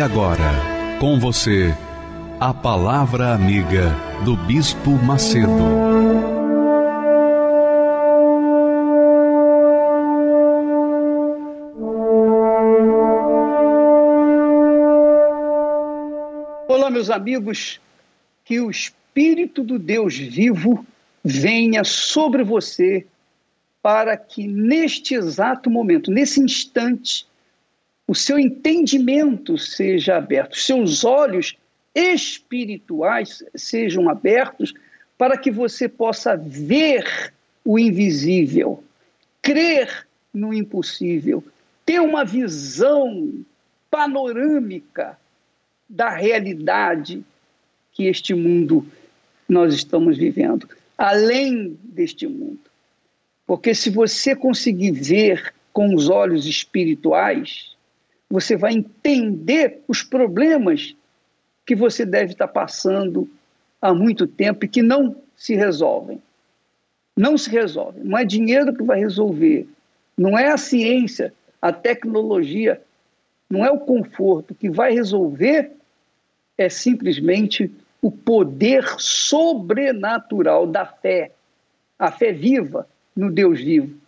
E 0.00 0.02
agora, 0.02 0.50
com 0.98 1.20
você, 1.20 1.76
a 2.40 2.54
Palavra 2.54 3.34
Amiga 3.34 3.94
do 4.24 4.34
Bispo 4.34 4.92
Macedo. 4.92 5.46
Olá, 16.66 16.88
meus 16.88 17.10
amigos, 17.10 17.78
que 18.42 18.58
o 18.58 18.70
Espírito 18.70 19.62
do 19.62 19.78
Deus 19.78 20.16
vivo 20.16 20.82
venha 21.22 21.84
sobre 21.84 22.42
você 22.42 23.06
para 23.82 24.16
que 24.16 24.48
neste 24.48 25.14
exato 25.14 25.68
momento, 25.68 26.10
nesse 26.10 26.40
instante, 26.40 27.26
o 28.10 28.14
seu 28.16 28.40
entendimento 28.40 29.56
seja 29.56 30.16
aberto, 30.16 30.56
seus 30.56 31.04
olhos 31.04 31.56
espirituais 31.94 33.40
sejam 33.54 34.08
abertos 34.08 34.74
para 35.16 35.38
que 35.38 35.48
você 35.48 35.88
possa 35.88 36.36
ver 36.36 37.32
o 37.64 37.78
invisível, 37.78 38.82
crer 39.40 40.08
no 40.34 40.52
impossível, 40.52 41.44
ter 41.86 42.00
uma 42.00 42.24
visão 42.24 43.44
panorâmica 43.88 45.16
da 45.88 46.08
realidade 46.08 47.24
que 47.92 48.06
este 48.06 48.34
mundo 48.34 48.84
nós 49.48 49.72
estamos 49.72 50.18
vivendo, 50.18 50.68
além 50.98 51.78
deste 51.84 52.26
mundo. 52.26 52.58
Porque 53.46 53.72
se 53.72 53.88
você 53.88 54.34
conseguir 54.34 54.90
ver 54.90 55.54
com 55.72 55.94
os 55.94 56.08
olhos 56.08 56.44
espirituais, 56.44 57.70
você 58.30 58.56
vai 58.56 58.72
entender 58.72 59.82
os 59.88 60.04
problemas 60.04 60.94
que 61.66 61.74
você 61.74 62.06
deve 62.06 62.32
estar 62.32 62.48
passando 62.48 63.28
há 63.82 63.92
muito 63.92 64.26
tempo 64.26 64.64
e 64.64 64.68
que 64.68 64.82
não 64.82 65.16
se 65.36 65.56
resolvem. 65.56 66.22
Não 67.16 67.36
se 67.36 67.50
resolvem. 67.50 68.04
Não 68.04 68.16
é 68.16 68.24
dinheiro 68.24 68.72
que 68.72 68.84
vai 68.84 69.00
resolver. 69.00 69.68
Não 70.16 70.38
é 70.38 70.48
a 70.48 70.56
ciência, 70.56 71.34
a 71.60 71.72
tecnologia, 71.72 72.80
não 73.48 73.64
é 73.64 73.70
o 73.70 73.80
conforto 73.80 74.54
que 74.54 74.70
vai 74.70 74.92
resolver, 74.92 75.72
é 76.56 76.68
simplesmente 76.68 77.70
o 78.00 78.10
poder 78.10 78.84
sobrenatural 78.98 80.66
da 80.66 80.86
fé, 80.86 81.32
a 81.98 82.12
fé 82.12 82.32
viva 82.32 82.88
no 83.14 83.30
Deus 83.30 83.60
vivo, 83.60 83.98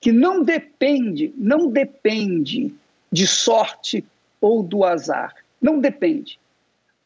que 0.00 0.12
não 0.12 0.42
depende, 0.42 1.34
não 1.36 1.68
depende 1.68 2.72
de 3.14 3.28
sorte 3.28 4.04
ou 4.40 4.60
do 4.60 4.82
azar. 4.82 5.32
Não 5.62 5.78
depende. 5.78 6.36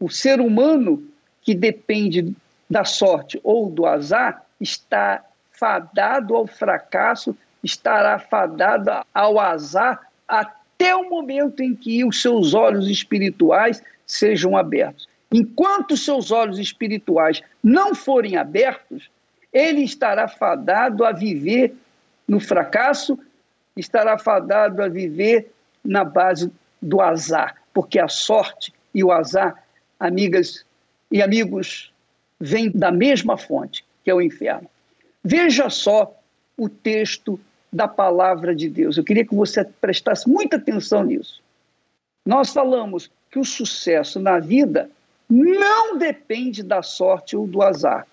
O 0.01 0.09
ser 0.09 0.41
humano 0.41 1.07
que 1.43 1.55
depende 1.55 2.35
da 2.69 2.83
sorte 2.83 3.39
ou 3.45 3.69
do 3.69 3.85
azar 3.85 4.43
está 4.59 5.23
fadado 5.53 6.35
ao 6.35 6.47
fracasso, 6.47 7.37
estará 7.63 8.19
fadado 8.19 8.91
ao 9.13 9.39
azar 9.39 10.01
até 10.27 10.97
o 10.97 11.11
momento 11.11 11.63
em 11.63 11.75
que 11.75 12.03
os 12.07 12.23
seus 12.23 12.55
olhos 12.55 12.89
espirituais 12.89 13.83
sejam 14.07 14.57
abertos. 14.57 15.07
Enquanto 15.31 15.95
seus 15.95 16.31
olhos 16.31 16.59
espirituais 16.59 17.43
não 17.63 17.95
forem 17.95 18.39
abertos, 18.39 19.11
ele 19.53 19.83
estará 19.83 20.27
fadado 20.27 21.05
a 21.05 21.13
viver 21.13 21.75
no 22.27 22.41
fracasso, 22.41 23.19
estará 23.77 24.17
fadado 24.17 24.83
a 24.83 24.89
viver 24.89 25.53
na 25.89 26.05
base 26.05 26.53
do 26.81 27.01
azar, 27.01 27.57
porque 27.73 27.99
a 27.99 28.09
sorte 28.09 28.73
e 28.95 29.03
o 29.03 29.11
azar, 29.11 29.65
amigas 29.99 30.65
e 31.11 31.23
amigos, 31.23 31.93
vêm 32.39 32.71
da 32.71 32.93
mesma 32.93 33.39
fonte, 33.39 33.85
que 34.05 34.11
é 34.11 34.15
o 34.15 34.21
inferno. 34.21 34.69
Veja 35.25 35.71
só 35.71 36.15
o 36.57 36.69
texto 36.69 37.41
da 37.73 37.89
palavra 37.89 38.55
de 38.55 38.69
Deus. 38.69 38.97
Eu 38.97 39.05
queria 39.05 39.27
que 39.27 39.35
você 39.35 39.65
prestasse 39.65 40.29
muita 40.29 40.57
atenção 40.57 41.03
nisso. 41.03 41.43
Nós 42.25 42.53
falamos 42.53 43.11
que 43.31 43.39
o 43.39 43.45
sucesso 43.45 44.21
na 44.21 44.39
vida 44.39 44.91
não 45.29 45.97
depende 45.97 46.63
da 46.63 46.83
sorte 46.83 47.35
ou 47.35 47.47
do 47.47 47.63
azar. 47.63 48.07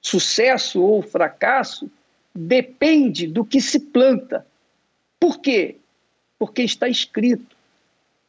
Sucesso 0.00 0.82
ou 0.82 1.02
fracasso 1.02 1.90
depende 2.34 3.28
do 3.28 3.44
que 3.44 3.60
se 3.60 3.78
planta. 3.78 4.44
Por 5.20 5.40
quê? 5.40 5.76
Porque 6.44 6.60
está 6.60 6.86
escrito. 6.86 7.56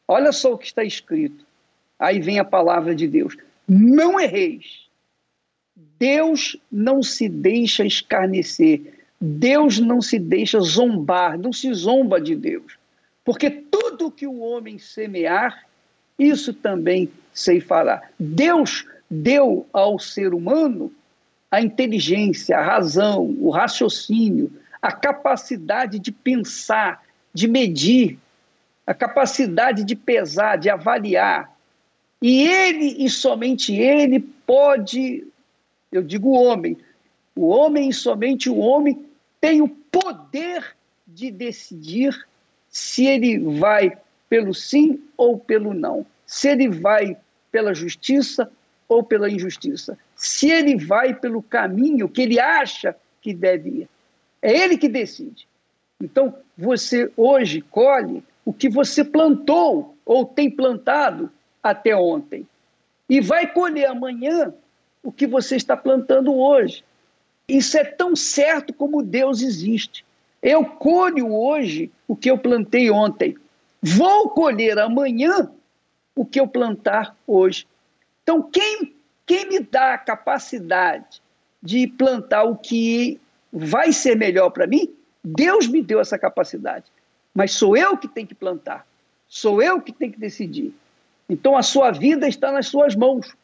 Olha 0.08 0.32
só 0.32 0.54
o 0.54 0.56
que 0.56 0.64
está 0.64 0.82
escrito. 0.82 1.44
Aí 1.98 2.18
vem 2.18 2.38
a 2.38 2.44
palavra 2.46 2.94
de 2.94 3.06
Deus. 3.06 3.36
Não 3.68 4.18
erreis. 4.18 4.86
Deus 5.98 6.56
não 6.72 7.02
se 7.02 7.28
deixa 7.28 7.84
escarnecer. 7.84 9.04
Deus 9.20 9.78
não 9.78 10.00
se 10.00 10.18
deixa 10.18 10.58
zombar, 10.60 11.38
não 11.38 11.52
se 11.52 11.70
zomba 11.74 12.18
de 12.18 12.34
Deus. 12.34 12.78
Porque 13.22 13.50
tudo 13.50 14.10
que 14.10 14.26
o 14.26 14.38
homem 14.38 14.78
semear, 14.78 15.66
isso 16.18 16.54
também 16.54 17.10
ceifará. 17.34 18.02
Deus 18.18 18.86
deu 19.10 19.66
ao 19.74 19.98
ser 19.98 20.32
humano 20.32 20.90
a 21.50 21.60
inteligência, 21.60 22.56
a 22.56 22.64
razão, 22.64 23.36
o 23.40 23.50
raciocínio, 23.50 24.50
a 24.80 24.90
capacidade 24.90 25.98
de 25.98 26.10
pensar, 26.10 27.02
de 27.36 27.46
medir, 27.46 28.18
a 28.86 28.94
capacidade 28.94 29.84
de 29.84 29.94
pesar, 29.94 30.56
de 30.56 30.70
avaliar. 30.70 31.54
E 32.22 32.48
ele 32.48 33.04
e 33.04 33.10
somente 33.10 33.74
ele 33.74 34.20
pode, 34.20 35.26
eu 35.92 36.02
digo 36.02 36.30
o 36.30 36.42
homem, 36.42 36.78
o 37.34 37.48
homem 37.48 37.90
e 37.90 37.92
somente 37.92 38.48
o 38.48 38.56
homem 38.56 39.04
tem 39.38 39.60
o 39.60 39.68
poder 39.68 40.74
de 41.06 41.30
decidir 41.30 42.26
se 42.70 43.04
ele 43.04 43.38
vai 43.58 43.98
pelo 44.30 44.54
sim 44.54 44.98
ou 45.14 45.38
pelo 45.38 45.74
não, 45.74 46.06
se 46.24 46.48
ele 46.48 46.70
vai 46.70 47.18
pela 47.52 47.74
justiça 47.74 48.50
ou 48.88 49.02
pela 49.02 49.30
injustiça, 49.30 49.98
se 50.16 50.50
ele 50.50 50.74
vai 50.74 51.14
pelo 51.14 51.42
caminho 51.42 52.08
que 52.08 52.22
ele 52.22 52.40
acha 52.40 52.96
que 53.20 53.34
deve 53.34 53.68
ir. 53.68 53.88
É 54.40 54.56
ele 54.56 54.78
que 54.78 54.88
decide. 54.88 55.46
Então, 56.00 56.34
você 56.56 57.10
hoje 57.16 57.60
colhe 57.62 58.22
o 58.44 58.52
que 58.52 58.68
você 58.68 59.02
plantou 59.02 59.96
ou 60.04 60.24
tem 60.24 60.50
plantado 60.50 61.30
até 61.62 61.96
ontem. 61.96 62.46
E 63.08 63.20
vai 63.20 63.52
colher 63.52 63.86
amanhã 63.86 64.52
o 65.02 65.10
que 65.10 65.26
você 65.26 65.56
está 65.56 65.76
plantando 65.76 66.34
hoje. 66.34 66.84
Isso 67.48 67.78
é 67.78 67.84
tão 67.84 68.14
certo 68.14 68.74
como 68.74 69.02
Deus 69.02 69.40
existe. 69.40 70.04
Eu 70.42 70.64
colho 70.64 71.32
hoje 71.32 71.90
o 72.06 72.16
que 72.16 72.30
eu 72.30 72.38
plantei 72.38 72.90
ontem. 72.90 73.36
Vou 73.82 74.30
colher 74.30 74.78
amanhã 74.78 75.50
o 76.14 76.24
que 76.24 76.40
eu 76.40 76.46
plantar 76.46 77.16
hoje. 77.26 77.66
Então, 78.22 78.42
quem, 78.42 78.94
quem 79.24 79.48
me 79.48 79.60
dá 79.60 79.94
a 79.94 79.98
capacidade 79.98 81.22
de 81.62 81.86
plantar 81.86 82.44
o 82.44 82.56
que 82.56 83.20
vai 83.52 83.92
ser 83.92 84.16
melhor 84.16 84.50
para 84.50 84.66
mim 84.66 84.92
Deus 85.28 85.66
me 85.66 85.82
deu 85.82 85.98
essa 85.98 86.16
capacidade, 86.16 86.84
mas 87.34 87.50
sou 87.50 87.76
eu 87.76 87.96
que 87.96 88.06
tenho 88.06 88.28
que 88.28 88.34
plantar, 88.34 88.86
sou 89.26 89.60
eu 89.60 89.80
que 89.80 89.92
tenho 89.92 90.12
que 90.12 90.20
decidir. 90.20 90.72
Então 91.28 91.56
a 91.56 91.64
sua 91.64 91.90
vida 91.90 92.28
está 92.28 92.52
nas 92.52 92.68
suas 92.68 92.94
mãos, 92.94 93.34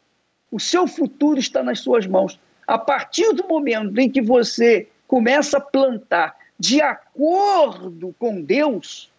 o 0.49 0.61
seu 0.61 0.87
futuro 0.87 1.40
está 1.40 1.61
nas 1.61 1.81
suas 1.81 2.06
mãos. 2.06 2.38
A 2.69 2.79
partir 2.79 3.32
do 3.32 3.49
momento 3.49 3.99
em 3.99 4.08
que 4.08 4.23
você 4.23 4.87
começa 5.08 5.58
a 5.58 5.61
plantar 5.61 6.37
de 6.56 6.81
acordo 6.81 8.14
com 8.17 8.40
Deus, 8.40 9.11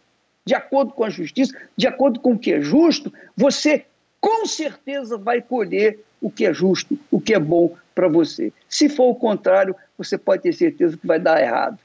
de 0.45 0.55
acordo 0.55 0.93
com 0.93 1.03
a 1.03 1.09
justiça, 1.09 1.53
de 1.75 1.85
acordo 1.85 2.21
com 2.21 2.31
o 2.31 2.39
que 2.39 2.53
é 2.53 2.61
justo, 2.61 3.11
você 3.35 3.85
com 4.21 4.45
certeza 4.45 5.17
vai 5.17 5.41
colher 5.41 5.99
o 6.21 6.31
que 6.31 6.45
é 6.45 6.53
justo, 6.53 6.97
o 7.11 7.19
que 7.19 7.33
é 7.33 7.39
bom 7.39 7.75
para 7.93 8.07
você. 8.07 8.53
Se 8.69 8.87
for 8.87 9.09
o 9.09 9.15
contrário, 9.15 9.75
você 9.97 10.17
pode 10.17 10.43
ter 10.43 10.53
certeza 10.53 10.95
que 10.95 11.05
vai 11.05 11.19
dar 11.19 11.41
errado 11.41 11.77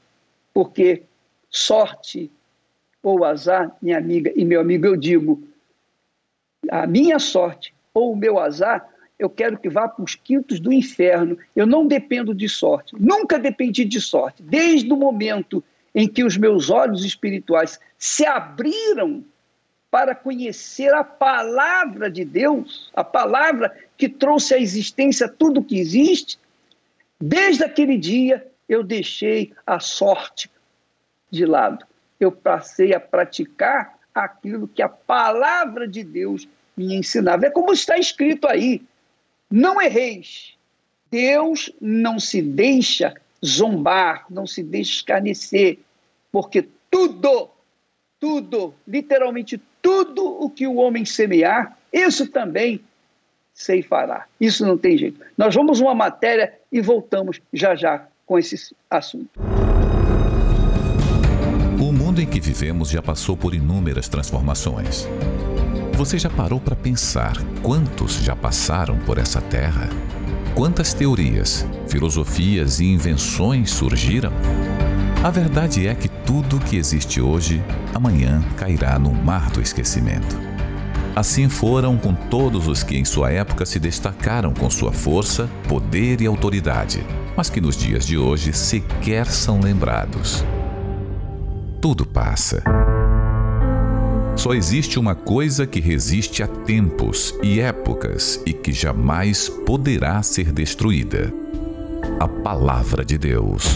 porque 0.53 1.03
sorte 1.49 2.31
ou 3.01 3.23
azar, 3.23 3.75
minha 3.81 3.97
amiga 3.97 4.31
e 4.35 4.43
meu 4.43 4.61
amigo, 4.61 4.85
eu 4.85 4.95
digo, 4.95 5.41
a 6.69 6.85
minha 6.85 7.19
sorte 7.19 7.73
ou 7.93 8.13
o 8.13 8.15
meu 8.15 8.39
azar, 8.39 8.87
eu 9.17 9.29
quero 9.29 9.57
que 9.57 9.69
vá 9.69 9.87
para 9.87 10.03
os 10.03 10.15
quintos 10.15 10.59
do 10.59 10.71
inferno. 10.71 11.37
Eu 11.55 11.67
não 11.67 11.85
dependo 11.85 12.33
de 12.33 12.47
sorte, 12.47 12.95
nunca 12.97 13.37
dependi 13.37 13.83
de 13.83 13.99
sorte. 13.99 14.41
Desde 14.41 14.91
o 14.91 14.97
momento 14.97 15.63
em 15.93 16.07
que 16.07 16.23
os 16.23 16.37
meus 16.37 16.69
olhos 16.69 17.03
espirituais 17.03 17.79
se 17.97 18.25
abriram 18.25 19.23
para 19.91 20.13
conhecer 20.13 20.93
a 20.93 21.03
palavra 21.03 22.09
de 22.09 22.23
Deus, 22.23 22.91
a 22.93 23.03
palavra 23.03 23.75
que 23.97 24.07
trouxe 24.07 24.53
à 24.53 24.59
existência 24.59 25.27
tudo 25.27 25.63
que 25.63 25.79
existe, 25.79 26.37
desde 27.19 27.63
aquele 27.63 27.97
dia 27.97 28.45
eu 28.69 28.83
deixei 28.83 29.51
a 29.65 29.79
sorte 29.79 30.49
de 31.31 31.45
lado. 31.45 31.83
Eu 32.19 32.31
passei 32.31 32.93
a 32.93 32.99
praticar 32.99 33.97
aquilo 34.13 34.67
que 34.67 34.81
a 34.81 34.87
palavra 34.87 35.87
de 35.87 36.03
Deus 36.03 36.47
me 36.77 36.95
ensinava. 36.95 37.47
É 37.47 37.49
como 37.49 37.73
está 37.73 37.97
escrito 37.97 38.47
aí: 38.47 38.81
não 39.49 39.81
erreis. 39.81 40.53
Deus 41.09 41.71
não 41.81 42.19
se 42.19 42.39
deixa 42.39 43.15
zombar, 43.43 44.25
não 44.29 44.45
se 44.45 44.61
deixa 44.61 44.91
escarnecer, 44.91 45.79
porque 46.31 46.67
tudo, 46.91 47.49
tudo, 48.19 48.75
literalmente 48.87 49.59
tudo 49.81 50.23
o 50.25 50.49
que 50.51 50.67
o 50.67 50.75
homem 50.75 51.05
semear, 51.05 51.75
isso 51.91 52.27
também 52.27 52.81
ceifará. 53.53 54.27
Isso 54.39 54.65
não 54.65 54.77
tem 54.77 54.97
jeito. 54.97 55.19
Nós 55.37 55.55
vamos 55.55 55.79
uma 55.79 55.95
matéria 55.95 56.53
e 56.71 56.79
voltamos 56.79 57.41
já 57.51 57.75
já 57.75 58.07
com 58.29 58.37
esse 58.37 58.75
assunto. 58.87 59.39
O 61.81 61.91
mundo 61.91 62.21
em 62.21 62.27
que 62.27 62.39
vivemos 62.39 62.91
já 62.91 63.01
passou 63.01 63.35
por 63.35 63.55
inúmeras 63.55 64.07
transformações. 64.07 65.07
Você 65.93 66.19
já 66.19 66.29
parou 66.29 66.59
para 66.59 66.75
pensar 66.75 67.33
quantos 67.63 68.21
já 68.21 68.35
passaram 68.35 68.99
por 68.99 69.17
essa 69.17 69.41
terra? 69.41 69.89
Quantas 70.53 70.93
teorias, 70.93 71.65
filosofias 71.87 72.79
e 72.79 72.85
invenções 72.85 73.71
surgiram? 73.71 74.31
A 75.23 75.31
verdade 75.31 75.87
é 75.87 75.95
que 75.95 76.07
tudo 76.07 76.59
que 76.59 76.77
existe 76.77 77.19
hoje, 77.19 77.63
amanhã 77.95 78.43
cairá 78.55 78.99
no 78.99 79.11
mar 79.11 79.49
do 79.49 79.59
esquecimento. 79.59 80.48
Assim 81.19 81.49
foram 81.49 81.97
com 81.97 82.13
todos 82.13 82.65
os 82.69 82.81
que 82.81 82.97
em 82.97 83.03
sua 83.03 83.29
época 83.29 83.65
se 83.65 83.77
destacaram 83.77 84.53
com 84.53 84.69
sua 84.69 84.93
força, 84.93 85.49
poder 85.67 86.21
e 86.21 86.25
autoridade, 86.25 87.05
mas 87.35 87.49
que 87.49 87.59
nos 87.59 87.75
dias 87.75 88.07
de 88.07 88.17
hoje 88.17 88.53
sequer 88.53 89.25
são 89.25 89.59
lembrados. 89.59 90.45
Tudo 91.81 92.05
passa. 92.05 92.63
Só 94.37 94.53
existe 94.53 94.97
uma 94.97 95.13
coisa 95.13 95.67
que 95.67 95.81
resiste 95.81 96.41
a 96.41 96.47
tempos 96.47 97.35
e 97.43 97.59
épocas 97.59 98.41
e 98.45 98.53
que 98.53 98.71
jamais 98.71 99.49
poderá 99.49 100.23
ser 100.23 100.53
destruída: 100.53 101.33
a 102.17 102.29
Palavra 102.29 103.03
de 103.03 103.17
Deus. 103.17 103.75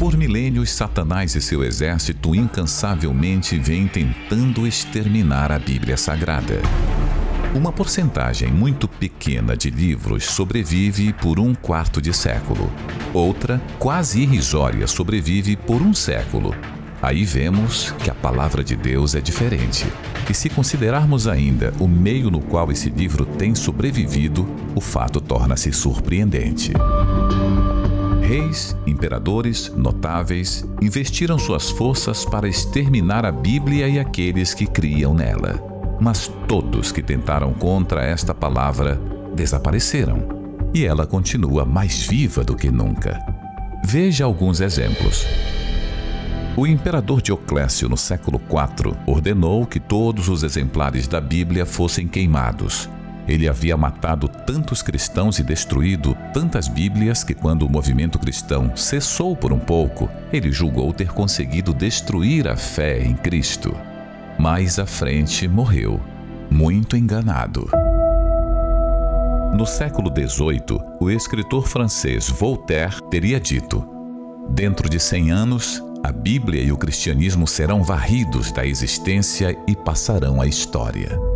Por 0.00 0.16
milênios, 0.16 0.70
Satanás 0.70 1.34
e 1.34 1.42
seu 1.42 1.62
exército 1.62 2.34
incansavelmente 2.34 3.58
vêm 3.58 3.86
tentando 3.86 4.66
exterminar 4.66 5.52
a 5.52 5.58
Bíblia 5.58 5.94
Sagrada. 5.94 6.62
Uma 7.54 7.70
porcentagem 7.70 8.50
muito 8.50 8.88
pequena 8.88 9.54
de 9.54 9.68
livros 9.68 10.24
sobrevive 10.24 11.12
por 11.12 11.38
um 11.38 11.54
quarto 11.54 12.00
de 12.00 12.14
século. 12.14 12.72
Outra, 13.12 13.60
quase 13.78 14.22
irrisória, 14.22 14.86
sobrevive 14.86 15.54
por 15.54 15.82
um 15.82 15.92
século. 15.92 16.54
Aí 17.02 17.22
vemos 17.22 17.90
que 18.02 18.10
a 18.10 18.14
palavra 18.14 18.64
de 18.64 18.76
Deus 18.76 19.14
é 19.14 19.20
diferente. 19.20 19.84
E 20.30 20.32
se 20.32 20.48
considerarmos 20.48 21.28
ainda 21.28 21.74
o 21.78 21.86
meio 21.86 22.30
no 22.30 22.40
qual 22.40 22.72
esse 22.72 22.88
livro 22.88 23.26
tem 23.26 23.54
sobrevivido, 23.54 24.48
o 24.74 24.80
fato 24.80 25.20
torna-se 25.20 25.70
surpreendente. 25.74 26.72
Reis, 28.30 28.76
imperadores, 28.86 29.72
notáveis 29.74 30.64
investiram 30.80 31.36
suas 31.36 31.68
forças 31.68 32.24
para 32.24 32.48
exterminar 32.48 33.26
a 33.26 33.32
Bíblia 33.32 33.88
e 33.88 33.98
aqueles 33.98 34.54
que 34.54 34.68
criam 34.68 35.12
nela. 35.12 35.58
Mas 36.00 36.28
todos 36.46 36.92
que 36.92 37.02
tentaram 37.02 37.52
contra 37.52 38.04
esta 38.04 38.32
palavra 38.32 39.00
desapareceram. 39.34 40.28
E 40.72 40.86
ela 40.86 41.08
continua 41.08 41.64
mais 41.64 42.06
viva 42.06 42.44
do 42.44 42.54
que 42.54 42.70
nunca. 42.70 43.18
Veja 43.84 44.26
alguns 44.26 44.60
exemplos. 44.60 45.26
O 46.56 46.68
imperador 46.68 47.20
Dioclésio, 47.20 47.88
no 47.88 47.96
século 47.96 48.40
IV, 48.48 48.94
ordenou 49.08 49.66
que 49.66 49.80
todos 49.80 50.28
os 50.28 50.44
exemplares 50.44 51.08
da 51.08 51.20
Bíblia 51.20 51.66
fossem 51.66 52.06
queimados 52.06 52.88
ele 53.30 53.48
havia 53.48 53.76
matado 53.76 54.28
tantos 54.28 54.82
cristãos 54.82 55.38
e 55.38 55.44
destruído 55.44 56.16
tantas 56.34 56.66
Bíblias 56.66 57.22
que, 57.22 57.32
quando 57.32 57.62
o 57.62 57.70
movimento 57.70 58.18
cristão 58.18 58.76
cessou 58.76 59.36
por 59.36 59.52
um 59.52 59.58
pouco, 59.58 60.10
ele 60.32 60.50
julgou 60.50 60.92
ter 60.92 61.12
conseguido 61.12 61.72
destruir 61.72 62.48
a 62.48 62.56
fé 62.56 63.00
em 63.00 63.14
Cristo. 63.14 63.72
Mais 64.36 64.80
à 64.80 64.86
frente 64.86 65.46
morreu, 65.46 66.00
muito 66.50 66.96
enganado. 66.96 67.70
No 69.54 69.64
século 69.64 70.10
XVIII, 70.10 70.80
o 70.98 71.08
escritor 71.08 71.68
francês 71.68 72.28
Voltaire 72.28 72.96
teria 73.10 73.38
dito: 73.38 73.86
Dentro 74.50 74.88
de 74.88 74.98
cem 74.98 75.30
anos, 75.30 75.80
a 76.02 76.10
Bíblia 76.10 76.62
e 76.62 76.72
o 76.72 76.76
cristianismo 76.76 77.46
serão 77.46 77.82
varridos 77.82 78.50
da 78.50 78.66
existência 78.66 79.56
e 79.68 79.76
passarão 79.76 80.40
à 80.40 80.46
história. 80.46 81.29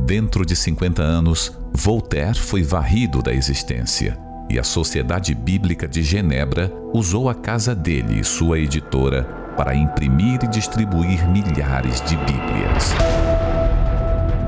Dentro 0.00 0.44
de 0.44 0.56
50 0.56 1.02
anos, 1.02 1.52
Voltaire 1.72 2.38
foi 2.38 2.62
varrido 2.62 3.22
da 3.22 3.32
existência 3.32 4.18
e 4.50 4.58
a 4.58 4.64
Sociedade 4.64 5.34
Bíblica 5.34 5.86
de 5.86 6.02
Genebra 6.02 6.72
usou 6.94 7.28
a 7.28 7.34
casa 7.34 7.74
dele 7.74 8.20
e 8.20 8.24
sua 8.24 8.58
editora 8.58 9.24
para 9.56 9.74
imprimir 9.74 10.40
e 10.42 10.48
distribuir 10.48 11.28
milhares 11.28 12.00
de 12.02 12.16
Bíblias. 12.16 12.94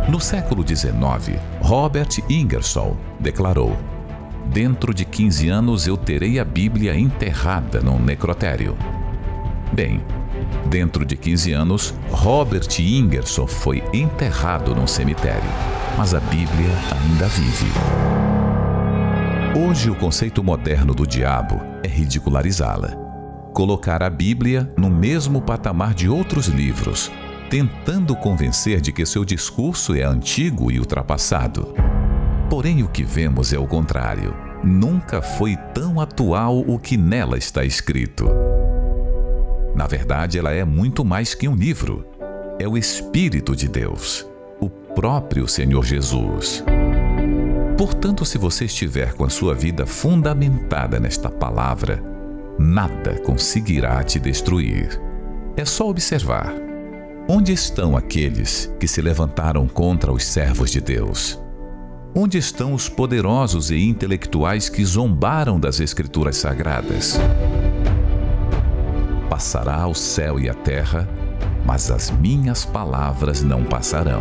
No 0.09 0.21
século 0.21 0.67
XIX, 0.67 1.39
Robert 1.61 2.09
Ingersoll 2.29 2.97
declarou: 3.19 3.77
Dentro 4.47 4.95
de 4.95 5.05
15 5.05 5.49
anos 5.49 5.87
eu 5.87 5.97
terei 5.97 6.39
a 6.39 6.45
Bíblia 6.45 6.99
enterrada 6.99 7.81
num 7.81 8.01
necrotério. 8.01 8.77
Bem, 9.73 10.03
Dentro 10.67 11.05
de 11.05 11.17
15 11.17 11.53
anos, 11.53 11.95
Robert 12.11 12.69
Ingerson 12.79 13.47
foi 13.47 13.83
enterrado 13.93 14.75
num 14.75 14.87
cemitério, 14.87 15.51
mas 15.99 16.15
a 16.15 16.21
Bíblia 16.21 16.71
ainda 16.93 17.27
vive. 17.27 17.71
Hoje, 19.59 19.91
o 19.91 19.97
conceito 19.97 20.45
moderno 20.45 20.95
do 20.95 21.07
diabo 21.07 21.61
é 21.83 21.89
ridicularizá-la. 21.89 22.91
Colocar 23.53 24.03
a 24.03 24.09
Bíblia 24.09 24.73
no 24.77 24.89
mesmo 24.89 25.43
patamar 25.43 25.93
de 25.93 26.09
outros 26.09 26.47
livros, 26.47 27.11
tentando 27.51 28.15
convencer 28.15 28.81
de 28.81 28.93
que 28.93 29.05
seu 29.05 29.25
discurso 29.25 29.95
é 29.95 30.05
antigo 30.05 30.71
e 30.71 30.79
ultrapassado. 30.79 31.75
Porém, 32.49 32.83
o 32.83 32.89
que 32.89 33.03
vemos 33.03 33.53
é 33.53 33.59
o 33.59 33.67
contrário. 33.67 34.37
Nunca 34.63 35.21
foi 35.21 35.57
tão 35.75 36.01
atual 36.01 36.61
o 36.61 36.79
que 36.79 36.97
nela 36.97 37.37
está 37.37 37.65
escrito. 37.65 38.50
Na 39.75 39.87
verdade, 39.87 40.39
ela 40.39 40.53
é 40.53 40.65
muito 40.65 41.05
mais 41.05 41.35
que 41.35 41.49
um 41.49 41.55
livro. 41.55 42.07
É 42.59 42.69
o 42.69 42.77
Espírito 42.77 43.57
de 43.57 43.69
Deus, 43.69 44.27
o 44.61 44.69
próprio 44.69 45.49
Senhor 45.49 45.85
Jesus. 45.85 46.65
Portanto, 47.79 48.27
se 48.27 48.37
você 48.37 48.67
estiver 48.67 49.15
com 49.15 49.25
a 49.25 49.31
sua 49.31 49.55
vida 49.55 49.87
fundamentada 49.87 51.01
nesta 51.01 51.31
palavra, 51.31 52.03
nada 52.59 53.19
conseguirá 53.21 54.03
te 54.05 54.19
destruir. 54.19 55.01
É 55.57 55.65
só 55.65 55.89
observar. 55.89 56.53
Onde 57.27 57.53
estão 57.53 57.97
aqueles 57.97 58.71
que 58.79 58.89
se 58.89 59.01
levantaram 59.01 59.67
contra 59.67 60.13
os 60.13 60.25
servos 60.25 60.71
de 60.71 60.81
Deus? 60.81 61.41
Onde 62.15 62.37
estão 62.39 62.75
os 62.75 62.89
poderosos 62.89 63.71
e 63.71 63.81
intelectuais 63.81 64.69
que 64.69 64.85
zombaram 64.85 65.59
das 65.59 65.81
Escrituras 65.81 66.37
Sagradas? 66.37 67.19
Passará 69.41 69.87
o 69.87 69.95
céu 69.95 70.39
e 70.39 70.51
a 70.51 70.55
terra, 70.55 71.09
mas 71.65 71.91
as 71.91 72.11
minhas 72.11 72.67
palavras 72.67 73.43
não 73.43 73.65
passarão. 73.65 74.21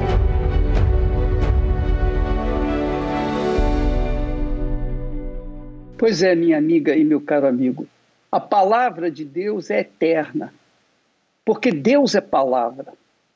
Pois 5.98 6.24
é, 6.24 6.34
minha 6.36 6.58
amiga 6.58 6.96
e 6.96 7.04
meu 7.04 7.20
caro 7.20 7.48
amigo, 7.48 7.86
a 8.32 8.40
palavra 8.40 9.12
de 9.12 9.26
Deus 9.26 9.70
é 9.70 9.82
eterna, 9.82 10.54
porque 11.44 11.70
Deus 11.70 12.16
é 12.16 12.22
palavra, 12.22 12.94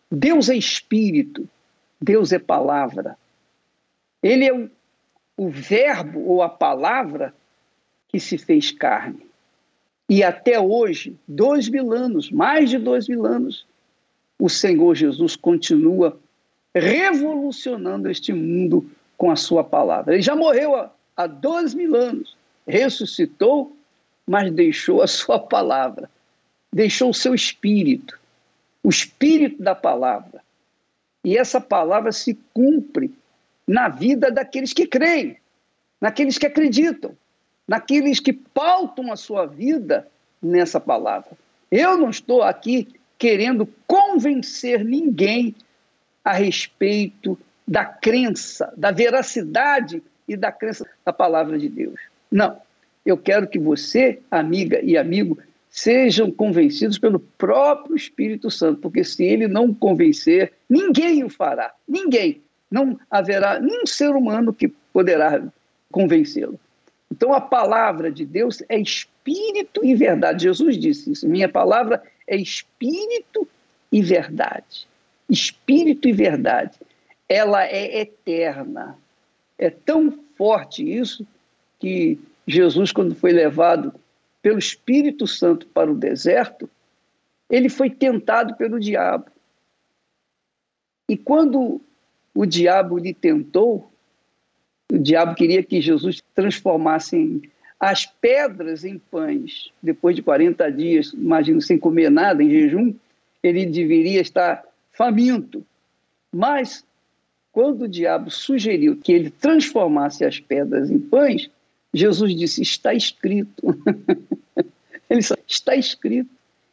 Deus 0.09 0.47
é 0.47 0.55
espírito, 0.55 1.45
Deus 1.99 2.31
é 2.31 2.39
palavra. 2.39 3.17
Ele 4.23 4.45
é 4.45 4.53
o, 4.53 4.69
o 5.35 5.49
verbo 5.49 6.21
ou 6.29 6.41
a 6.41 6.47
palavra 6.47 7.33
que 8.07 8.21
se 8.21 8.37
fez 8.37 8.71
carne. 8.71 9.32
E 10.09 10.23
até 10.23 10.59
hoje, 10.59 11.15
dois 11.27 11.69
mil 11.69 11.93
anos, 11.93 12.29
mais 12.29 12.69
de 12.69 12.77
dois 12.77 13.07
mil 13.07 13.25
anos, 13.25 13.65
o 14.37 14.49
Senhor 14.49 14.93
Jesus 14.95 15.35
continua 15.35 16.19
revolucionando 16.75 18.09
este 18.09 18.33
mundo 18.33 18.89
com 19.17 19.31
a 19.31 19.35
sua 19.35 19.63
palavra. 19.63 20.13
Ele 20.13 20.21
já 20.21 20.35
morreu 20.35 20.89
há, 21.15 21.27
dois 21.27 21.73
mil 21.73 21.95
anos, 21.95 22.35
ressuscitou, 22.67 23.75
mas 24.27 24.51
deixou 24.51 25.01
a 25.01 25.07
sua 25.07 25.39
palavra, 25.39 26.09
deixou 26.71 27.09
o 27.09 27.13
seu 27.13 27.33
espírito, 27.33 28.19
o 28.83 28.89
espírito 28.89 29.61
da 29.61 29.75
palavra. 29.75 30.41
E 31.23 31.37
essa 31.37 31.61
palavra 31.61 32.11
se 32.11 32.37
cumpre 32.53 33.11
na 33.65 33.87
vida 33.87 34.29
daqueles 34.29 34.73
que 34.73 34.85
creem, 34.85 35.37
naqueles 36.01 36.37
que 36.37 36.45
acreditam, 36.45 37.15
naqueles 37.67 38.19
que 38.19 38.33
pautam 38.33 39.11
a 39.11 39.15
sua 39.15 39.45
vida 39.45 40.07
nessa 40.41 40.79
palavra. 40.79 41.31
Eu 41.71 41.97
não 41.97 42.09
estou 42.09 42.43
aqui 42.43 42.87
querendo 43.17 43.67
convencer 43.87 44.83
ninguém 44.83 45.55
a 46.23 46.33
respeito 46.33 47.37
da 47.67 47.85
crença, 47.85 48.73
da 48.75 48.91
veracidade 48.91 50.03
e 50.27 50.35
da 50.35 50.51
crença 50.51 50.85
da 51.05 51.13
palavra 51.13 51.57
de 51.57 51.69
Deus. 51.69 51.99
Não. 52.31 52.57
Eu 53.05 53.17
quero 53.17 53.47
que 53.47 53.59
você, 53.59 54.19
amiga 54.31 54.79
e 54.81 54.97
amigo, 54.97 55.37
sejam 55.69 56.31
convencidos 56.31 56.97
pelo 56.97 57.19
próprio 57.19 57.95
Espírito 57.95 58.49
Santo, 58.51 58.81
porque 58.81 59.03
se 59.03 59.23
ele 59.23 59.47
não 59.47 59.73
convencer, 59.73 60.53
ninguém 60.69 61.23
o 61.23 61.29
fará. 61.29 61.73
Ninguém. 61.87 62.41
Não 62.69 62.99
haverá 63.09 63.59
nenhum 63.59 63.85
ser 63.85 64.11
humano 64.11 64.53
que 64.53 64.67
poderá 64.91 65.43
convencê-lo. 65.91 66.59
Então 67.13 67.31
a 67.31 67.39
palavra 67.39 68.11
de 68.11 68.25
Deus 68.25 68.63
é 68.67 68.79
espírito 68.79 69.85
e 69.85 69.93
verdade. 69.93 70.45
Jesus 70.45 70.75
disse 70.75 71.11
isso. 71.11 71.29
Minha 71.29 71.47
palavra 71.47 72.01
é 72.25 72.35
espírito 72.35 73.47
e 73.91 74.01
verdade. 74.01 74.87
Espírito 75.29 76.07
e 76.07 76.11
verdade. 76.11 76.75
Ela 77.29 77.67
é 77.67 77.99
eterna. 77.99 78.97
É 79.59 79.69
tão 79.69 80.11
forte 80.35 80.83
isso 80.83 81.23
que 81.79 82.19
Jesus, 82.47 82.91
quando 82.91 83.13
foi 83.13 83.31
levado 83.31 83.93
pelo 84.41 84.57
Espírito 84.57 85.27
Santo 85.27 85.67
para 85.67 85.91
o 85.91 85.95
deserto, 85.95 86.67
ele 87.47 87.69
foi 87.69 87.91
tentado 87.91 88.55
pelo 88.55 88.79
diabo. 88.79 89.27
E 91.07 91.15
quando 91.15 91.79
o 92.33 92.43
diabo 92.43 92.97
lhe 92.97 93.13
tentou, 93.13 93.92
o 94.93 94.99
diabo 94.99 95.33
queria 95.33 95.63
que 95.63 95.81
Jesus 95.81 96.21
transformasse 96.35 97.41
as 97.79 98.05
pedras 98.05 98.85
em 98.85 98.99
pães. 98.99 99.71
Depois 99.81 100.15
de 100.15 100.21
40 100.21 100.71
dias, 100.71 101.11
imagino, 101.13 101.59
sem 101.59 101.79
comer 101.79 102.11
nada, 102.11 102.43
em 102.43 102.49
jejum, 102.49 102.93
ele 103.41 103.65
deveria 103.65 104.21
estar 104.21 104.63
faminto. 104.91 105.65
Mas, 106.31 106.85
quando 107.51 107.85
o 107.85 107.87
diabo 107.87 108.29
sugeriu 108.29 108.95
que 108.95 109.11
ele 109.11 109.31
transformasse 109.31 110.23
as 110.23 110.39
pedras 110.39 110.91
em 110.91 110.99
pães, 110.99 111.49
Jesus 111.91 112.35
disse: 112.35 112.61
Está 112.61 112.93
escrito. 112.93 113.63
ele 115.09 115.21
disse: 115.21 115.33
Está 115.47 115.75
escrito. 115.75 116.29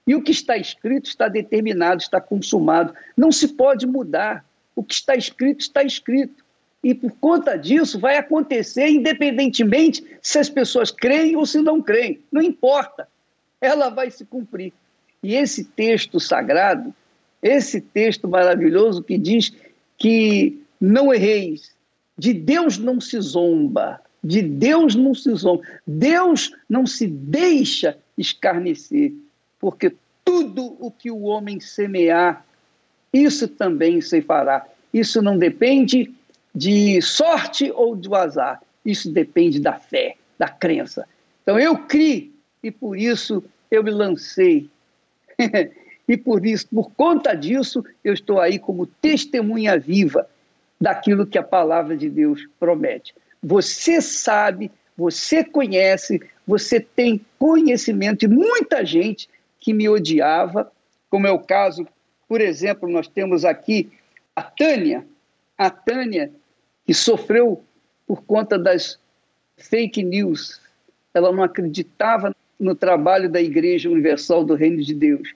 E 0.07 0.15
o 0.15 0.23
que 0.23 0.33
está 0.33 0.59
escrito 0.59 1.07
está 1.09 1.27
determinado, 1.27 2.03
está 2.03 2.21
consumado. 2.21 2.93
Não 3.17 3.33
se 3.33 3.49
pode 3.49 3.87
mudar. 3.87 4.45
O 4.77 4.85
que 4.85 4.93
está 4.93 5.17
escrito, 5.17 5.61
está 5.61 5.83
escrito. 5.83 6.45
E 6.83 6.95
por 6.95 7.13
conta 7.21 7.57
disso 7.57 7.99
vai 7.99 8.17
acontecer, 8.17 8.89
independentemente 8.89 10.05
se 10.23 10.39
as 10.39 10.49
pessoas 10.49 10.91
creem 10.91 11.37
ou 11.37 11.45
se 11.45 11.61
não 11.61 11.83
creem. 11.83 12.21
Não 12.33 12.41
importa. 12.41 13.07
Ela 13.61 13.91
vai 13.91 14.11
se 14.11 14.25
cumprir. 14.25 14.73
E 15.23 15.35
esse 15.35 15.65
texto 15.65 16.19
sagrado, 16.19 16.95
esse 17.43 17.81
texto 17.81 18.27
maravilhoso 18.27 19.03
que 19.03 19.19
diz 19.19 19.53
que 19.99 20.59
não 20.81 21.13
erreis, 21.13 21.73
de 22.17 22.33
Deus 22.33 22.79
não 22.79 23.01
se 23.01 23.21
zomba, 23.21 24.01
de 24.25 24.41
Deus 24.41 24.95
não 24.95 25.15
se 25.15 25.35
zomba, 25.35 25.63
Deus 25.87 26.55
não 26.69 26.87
se 26.87 27.07
deixa 27.07 27.99
escarnecer, 28.17 29.13
porque 29.59 29.95
tudo 30.25 30.77
o 30.79 30.91
que 30.91 31.11
o 31.11 31.23
homem 31.23 31.61
semear, 31.61 32.45
isso 33.13 33.49
também 33.49 34.01
se 34.01 34.23
fará. 34.23 34.67
Isso 34.93 35.23
não 35.23 35.39
depende 35.39 36.13
de 36.55 37.01
sorte 37.03 37.71
ou 37.71 37.95
do 37.95 38.15
azar. 38.15 38.61
Isso 38.85 39.11
depende 39.11 39.61
da 39.61 39.75
fé, 39.75 40.17
da 40.39 40.49
crença. 40.49 41.07
Então 41.43 41.59
eu 41.59 41.77
criei 41.79 42.33
e 42.63 42.71
por 42.71 42.97
isso 42.97 43.43
eu 43.71 43.83
me 43.83 43.91
lancei. 43.91 44.69
e 46.09 46.17
por 46.17 46.45
isso, 46.45 46.69
por 46.69 46.91
conta 46.93 47.35
disso, 47.35 47.85
eu 48.03 48.13
estou 48.13 48.41
aí 48.41 48.59
como 48.59 48.87
testemunha 48.87 49.79
viva 49.79 50.29
daquilo 50.81 51.27
que 51.27 51.39
a 51.39 51.43
palavra 51.43 51.97
de 51.97 52.09
Deus 52.09 52.49
promete. 52.59 53.15
Você 53.43 54.01
sabe, 54.01 54.71
você 54.97 55.45
conhece, 55.45 56.21
você 56.47 56.81
tem 56.81 57.25
conhecimento 57.39 58.21
de 58.21 58.29
muita 58.29 58.85
gente 58.85 59.29
que 59.59 59.73
me 59.73 59.89
odiava, 59.89 60.71
como 61.09 61.27
é 61.27 61.31
o 61.31 61.39
caso, 61.39 61.87
por 62.29 62.41
exemplo, 62.41 62.89
nós 62.89 63.09
temos 63.09 63.45
aqui 63.45 63.91
a 64.35 64.43
Tânia, 64.43 65.07
a 65.57 65.69
Tânia 65.69 66.33
que 66.91 66.95
sofreu 66.95 67.63
por 68.05 68.21
conta 68.25 68.59
das 68.59 68.99
fake 69.57 70.03
news. 70.03 70.61
Ela 71.15 71.31
não 71.31 71.45
acreditava 71.45 72.35
no 72.59 72.75
trabalho 72.75 73.31
da 73.31 73.41
Igreja 73.41 73.89
Universal 73.89 74.45
do 74.45 74.57
Reino 74.57 74.83
de 74.83 74.93
Deus. 74.93 75.33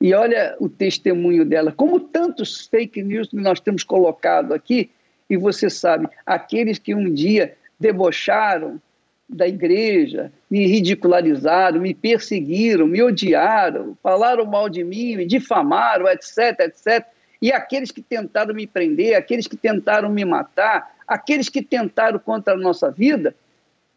E 0.00 0.12
olha 0.12 0.56
o 0.58 0.68
testemunho 0.68 1.44
dela, 1.44 1.70
como 1.70 2.00
tantos 2.00 2.66
fake 2.66 3.00
news 3.00 3.28
que 3.28 3.36
nós 3.36 3.60
temos 3.60 3.84
colocado 3.84 4.52
aqui, 4.52 4.90
e 5.30 5.36
você 5.36 5.70
sabe, 5.70 6.08
aqueles 6.26 6.80
que 6.80 6.96
um 6.96 7.14
dia 7.14 7.56
debocharam 7.78 8.82
da 9.28 9.46
igreja, 9.46 10.32
me 10.50 10.66
ridicularizaram, 10.66 11.80
me 11.80 11.94
perseguiram, 11.94 12.88
me 12.88 13.00
odiaram, 13.00 13.96
falaram 14.02 14.44
mal 14.44 14.68
de 14.68 14.82
mim, 14.82 15.14
me 15.14 15.26
difamaram, 15.26 16.08
etc, 16.08 16.58
etc. 16.58 17.06
E 17.46 17.52
aqueles 17.52 17.92
que 17.92 18.02
tentaram 18.02 18.52
me 18.52 18.66
prender, 18.66 19.14
aqueles 19.14 19.46
que 19.46 19.56
tentaram 19.56 20.10
me 20.10 20.24
matar, 20.24 20.96
aqueles 21.06 21.48
que 21.48 21.62
tentaram 21.62 22.18
contra 22.18 22.54
a 22.54 22.56
nossa 22.56 22.90
vida, 22.90 23.36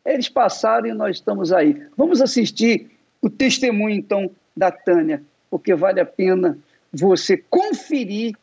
eles 0.05 0.29
passaram 0.29 0.85
e 0.85 0.93
nós 0.93 1.15
estamos 1.15 1.51
aí. 1.51 1.81
Vamos 1.97 2.21
assistir 2.21 2.91
o 3.19 3.27
testemunho, 3.27 3.95
então, 3.95 4.29
da 4.55 4.69
Tânia, 4.69 5.23
porque 5.49 5.73
vale 5.73 5.99
a 5.99 6.05
pena 6.05 6.59
você 6.93 7.37
conferir 7.37 8.35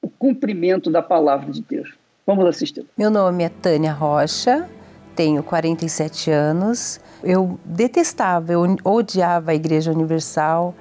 o 0.00 0.08
cumprimento 0.08 0.92
da 0.92 1.02
palavra 1.02 1.50
de 1.50 1.62
Deus. 1.62 1.92
Vamos 2.24 2.46
assistir. 2.46 2.86
Meu 2.96 3.10
nome 3.10 3.42
é 3.42 3.48
Tânia 3.48 3.92
Rocha, 3.92 4.70
tenho 5.16 5.42
47 5.42 6.30
anos. 6.30 7.00
Eu 7.20 7.58
detestava, 7.64 8.52
eu 8.52 8.76
odiava 8.84 9.50
a 9.50 9.54
Igreja 9.56 9.90
Universal 9.90 10.72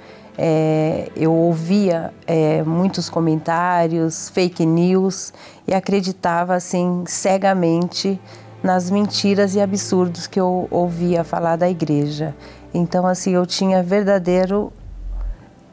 é, 0.41 1.11
eu 1.17 1.33
ouvia 1.33 2.13
é, 2.25 2.63
muitos 2.63 3.09
comentários, 3.09 4.29
fake 4.29 4.65
news 4.65 5.33
e 5.67 5.73
acreditava 5.73 6.55
assim 6.55 7.03
cegamente 7.05 8.17
nas 8.63 8.89
mentiras 8.89 9.53
e 9.53 9.59
absurdos 9.59 10.27
que 10.27 10.39
eu 10.39 10.65
ouvia 10.71 11.25
falar 11.25 11.57
da 11.57 11.69
igreja. 11.69 12.33
Então 12.73 13.05
assim 13.05 13.31
eu 13.31 13.45
tinha 13.45 13.83
verdadeiro 13.83 14.71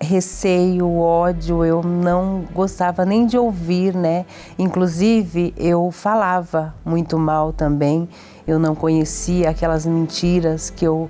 receio, 0.00 0.98
ódio, 0.98 1.64
eu 1.64 1.80
não 1.80 2.44
gostava 2.52 3.04
nem 3.04 3.24
de 3.24 3.38
ouvir, 3.38 3.94
né? 3.94 4.26
Inclusive 4.58 5.54
eu 5.56 5.92
falava 5.92 6.74
muito 6.84 7.16
mal 7.16 7.52
também. 7.52 8.08
Eu 8.44 8.58
não 8.58 8.74
conhecia 8.74 9.50
aquelas 9.50 9.86
mentiras 9.86 10.70
que 10.70 10.84
eu 10.84 11.08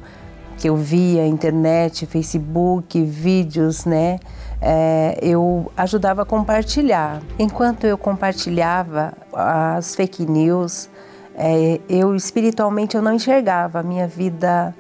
que 0.57 0.69
eu 0.69 0.77
via, 0.77 1.27
internet, 1.27 2.07
Facebook, 2.07 3.03
vídeos, 3.03 3.85
né? 3.85 4.19
É, 4.61 5.19
eu 5.21 5.71
ajudava 5.77 6.23
a 6.23 6.25
compartilhar. 6.25 7.21
Enquanto 7.39 7.85
eu 7.85 7.99
compartilhava 7.99 9.13
as 9.33 9.95
fake 9.95 10.25
news, 10.25 10.89
é, 11.35 11.81
eu 11.89 12.17
espiritualmente 12.17 12.97
eu 12.97 13.03
não 13.03 13.13
enxergava 13.13 13.81
a 13.81 13.83
minha 13.83 14.07
vida 14.07 14.75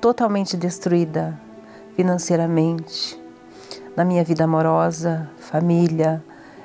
totalmente 0.00 0.56
destruída 0.56 1.38
financeiramente, 1.96 3.18
na 3.96 4.04
minha 4.04 4.24
vida 4.24 4.44
amorosa, 4.44 5.30
família, 5.38 6.22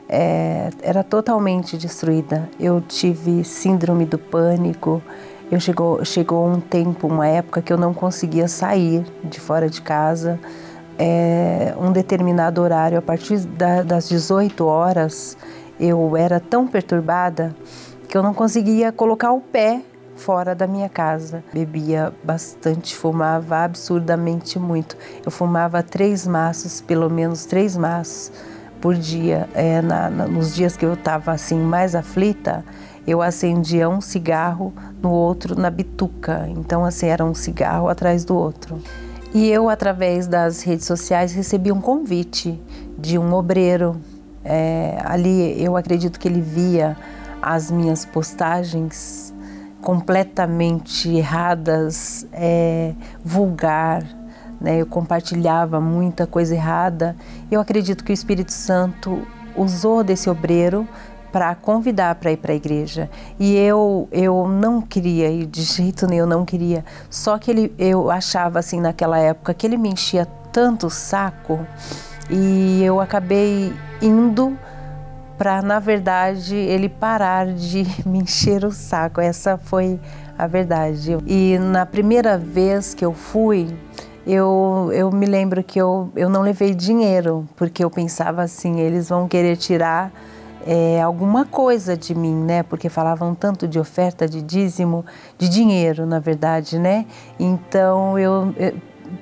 é, 0.10 0.70
era 0.82 1.04
totalmente 1.04 1.78
destruída. 1.78 2.50
Eu 2.60 2.82
tive 2.82 3.44
síndrome 3.44 4.06
do 4.06 4.18
pânico, 4.18 5.02
eu 5.50 5.60
chegou, 5.60 6.04
chegou 6.04 6.46
um 6.46 6.60
tempo, 6.60 7.08
uma 7.08 7.28
época 7.28 7.62
que 7.62 7.72
eu 7.72 7.78
não 7.78 7.94
conseguia 7.94 8.48
sair 8.48 9.06
de 9.24 9.40
fora 9.40 9.70
de 9.70 9.82
casa. 9.82 10.40
É, 11.00 11.74
um 11.80 11.92
determinado 11.92 12.62
horário, 12.62 12.98
a 12.98 13.02
partir 13.02 13.40
da, 13.40 13.82
das 13.84 14.10
18 14.10 14.66
horas, 14.66 15.38
eu 15.80 16.18
era 16.18 16.40
tão 16.40 16.68
perturbada 16.68 17.56
que 18.10 18.18
eu 18.18 18.24
não 18.24 18.34
conseguia 18.34 18.92
colocar 18.92 19.32
o 19.32 19.40
pé 19.40 19.82
fora 20.18 20.54
da 20.54 20.68
minha 20.68 20.90
casa. 20.90 21.44
Bebia 21.54 22.14
bastante, 22.24 22.96
fumava 22.96 23.64
absurdamente 23.64 24.60
muito. 24.60 24.98
Eu 25.26 25.32
fumava 25.32 25.82
três 25.82 26.28
maços, 26.28 26.82
pelo 26.82 27.10
menos 27.10 27.46
três 27.46 27.78
maços, 27.78 28.32
por 28.82 28.96
dia. 28.96 29.48
É, 29.54 29.82
na, 29.82 30.10
na, 30.10 30.28
nos 30.28 30.54
dias 30.54 30.76
que 30.76 30.86
eu 30.86 30.94
estava 30.94 31.32
assim 31.32 31.60
mais 31.60 31.96
aflita, 31.96 32.66
eu 33.08 33.22
acendia 33.22 33.88
um 33.88 34.02
cigarro 34.02 34.74
no 35.02 35.10
outro 35.10 35.58
na 35.58 35.70
bituca. 35.70 36.46
Então 36.50 36.84
assim 36.84 37.08
era 37.08 37.24
um 37.24 37.34
cigarro 37.34 37.88
atrás 37.88 38.26
do 38.26 38.36
outro. 38.36 38.82
E 39.34 39.50
eu 39.50 39.70
através 39.70 40.28
das 40.28 40.62
redes 40.62 40.86
sociais 40.86 41.32
recebi 41.32 41.72
um 41.72 41.80
convite 41.80 42.62
de 43.00 43.18
um 43.18 43.34
obreiro. 43.34 43.96
É, 44.44 45.00
ali 45.06 45.62
eu 45.64 45.78
acredito 45.78 46.20
que 46.20 46.28
ele 46.28 46.42
via 46.42 46.98
as 47.42 47.72
minhas 47.72 48.06
postagens 48.06 49.34
completamente 49.82 51.10
erradas, 51.10 52.28
é, 52.34 52.94
vulgar, 53.24 54.04
né? 54.60 54.82
eu 54.82 54.86
compartilhava 54.86 55.80
muita 55.80 56.28
coisa 56.28 56.56
errada. 56.56 57.16
Eu 57.50 57.62
acredito 57.62 58.04
que 58.04 58.12
o 58.12 58.14
Espírito 58.14 58.52
Santo 58.52 59.22
usou 59.56 60.04
desse 60.04 60.30
obreiro 60.30 60.88
para 61.38 61.54
convidar 61.54 62.16
para 62.16 62.32
ir 62.32 62.38
para 62.38 62.52
a 62.52 62.56
igreja. 62.56 63.08
E 63.40 63.56
eu 63.56 64.10
eu 64.12 64.48
não 64.48 64.82
queria 64.82 65.30
ir 65.30 65.46
de 65.46 65.62
jeito 65.62 66.08
nenhum, 66.08 66.26
não 66.26 66.44
queria. 66.44 66.84
Só 67.12 67.38
que 67.38 67.52
ele 67.52 67.76
eu 67.78 68.10
achava 68.10 68.58
assim 68.58 68.82
naquela 68.82 69.20
época 69.20 69.54
que 69.54 69.68
ele 69.68 69.78
me 69.78 69.90
enchia 69.90 70.28
tanto 70.52 70.88
o 70.88 70.90
saco 70.90 71.60
e 72.28 72.82
eu 72.84 73.00
acabei 73.00 73.72
indo 74.02 74.58
para 75.38 75.62
na 75.62 75.78
verdade 75.78 76.56
ele 76.56 76.90
parar 76.90 77.46
de 77.46 77.86
me 78.04 78.18
encher 78.18 78.66
o 78.66 78.72
saco. 78.72 79.22
Essa 79.22 79.60
foi 79.60 80.00
a 80.36 80.48
verdade. 80.48 81.20
E 81.28 81.60
na 81.60 81.86
primeira 81.86 82.36
vez 82.36 82.96
que 82.96 83.06
eu 83.06 83.14
fui, 83.14 83.68
eu, 84.26 84.90
eu 84.92 85.12
me 85.12 85.28
lembro 85.28 85.64
que 85.64 85.80
eu, 85.80 86.12
eu 86.16 86.30
não 86.30 86.42
levei 86.42 86.74
dinheiro, 86.74 87.48
porque 87.56 87.84
eu 87.84 87.92
pensava 87.92 88.42
assim, 88.42 88.80
eles 88.80 89.10
vão 89.10 89.28
querer 89.28 89.56
tirar 89.56 90.12
é, 90.68 91.02
alguma 91.02 91.46
coisa 91.46 91.96
de 91.96 92.14
mim, 92.14 92.36
né? 92.36 92.62
Porque 92.62 92.90
falavam 92.90 93.34
tanto 93.34 93.66
de 93.66 93.80
oferta, 93.80 94.28
de 94.28 94.42
dízimo, 94.42 95.06
de 95.38 95.48
dinheiro, 95.48 96.06
na 96.06 96.20
verdade, 96.20 96.78
né? 96.78 97.06
Então 97.40 98.20
eu, 98.20 98.54
eu 98.58 98.74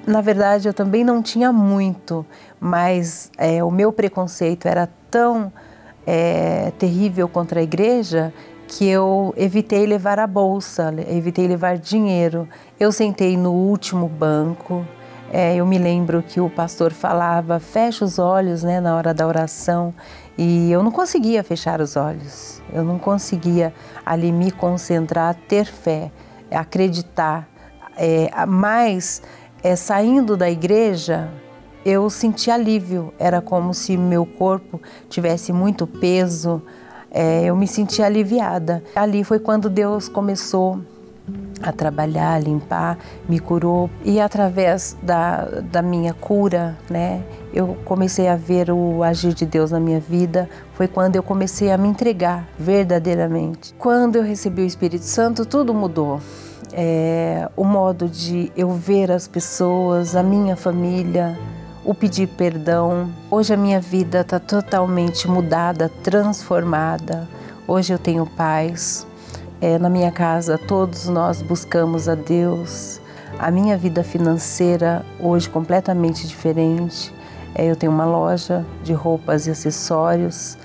na 0.08 0.22
verdade, 0.22 0.68
eu 0.68 0.74
também 0.74 1.04
não 1.04 1.22
tinha 1.22 1.54
muito, 1.54 2.26
mas 2.60 3.32
é, 3.38 3.64
o 3.64 3.70
meu 3.70 3.94
preconceito 3.94 4.68
era 4.68 4.90
tão 5.12 5.54
é, 6.08 6.72
terrível 6.80 7.28
contra 7.28 7.60
a 7.60 7.64
igreja 7.64 8.34
que 8.68 8.88
eu 8.88 9.32
evitei 9.38 9.86
levar 9.86 10.18
a 10.18 10.26
bolsa, 10.26 10.92
evitei 11.08 11.48
levar 11.48 11.78
dinheiro. 11.78 12.48
Eu 12.80 12.92
sentei 12.92 13.38
no 13.38 13.52
último 13.52 14.08
banco. 14.08 14.84
É, 15.32 15.56
eu 15.56 15.66
me 15.66 15.78
lembro 15.78 16.24
que 16.24 16.40
o 16.40 16.50
pastor 16.50 16.92
falava, 16.92 17.60
fecha 17.60 18.04
os 18.04 18.18
olhos 18.18 18.64
né, 18.64 18.80
na 18.80 18.96
hora 18.96 19.14
da 19.14 19.28
oração. 19.28 19.94
E 20.38 20.72
eu 20.72 20.84
não 20.84 20.92
conseguia 20.92 21.44
fechar 21.44 21.80
os 21.82 21.96
olhos. 21.96 22.62
Eu 22.74 22.84
não 22.84 23.00
conseguia 23.00 23.74
ali 24.06 24.32
me 24.32 24.52
concentrar, 24.52 25.36
ter 25.48 25.66
fé, 25.66 26.12
acreditar. 26.52 27.48
É, 27.96 28.30
mas 28.46 29.22
é, 29.64 29.76
saindo 29.76 30.36
da 30.36 30.50
igreja, 30.50 31.30
eu 31.86 32.10
senti 32.10 32.52
alívio. 32.52 33.14
Era 33.18 33.42
como 33.42 33.74
se 33.74 33.96
meu 33.96 34.26
corpo 34.26 34.82
tivesse 35.10 35.54
muito 35.54 35.88
peso 35.88 36.62
é, 37.16 37.46
eu 37.46 37.56
me 37.56 37.66
senti 37.66 38.04
aliviada. 38.04 38.84
Ali 38.94 39.24
foi 39.24 39.40
quando 39.40 39.70
Deus 39.70 40.10
começou 40.10 40.82
a 41.62 41.72
trabalhar, 41.72 42.36
a 42.36 42.40
limpar, 42.40 42.98
me 43.28 43.40
curou 43.40 43.90
e 44.04 44.20
através 44.20 44.96
da, 45.02 45.46
da 45.72 45.82
minha 45.82 46.14
cura, 46.14 46.78
né, 46.90 47.24
eu 47.54 47.78
comecei 47.86 48.28
a 48.28 48.36
ver 48.36 48.70
o 48.70 49.02
agir 49.02 49.34
de 49.34 49.46
Deus 49.46 49.72
na 49.72 49.80
minha 49.80 50.00
vida. 50.00 50.50
Foi 50.74 50.88
quando 50.88 51.16
eu 51.16 51.24
comecei 51.24 51.72
a 51.72 51.78
me 51.78 51.88
entregar 51.88 52.48
verdadeiramente. 52.60 53.74
Quando 53.80 54.18
eu 54.18 54.24
recebi 54.24 54.62
o 54.62 54.66
Espírito 54.66 55.06
Santo, 55.06 55.46
tudo 55.46 55.74
mudou. 55.74 56.20
É, 56.74 57.50
o 57.56 57.64
modo 57.64 58.10
de 58.10 58.52
eu 58.58 58.72
ver 58.72 59.10
as 59.10 59.28
pessoas, 59.28 60.16
a 60.16 60.22
minha 60.22 60.58
família, 60.58 61.38
o 61.86 61.94
pedir 61.94 62.28
perdão. 62.28 63.10
Hoje 63.32 63.54
a 63.54 63.58
minha 63.58 63.80
vida 63.80 64.22
está 64.22 64.40
totalmente 64.40 65.28
mudada, 65.28 65.90
transformada. 66.04 67.30
Hoje 67.66 67.94
eu 67.94 68.00
tenho 68.00 68.26
paz. 68.26 69.08
É, 69.62 69.80
na 69.80 69.90
minha 69.90 70.12
casa 70.12 70.58
todos 70.58 71.08
nós 71.08 71.42
buscamos 71.42 72.10
a 72.10 72.16
Deus. 72.16 73.00
A 73.40 73.50
minha 73.50 73.78
vida 73.78 74.04
financeira 74.04 75.06
hoje 75.20 75.50
completamente 75.50 76.28
diferente. 76.28 77.14
É, 77.54 77.66
eu 77.66 77.76
tenho 77.76 77.92
uma 77.92 78.06
loja 78.06 78.66
de 78.84 78.94
roupas 78.94 79.48
e 79.48 79.52
acessórios 79.52 80.58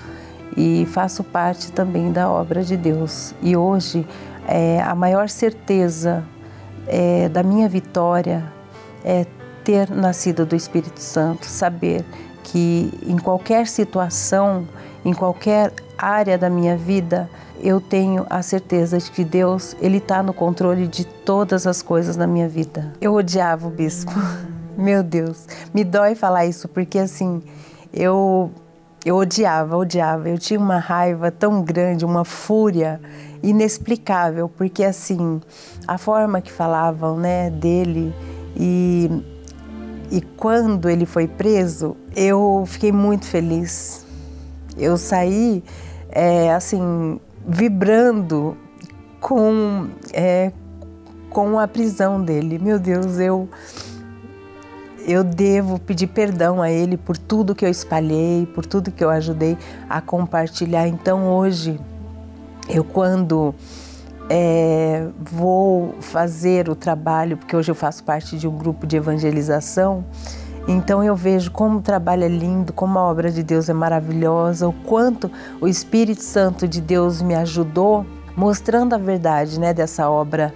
e 0.57 0.85
faço 0.91 1.23
parte 1.23 1.71
também 1.71 2.11
da 2.11 2.29
obra 2.29 2.63
de 2.63 2.75
Deus. 2.75 3.33
E 3.41 3.55
hoje 3.55 4.05
é, 4.45 4.81
a 4.81 4.93
maior 4.93 5.29
certeza 5.29 6.23
é, 6.85 7.29
da 7.29 7.43
minha 7.43 7.69
vitória 7.69 8.43
é 9.05 9.25
ter 9.63 9.89
nascido 9.89 10.45
do 10.45 10.55
Espírito 10.55 10.99
Santo, 10.99 11.45
saber 11.45 12.03
que 12.43 12.91
em 13.07 13.17
qualquer 13.17 13.67
situação, 13.67 14.67
em 15.05 15.13
qualquer 15.13 15.71
área 15.97 16.37
da 16.37 16.49
minha 16.49 16.75
vida, 16.75 17.29
eu 17.63 17.79
tenho 17.79 18.25
a 18.29 18.41
certeza 18.41 18.97
de 18.97 19.11
que 19.11 19.23
Deus 19.23 19.75
ele 19.79 19.97
está 19.97 20.23
no 20.23 20.33
controle 20.33 20.87
de 20.87 21.05
todas 21.05 21.67
as 21.67 21.81
coisas 21.81 22.17
na 22.17 22.25
minha 22.25 22.47
vida. 22.47 22.93
Eu 22.99 23.13
odiava 23.13 23.67
o 23.67 23.71
bispo, 23.71 24.11
meu 24.77 25.03
Deus, 25.03 25.47
me 25.73 25.83
dói 25.83 26.15
falar 26.15 26.45
isso 26.45 26.67
porque 26.67 26.97
assim 26.97 27.41
eu 27.93 28.51
eu 29.03 29.15
odiava, 29.15 29.75
odiava. 29.77 30.29
Eu 30.29 30.37
tinha 30.37 30.59
uma 30.59 30.77
raiva 30.77 31.31
tão 31.31 31.63
grande, 31.63 32.05
uma 32.05 32.23
fúria 32.23 33.01
inexplicável, 33.41 34.47
porque 34.47 34.83
assim 34.83 35.41
a 35.87 35.97
forma 35.97 36.39
que 36.39 36.51
falavam, 36.51 37.17
né, 37.17 37.49
dele 37.49 38.13
e 38.55 39.09
e 40.11 40.19
quando 40.19 40.89
ele 40.89 41.05
foi 41.05 41.25
preso, 41.25 41.95
eu 42.13 42.65
fiquei 42.67 42.91
muito 42.91 43.25
feliz. 43.25 44.05
Eu 44.77 44.97
saí, 44.97 45.63
é, 46.09 46.53
assim, 46.53 47.17
vibrando 47.47 48.57
com, 49.19 49.87
é, 50.13 50.51
com 51.29 51.59
a 51.59 51.67
prisão 51.67 52.21
dele. 52.23 52.59
Meu 52.59 52.79
Deus, 52.79 53.19
eu, 53.19 53.47
eu 55.07 55.23
devo 55.23 55.79
pedir 55.79 56.07
perdão 56.07 56.61
a 56.61 56.69
ele 56.69 56.97
por 56.97 57.17
tudo 57.17 57.55
que 57.55 57.65
eu 57.65 57.69
espalhei, 57.69 58.45
por 58.45 58.65
tudo 58.65 58.91
que 58.91 59.03
eu 59.03 59.09
ajudei 59.09 59.57
a 59.89 60.01
compartilhar. 60.01 60.87
Então, 60.87 61.27
hoje, 61.27 61.79
eu 62.69 62.83
quando 62.83 63.53
é, 64.29 65.07
vou 65.19 65.95
fazer 65.99 66.69
o 66.69 66.75
trabalho, 66.75 67.37
porque 67.37 67.55
hoje 67.55 67.69
eu 67.69 67.75
faço 67.75 68.03
parte 68.03 68.37
de 68.37 68.47
um 68.47 68.57
grupo 68.57 68.87
de 68.87 68.95
evangelização, 68.95 70.05
então 70.67 71.03
eu 71.03 71.15
vejo 71.15 71.51
como 71.51 71.79
o 71.79 71.81
trabalho 71.81 72.23
é 72.23 72.27
lindo, 72.27 72.71
como 72.71 72.97
a 72.99 73.01
obra 73.03 73.31
de 73.31 73.43
Deus 73.43 73.69
é 73.69 73.73
maravilhosa, 73.73 74.67
o 74.67 74.73
quanto 74.73 75.31
o 75.59 75.67
Espírito 75.67 76.21
Santo 76.21 76.67
de 76.67 76.79
Deus 76.79 77.21
me 77.21 77.35
ajudou, 77.35 78.05
mostrando 78.35 78.93
a 78.93 78.97
verdade 78.97 79.59
né, 79.59 79.73
dessa 79.73 80.09
obra 80.09 80.53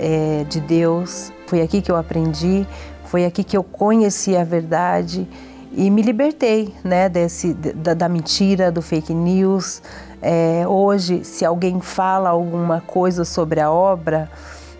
é, 0.00 0.44
de 0.48 0.60
Deus. 0.60 1.32
Foi 1.46 1.60
aqui 1.60 1.82
que 1.82 1.90
eu 1.90 1.96
aprendi, 1.96 2.66
foi 3.04 3.24
aqui 3.24 3.44
que 3.44 3.56
eu 3.56 3.62
conheci 3.62 4.36
a 4.36 4.44
verdade 4.44 5.28
e 5.72 5.90
me 5.90 6.02
libertei 6.02 6.74
né, 6.82 7.08
desse, 7.08 7.52
da, 7.52 7.94
da 7.94 8.08
mentira, 8.08 8.72
do 8.72 8.80
fake 8.80 9.12
news. 9.12 9.82
É, 10.22 10.64
hoje, 10.66 11.22
se 11.24 11.44
alguém 11.44 11.80
fala 11.80 12.30
alguma 12.30 12.80
coisa 12.80 13.24
sobre 13.24 13.60
a 13.60 13.70
obra, 13.70 14.30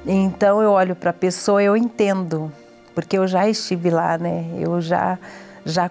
então 0.07 0.63
eu 0.63 0.71
olho 0.71 0.97
para 0.97 1.11
a 1.11 1.15
pessoa 1.15 1.63
e 1.63 1.67
eu 1.67 1.77
entendo, 1.77 2.51
porque 2.95 3.19
eu 3.19 3.27
já 3.27 3.49
estive 3.49 3.91
lá, 3.91 4.17
né? 4.17 4.45
Eu 4.61 4.81
já, 4.81 5.19
já 5.65 5.91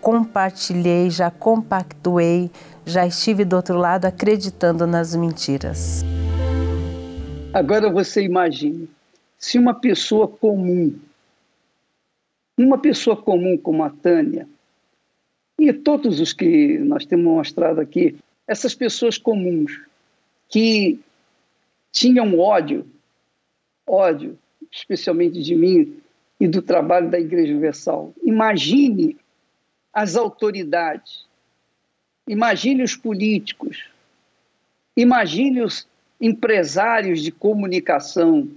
compartilhei, 0.00 1.10
já 1.10 1.30
compactuei, 1.30 2.50
já 2.86 3.06
estive 3.06 3.44
do 3.44 3.56
outro 3.56 3.76
lado 3.76 4.04
acreditando 4.04 4.86
nas 4.86 5.14
mentiras. 5.14 6.04
Agora 7.52 7.90
você 7.90 8.22
imagine, 8.22 8.88
se 9.38 9.58
uma 9.58 9.74
pessoa 9.74 10.28
comum 10.28 10.94
uma 12.58 12.76
pessoa 12.76 13.16
comum 13.16 13.56
como 13.56 13.84
a 13.84 13.90
Tânia, 13.90 14.48
e 15.58 15.72
todos 15.72 16.20
os 16.20 16.32
que 16.32 16.78
nós 16.78 17.06
temos 17.06 17.24
mostrado 17.24 17.80
aqui, 17.80 18.16
essas 18.46 18.74
pessoas 18.74 19.16
comuns 19.16 19.80
que 20.48 20.98
tinham 21.92 22.38
ódio, 22.38 22.86
ódio, 23.86 24.38
especialmente 24.70 25.42
de 25.42 25.54
mim 25.54 25.96
e 26.40 26.46
do 26.46 26.62
trabalho 26.62 27.10
da 27.10 27.18
Igreja 27.18 27.52
Universal. 27.52 28.14
Imagine 28.22 29.16
as 29.92 30.16
autoridades, 30.16 31.26
imagine 32.26 32.82
os 32.82 32.94
políticos, 32.94 33.88
imagine 34.96 35.62
os 35.62 35.86
empresários 36.20 37.22
de 37.22 37.32
comunicação, 37.32 38.48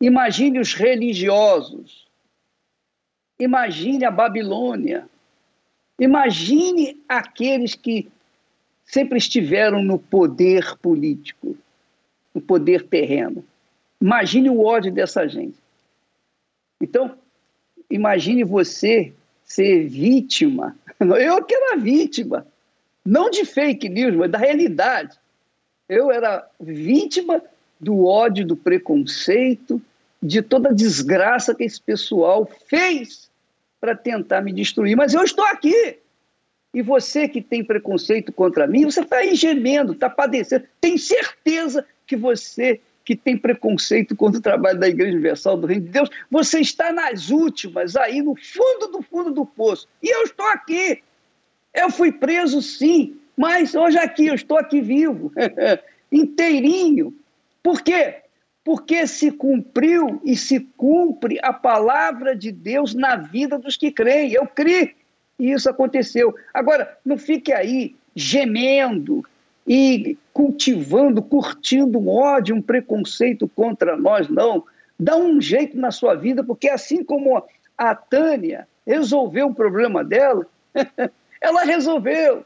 imagine 0.00 0.58
os 0.58 0.74
religiosos, 0.74 2.02
Imagine 3.42 4.04
a 4.04 4.10
Babilônia. 4.10 5.08
Imagine 5.98 6.96
aqueles 7.08 7.74
que 7.74 8.08
sempre 8.84 9.18
estiveram 9.18 9.82
no 9.82 9.98
poder 9.98 10.76
político, 10.78 11.56
no 12.32 12.40
poder 12.40 12.84
terreno. 12.84 13.44
Imagine 14.00 14.48
o 14.48 14.64
ódio 14.64 14.92
dessa 14.92 15.26
gente. 15.26 15.58
Então, 16.82 17.16
imagine 17.88 18.42
você 18.42 19.12
ser 19.44 19.86
vítima. 19.86 20.76
Eu 21.00 21.44
que 21.44 21.54
era 21.54 21.76
vítima, 21.76 22.44
não 23.04 23.30
de 23.30 23.44
fake 23.44 23.88
news, 23.88 24.16
mas 24.16 24.30
da 24.30 24.38
realidade. 24.38 25.16
Eu 25.88 26.10
era 26.10 26.44
vítima 26.60 27.40
do 27.78 28.04
ódio, 28.04 28.44
do 28.44 28.56
preconceito, 28.56 29.80
de 30.20 30.42
toda 30.42 30.70
a 30.70 30.74
desgraça 30.74 31.54
que 31.54 31.64
esse 31.64 31.80
pessoal 31.80 32.50
fez 32.66 33.30
para 33.80 33.96
tentar 33.96 34.40
me 34.40 34.52
destruir. 34.52 34.96
Mas 34.96 35.14
eu 35.14 35.22
estou 35.22 35.44
aqui. 35.44 35.98
E 36.74 36.80
você 36.82 37.28
que 37.28 37.42
tem 37.42 37.62
preconceito 37.62 38.32
contra 38.32 38.66
mim, 38.66 38.84
você 38.84 39.00
está 39.00 39.18
aí 39.18 39.34
gemendo, 39.34 39.92
está 39.92 40.08
padecendo. 40.08 40.64
Tem 40.80 40.96
certeza 40.96 41.84
que 42.06 42.16
você 42.16 42.80
que 43.04 43.16
tem 43.16 43.36
preconceito 43.36 44.14
contra 44.14 44.38
o 44.38 44.42
trabalho 44.42 44.78
da 44.78 44.88
Igreja 44.88 45.12
Universal 45.12 45.56
do 45.56 45.66
Reino 45.66 45.86
de 45.86 45.90
Deus, 45.90 46.08
você 46.30 46.60
está 46.60 46.92
nas 46.92 47.30
últimas, 47.30 47.96
aí 47.96 48.22
no 48.22 48.34
fundo 48.36 48.88
do 48.88 49.02
fundo 49.02 49.30
do 49.30 49.44
poço. 49.44 49.88
E 50.02 50.14
eu 50.14 50.22
estou 50.22 50.46
aqui. 50.46 51.02
Eu 51.74 51.90
fui 51.90 52.12
preso, 52.12 52.60
sim, 52.60 53.16
mas 53.36 53.74
hoje 53.74 53.98
aqui, 53.98 54.26
eu 54.26 54.34
estou 54.34 54.58
aqui 54.58 54.80
vivo, 54.80 55.32
inteirinho. 56.12 57.16
Por 57.62 57.80
quê? 57.82 58.16
Porque 58.64 59.06
se 59.06 59.30
cumpriu 59.30 60.20
e 60.24 60.36
se 60.36 60.60
cumpre 60.76 61.38
a 61.42 61.52
palavra 61.52 62.36
de 62.36 62.52
Deus 62.52 62.94
na 62.94 63.16
vida 63.16 63.58
dos 63.58 63.76
que 63.76 63.90
creem. 63.90 64.32
Eu 64.32 64.46
criei 64.46 64.94
e 65.38 65.50
isso 65.50 65.68
aconteceu. 65.68 66.34
Agora, 66.54 66.96
não 67.04 67.18
fique 67.18 67.52
aí 67.52 67.96
gemendo 68.14 69.24
e 69.66 70.18
cultivando, 70.32 71.22
curtindo 71.22 71.98
um 71.98 72.08
ódio, 72.08 72.54
um 72.54 72.62
preconceito 72.62 73.48
contra 73.48 73.96
nós, 73.96 74.28
não. 74.28 74.64
Dá 74.98 75.16
um 75.16 75.40
jeito 75.40 75.76
na 75.76 75.90
sua 75.90 76.14
vida, 76.14 76.42
porque 76.42 76.68
assim 76.68 77.04
como 77.04 77.42
a 77.76 77.94
Tânia 77.94 78.66
resolveu 78.86 79.48
o 79.48 79.54
problema 79.54 80.04
dela, 80.04 80.46
ela 81.40 81.62
resolveu. 81.62 82.44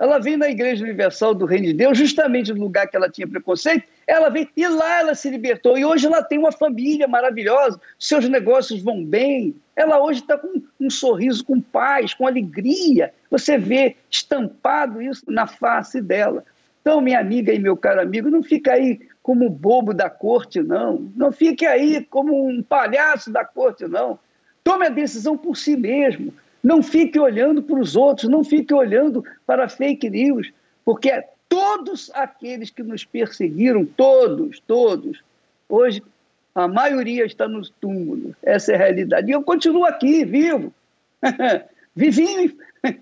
Ela 0.00 0.18
veio 0.18 0.38
na 0.38 0.48
Igreja 0.48 0.82
Universal 0.82 1.34
do 1.34 1.44
Reino 1.44 1.66
de 1.66 1.74
Deus, 1.74 1.98
justamente 1.98 2.54
no 2.54 2.60
lugar 2.60 2.88
que 2.88 2.96
ela 2.96 3.10
tinha 3.10 3.28
preconceito, 3.28 3.84
ela 4.06 4.30
veio 4.30 4.48
e 4.56 4.66
lá 4.66 5.00
ela 5.00 5.14
se 5.14 5.28
libertou. 5.28 5.76
E 5.76 5.84
hoje 5.84 6.06
ela 6.06 6.22
tem 6.22 6.38
uma 6.38 6.50
família 6.50 7.06
maravilhosa, 7.06 7.78
seus 7.98 8.26
negócios 8.26 8.82
vão 8.82 9.04
bem. 9.04 9.54
Ela 9.76 10.02
hoje 10.02 10.20
está 10.20 10.38
com 10.38 10.62
um 10.80 10.88
sorriso, 10.88 11.44
com 11.44 11.60
paz, 11.60 12.14
com 12.14 12.26
alegria. 12.26 13.12
Você 13.30 13.58
vê 13.58 13.94
estampado 14.10 15.02
isso 15.02 15.30
na 15.30 15.46
face 15.46 16.00
dela. 16.00 16.44
Então, 16.80 17.02
minha 17.02 17.20
amiga 17.20 17.52
e 17.52 17.58
meu 17.58 17.76
caro 17.76 18.00
amigo, 18.00 18.30
não 18.30 18.42
fica 18.42 18.72
aí 18.72 19.00
como 19.22 19.50
bobo 19.50 19.92
da 19.92 20.08
corte, 20.08 20.62
não. 20.62 21.12
Não 21.14 21.30
fique 21.30 21.66
aí 21.66 22.02
como 22.08 22.48
um 22.48 22.62
palhaço 22.62 23.30
da 23.30 23.44
corte, 23.44 23.86
não. 23.86 24.18
Tome 24.64 24.86
a 24.86 24.90
decisão 24.90 25.36
por 25.36 25.58
si 25.58 25.76
mesmo. 25.76 26.32
Não 26.62 26.82
fique 26.82 27.18
olhando 27.18 27.62
para 27.62 27.78
os 27.78 27.96
outros, 27.96 28.28
não 28.28 28.44
fique 28.44 28.72
olhando 28.74 29.24
para 29.46 29.68
fake 29.68 30.10
news, 30.10 30.52
porque 30.84 31.24
todos 31.48 32.10
aqueles 32.14 32.70
que 32.70 32.82
nos 32.82 33.04
perseguiram, 33.04 33.84
todos, 33.84 34.60
todos, 34.66 35.22
hoje 35.68 36.02
a 36.54 36.68
maioria 36.68 37.24
está 37.24 37.48
nos 37.48 37.70
túmulos. 37.80 38.34
Essa 38.42 38.72
é 38.72 38.74
a 38.74 38.78
realidade. 38.78 39.30
E 39.30 39.34
eu 39.34 39.42
continuo 39.42 39.84
aqui, 39.84 40.24
vivo, 40.24 40.72
vivinho 41.94 42.52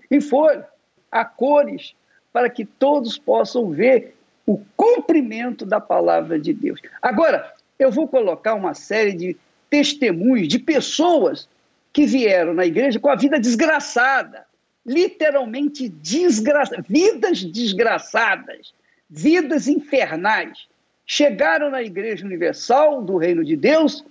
em 0.09 0.21
folha, 0.21 0.65
a 1.11 1.25
cores, 1.25 1.93
para 2.31 2.49
que 2.49 2.63
todos 2.65 3.17
possam 3.17 3.69
ver 3.71 4.15
o 4.45 4.61
cumprimento 4.75 5.65
da 5.65 5.79
palavra 5.79 6.39
de 6.39 6.53
Deus. 6.53 6.79
Agora, 7.01 7.53
eu 7.77 7.91
vou 7.91 8.07
colocar 8.07 8.55
uma 8.55 8.73
série 8.73 9.13
de 9.13 9.37
testemunhos 9.69 10.47
de 10.47 10.59
pessoas 10.59 11.47
que 11.91 12.05
vieram 12.05 12.53
na 12.53 12.65
igreja 12.65 12.99
com 12.99 13.09
a 13.09 13.15
vida 13.15 13.39
desgraçada, 13.39 14.45
literalmente 14.85 15.89
desgraçada, 15.89 16.83
vidas 16.87 17.43
desgraçadas, 17.43 18.73
vidas 19.09 19.67
infernais. 19.67 20.67
Chegaram 21.05 21.71
na 21.71 21.81
Igreja 21.81 22.25
Universal 22.25 23.01
do 23.01 23.17
Reino 23.17 23.43
de 23.43 23.55
Deus 23.55 24.05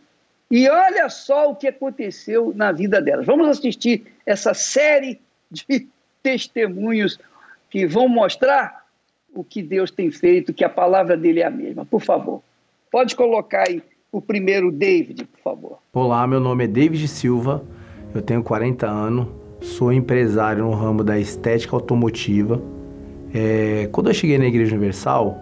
e 0.51 0.69
olha 0.69 1.09
só 1.09 1.51
o 1.51 1.57
que 1.57 1.69
aconteceu 1.69 2.53
na 2.55 2.73
vida 2.73 3.01
delas. 3.01 3.25
Vamos 3.25 3.49
assistir 3.49 4.07
essa 4.27 4.53
série 4.55 5.21
de 5.51 5.87
testemunhos 6.23 7.19
que 7.71 7.87
vão 7.87 8.09
mostrar 8.09 8.85
o 9.33 9.45
que 9.45 9.63
Deus 9.63 9.91
tem 9.91 10.11
feito, 10.11 10.53
que 10.53 10.65
a 10.65 10.69
palavra 10.69 11.17
dele 11.17 11.41
é 11.41 11.47
a 11.47 11.51
mesma. 11.51 11.85
Por 11.85 12.01
favor, 12.01 12.43
pode 12.91 13.15
colocar 13.15 13.69
aí 13.69 13.83
o 14.19 14.21
primeiro 14.21 14.73
David, 14.73 15.27
por 15.27 15.41
favor. 15.41 15.79
Olá, 15.93 16.27
meu 16.27 16.41
nome 16.41 16.65
é 16.65 16.67
David 16.67 17.07
Silva, 17.07 17.63
eu 18.13 18.21
tenho 18.21 18.43
40 18.43 18.85
anos, 18.85 19.29
sou 19.61 19.93
empresário 19.93 20.65
no 20.65 20.73
ramo 20.73 21.05
da 21.05 21.17
estética 21.21 21.77
automotiva. 21.77 22.61
É, 23.33 23.89
quando 23.93 24.09
eu 24.09 24.15
cheguei 24.15 24.37
na 24.37 24.47
Igreja 24.47 24.75
Universal, 24.75 25.39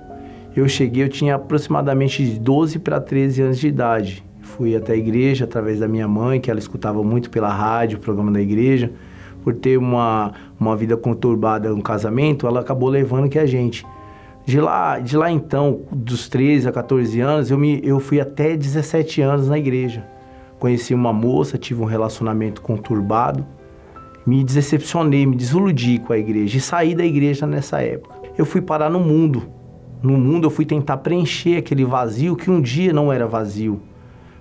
eu 0.54 0.68
cheguei, 0.68 1.04
eu 1.04 1.08
tinha 1.08 1.36
aproximadamente 1.36 2.22
de 2.22 2.38
12 2.38 2.78
para 2.80 3.00
13 3.00 3.42
anos 3.42 3.58
de 3.58 3.68
idade. 3.68 4.22
Fui 4.42 4.76
até 4.76 4.92
a 4.92 4.96
igreja 4.96 5.46
através 5.46 5.80
da 5.80 5.88
minha 5.88 6.06
mãe, 6.06 6.38
que 6.38 6.50
ela 6.50 6.60
escutava 6.60 7.02
muito 7.02 7.30
pela 7.30 7.48
rádio 7.48 7.96
o 7.96 8.00
programa 8.00 8.30
da 8.30 8.42
igreja. 8.42 8.92
Por 9.42 9.54
ter 9.54 9.78
uma, 9.78 10.34
uma 10.60 10.76
vida 10.76 10.98
conturbada 10.98 11.70
no 11.70 11.82
casamento, 11.82 12.46
ela 12.46 12.60
acabou 12.60 12.90
levando 12.90 13.26
que 13.26 13.38
a 13.38 13.46
gente. 13.46 13.86
De 14.46 14.60
lá, 14.60 15.00
de 15.00 15.16
lá 15.16 15.28
então, 15.28 15.80
dos 15.90 16.28
13 16.28 16.68
a 16.68 16.72
14 16.72 17.18
anos, 17.18 17.50
eu, 17.50 17.58
me, 17.58 17.80
eu 17.82 17.98
fui 17.98 18.20
até 18.20 18.56
17 18.56 19.20
anos 19.20 19.48
na 19.48 19.58
igreja. 19.58 20.06
Conheci 20.60 20.94
uma 20.94 21.12
moça, 21.12 21.58
tive 21.58 21.82
um 21.82 21.84
relacionamento 21.84 22.62
conturbado, 22.62 23.44
me 24.24 24.44
decepcionei, 24.44 25.26
me 25.26 25.34
desiludi 25.34 25.98
com 25.98 26.12
a 26.12 26.18
igreja 26.18 26.58
e 26.58 26.60
saí 26.60 26.94
da 26.94 27.04
igreja 27.04 27.44
nessa 27.44 27.82
época. 27.82 28.14
Eu 28.38 28.46
fui 28.46 28.62
parar 28.62 28.88
no 28.88 29.00
mundo. 29.00 29.48
No 30.00 30.16
mundo 30.16 30.46
eu 30.46 30.50
fui 30.50 30.64
tentar 30.64 30.98
preencher 30.98 31.56
aquele 31.56 31.84
vazio 31.84 32.36
que 32.36 32.48
um 32.48 32.60
dia 32.60 32.92
não 32.92 33.12
era 33.12 33.26
vazio. 33.26 33.82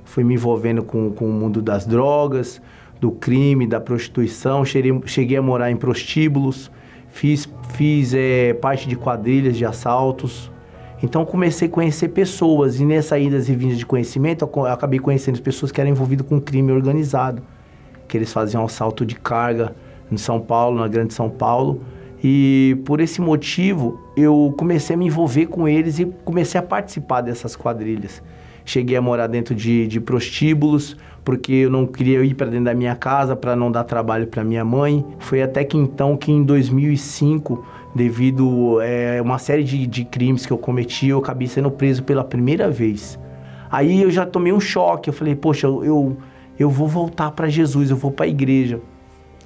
Fui 0.04 0.24
me 0.24 0.36
envolvendo 0.36 0.84
com, 0.84 1.10
com 1.14 1.28
o 1.28 1.34
mundo 1.34 1.64
das 1.64 1.84
drogas, 1.84 2.62
do 3.02 3.10
crime, 3.10 3.66
da 3.66 3.82
prostituição. 3.82 4.64
Cheguei, 4.64 5.02
cheguei 5.08 5.38
a 5.38 5.42
morar 5.42 5.72
em 5.72 5.76
prostíbulos, 5.76 6.72
Fiz, 7.16 7.48
fiz 7.70 8.14
é, 8.14 8.54
parte 8.56 8.90
de 8.90 8.98
quadrilhas 8.98 9.56
de 9.56 9.66
assaltos. 9.66 10.52
Então 11.02 11.24
comecei 11.24 11.70
a 11.70 11.72
conhecer 11.72 12.10
pessoas 12.10 12.82
e 12.82 12.86
nessas 12.86 13.22
idas 13.22 13.48
e 13.48 13.56
vindas 13.56 13.78
de 13.78 13.86
conhecimento 13.86 14.50
eu 14.54 14.66
acabei 14.66 15.00
conhecendo 15.00 15.42
pessoas 15.42 15.72
que 15.72 15.80
eram 15.80 15.92
envolvidas 15.92 16.28
com 16.28 16.42
crime 16.42 16.74
organizado, 16.74 17.42
que 18.06 18.18
eles 18.18 18.34
faziam 18.34 18.66
assalto 18.66 19.06
de 19.06 19.16
carga 19.16 19.74
em 20.12 20.18
São 20.18 20.42
Paulo, 20.42 20.78
na 20.78 20.90
Grande 20.90 21.14
São 21.14 21.30
Paulo. 21.30 21.82
E 22.22 22.78
por 22.84 23.00
esse 23.00 23.22
motivo 23.22 23.98
eu 24.18 24.54
comecei 24.58 24.94
a 24.94 25.00
me 25.00 25.06
envolver 25.06 25.46
com 25.46 25.70
eles 25.70 26.00
e 26.00 26.06
comecei 26.26 26.60
a 26.60 26.64
participar 26.64 27.22
dessas 27.22 27.56
quadrilhas. 27.56 28.22
Cheguei 28.66 28.98
a 28.98 29.02
morar 29.02 29.28
dentro 29.28 29.54
de, 29.54 29.88
de 29.88 30.02
prostíbulos, 30.02 30.98
porque 31.24 31.54
eu 31.54 31.70
não 31.70 31.86
queria 31.86 32.24
ir 32.26 32.34
para 32.34 32.48
dentro 32.48 32.66
da 32.66 32.74
minha 32.74 32.96
casa 32.96 33.36
para 33.36 33.56
não 33.56 33.72
dar 33.72 33.84
trabalho 33.84 34.26
para 34.26 34.44
minha 34.44 34.66
mãe. 34.66 35.06
Foi 35.20 35.44
até 35.44 35.64
que 35.64 35.78
então 35.78 36.18
que 36.18 36.32
em 36.32 36.44
2005, 36.44 37.64
devido 37.94 38.80
a 38.80 38.86
é, 38.86 39.22
uma 39.22 39.38
série 39.38 39.64
de, 39.64 39.86
de 39.86 40.04
crimes 40.04 40.48
que 40.48 40.52
eu 40.52 40.58
cometi, 40.58 41.10
eu 41.10 41.20
acabei 41.20 41.48
sendo 41.48 41.70
preso 41.70 42.02
pela 42.02 42.24
primeira 42.24 42.70
vez. 42.70 43.20
Aí 43.72 44.02
eu 44.02 44.10
já 44.10 44.26
tomei 44.26 44.52
um 44.52 44.60
choque, 44.60 45.10
eu 45.10 45.14
falei, 45.14 45.36
poxa, 45.36 45.68
eu, 45.68 46.18
eu 46.58 46.70
vou 46.70 46.88
voltar 46.88 47.32
para 47.32 47.48
Jesus, 47.48 47.92
eu 47.92 47.98
vou 47.98 48.10
para 48.10 48.26
a 48.26 48.30
igreja. 48.30 48.82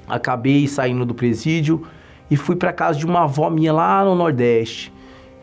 Acabei 0.08 0.66
saindo 0.66 1.06
do 1.06 1.14
presídio 1.14 1.84
e 2.32 2.38
fui 2.38 2.56
para 2.56 2.72
casa 2.72 2.98
de 2.98 3.06
uma 3.06 3.24
avó 3.24 3.50
minha 3.50 3.74
lá 3.74 4.04
no 4.06 4.16
Nordeste 4.16 4.94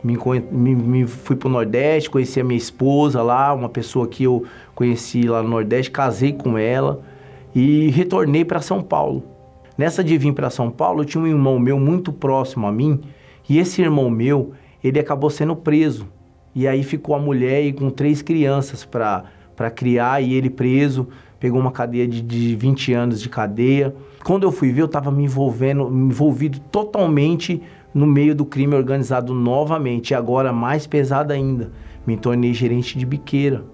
me, 0.07 0.17
me, 0.53 0.75
me 0.75 1.07
fui 1.07 1.37
Nordeste, 1.45 2.09
conheci 2.09 2.41
a 2.41 2.45
minha 2.45 2.57
esposa 2.57 3.23
lá, 3.23 3.53
uma 3.53 3.69
pessoa 3.69 4.07
que 4.07 4.25
eu 4.25 4.45
conheci 4.75 5.23
lá 5.23 5.43
no 5.43 5.49
Nordeste, 5.49 5.91
casei 5.91 6.33
com 6.33 6.57
ela 6.57 7.03
e 7.55 7.89
retornei 7.91 8.45
para 8.45 8.61
São 8.61 8.83
Paulo. 8.83 9.25
Nessa 9.77 10.05
de 10.05 10.17
vir 10.17 10.33
para 10.33 10.49
São 10.49 10.71
Paulo, 10.71 11.03
eu 11.03 11.05
tinha 11.05 11.23
um 11.23 11.27
irmão 11.27 11.59
meu 11.59 11.79
muito 11.79 12.13
próximo 12.13 12.67
a 12.67 12.73
mim, 12.73 13.01
e 13.49 13.59
esse 13.59 13.83
irmão 13.83 14.09
meu, 14.09 14.53
ele 14.83 14.99
acabou 14.99 15.29
sendo 15.29 15.57
preso. 15.57 16.07
E 16.55 16.67
aí 16.67 16.83
ficou 16.83 17.15
a 17.15 17.19
mulher 17.19 17.63
e 17.65 17.73
com 17.73 17.91
três 17.91 18.23
crianças 18.23 18.85
para 18.85 19.71
criar, 19.75 20.23
e 20.23 20.35
ele 20.35 20.49
preso, 20.49 21.09
pegou 21.41 21.61
uma 21.61 21.73
cadeia 21.73 22.07
de, 22.07 22.23
de 22.23 22.55
20 22.57 22.93
anos 22.95 23.21
de 23.21 23.29
cadeia. 23.29 23.95
Quando 24.25 24.45
eu 24.45 24.53
fui 24.53 24.73
ver, 24.73 24.83
eu 24.83 24.87
estava 24.87 25.11
me 25.11 25.25
envolvendo, 25.25 25.89
envolvido 25.89 26.59
totalmente 26.71 27.63
no 27.97 28.07
meio 28.07 28.35
do 28.35 28.45
crime 28.45 28.75
organizado 28.75 29.33
novamente, 29.33 30.11
e 30.11 30.15
agora 30.15 30.53
mais 30.53 30.87
pesado 30.87 31.33
ainda, 31.33 31.73
me 32.07 32.15
tornei 32.15 32.53
gerente 32.53 32.99
de 32.99 33.07
biqueira, 33.07 33.65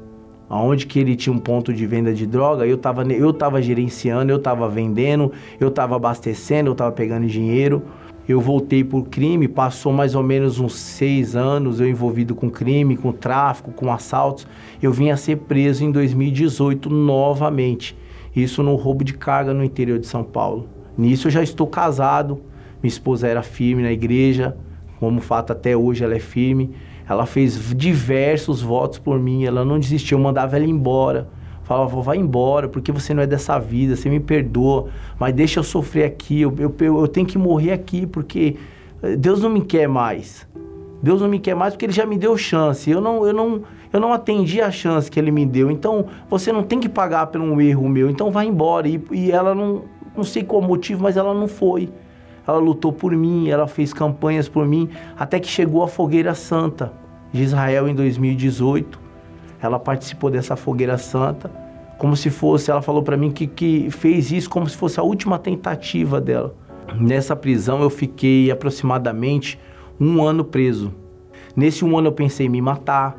aonde 0.49 0.87
que 0.87 1.01
ele 1.01 1.17
tinha 1.17 1.35
um 1.35 1.41
ponto 1.41 1.73
de 1.73 1.85
venda 1.89 2.15
de 2.15 2.25
droga, 2.25 2.65
eu 2.65 2.77
estava 2.77 3.03
eu 3.13 3.33
tava 3.33 3.61
gerenciando, 3.61 4.31
eu 4.31 4.37
estava 4.37 4.69
vendendo, 4.69 5.33
eu 5.59 5.67
estava 5.67 5.97
abastecendo, 5.97 6.69
eu 6.69 6.73
estava 6.73 6.93
pegando 6.93 7.27
dinheiro. 7.27 7.83
Eu 8.29 8.41
voltei 8.41 8.85
por 8.85 9.09
crime, 9.09 9.49
passou 9.49 9.93
mais 9.93 10.15
ou 10.15 10.23
menos 10.23 10.61
uns 10.61 10.77
seis 10.77 11.35
anos 11.35 11.81
eu 11.81 11.89
envolvido 11.89 12.37
com 12.37 12.49
crime, 12.49 12.97
com 12.97 13.11
tráfico, 13.11 13.73
com 13.73 13.93
assaltos. 13.93 14.47
Eu 14.81 14.93
vim 14.93 15.11
a 15.11 15.17
ser 15.17 15.39
preso 15.39 15.85
em 15.85 15.91
2018 15.91 16.89
novamente. 16.89 17.99
Isso 18.37 18.63
no 18.63 18.77
roubo 18.77 19.03
de 19.03 19.15
carga 19.15 19.53
no 19.53 19.65
interior 19.65 19.99
de 19.99 20.07
São 20.07 20.23
Paulo. 20.23 20.69
Nisso 20.97 21.27
eu 21.27 21.33
já 21.33 21.43
estou 21.43 21.67
casado, 21.67 22.41
minha 22.83 22.91
esposa 22.91 23.29
era 23.29 23.43
firme 23.43 23.83
na 23.83 23.93
igreja, 23.93 24.57
como 24.99 25.21
fato 25.21 25.53
até 25.53 25.77
hoje 25.77 26.05
ela 26.05 26.15
é 26.15 26.19
firme. 26.19 26.75
Ela 27.09 27.27
fez 27.27 27.75
diversos 27.77 28.63
votos 28.63 28.99
por 28.99 29.19
mim, 29.19 29.45
ela 29.45 29.65
não 29.65 29.79
desistiu, 29.79 30.19
eu 30.19 30.23
mandava 30.23 30.57
ela 30.57 30.65
embora. 30.65 31.29
Falava, 31.65 32.01
vai 32.01 32.17
embora, 32.17 32.69
porque 32.69 32.91
você 32.91 33.15
não 33.15 33.23
é 33.23 33.27
dessa 33.27 33.59
vida, 33.59 33.95
você 33.95 34.11
me 34.11 34.19
perdoa, 34.19 34.89
mas 35.19 35.33
deixa 35.33 35.61
eu 35.61 35.65
sofrer 35.65 36.05
aqui, 36.05 36.41
eu, 36.41 36.53
eu, 36.59 37.01
eu 37.01 37.09
tenho 37.09 37.27
que 37.27 37.39
morrer 37.39 37.73
aqui, 37.73 38.05
porque 38.05 38.57
eh, 39.03 39.17
Deus 39.17 39.41
não 39.41 39.49
me 39.49 39.61
quer 39.61 39.89
mais. 39.89 40.47
Deus 41.03 41.21
não 41.21 41.29
me 41.29 41.39
quer 41.39 41.55
mais 41.55 41.75
porque 41.75 41.87
Ele 41.87 41.93
já 41.93 42.07
me 42.07 42.17
deu 42.17 42.37
chance. 42.37 42.89
Eu 42.91 43.01
não, 43.01 43.27
eu 43.27 43.33
não, 43.33 43.63
eu 43.93 43.99
não 43.99 44.13
atendi 44.13 44.61
a 44.61 44.71
chance 44.71 45.11
que 45.11 45.19
Ele 45.19 45.33
me 45.33 45.45
deu. 45.45 45.71
Então, 45.71 46.07
você 46.31 46.53
não 46.53 46.63
tem 46.63 46.79
que 46.79 46.89
pagar 46.89 47.27
por 47.27 47.41
um 47.41 47.61
erro 47.61 47.89
meu. 47.89 48.09
Então, 48.09 48.31
vai 48.31 48.47
embora. 48.47 48.89
E, 48.89 49.03
e 49.11 49.33
ela 49.33 49.55
não, 49.55 49.83
não 50.17 50.23
sei 50.23 50.45
qual 50.45 50.63
motivo, 50.63 51.03
mas 51.03 51.17
ela 51.17 51.35
não 51.35 51.49
foi. 51.49 51.89
Ela 52.47 52.59
lutou 52.59 52.93
por 52.93 53.13
mim, 53.13 53.49
ela 53.49 53.67
fez 53.67 53.93
campanhas 53.93 54.49
por 54.49 54.67
mim, 54.67 54.89
até 55.19 55.39
que 55.39 55.49
chegou 55.49 55.83
a 55.83 55.89
Fogueira 55.89 56.35
Santa 56.35 56.93
de 57.33 57.43
Israel 57.43 57.89
em 57.89 57.95
2018. 57.95 59.01
Ela 59.61 59.79
participou 59.79 60.31
dessa 60.31 60.57
Fogueira 60.57 60.99
Santa, 60.99 61.51
como 61.99 62.17
se 62.17 62.31
fosse, 62.31 62.71
ela 62.71 62.83
falou 62.83 63.03
para 63.03 63.17
mim 63.17 63.31
que, 63.31 63.47
que 63.47 63.89
fez 63.91 64.33
isso 64.33 64.51
como 64.51 64.69
se 64.69 64.77
fosse 64.77 64.99
a 64.99 65.05
última 65.05 65.39
tentativa 65.39 66.21
dela. 66.21 66.53
Nessa 67.01 67.37
prisão 67.37 67.81
eu 67.81 67.89
fiquei 67.89 68.51
aproximadamente 68.51 69.59
um 70.01 70.21
ano 70.21 70.45
preso. 70.45 70.93
Nesse 71.55 71.85
um 71.85 71.97
ano 71.97 72.09
eu 72.09 72.13
pensei 72.13 72.47
em 72.47 72.49
me 72.49 72.61
matar, 72.61 73.17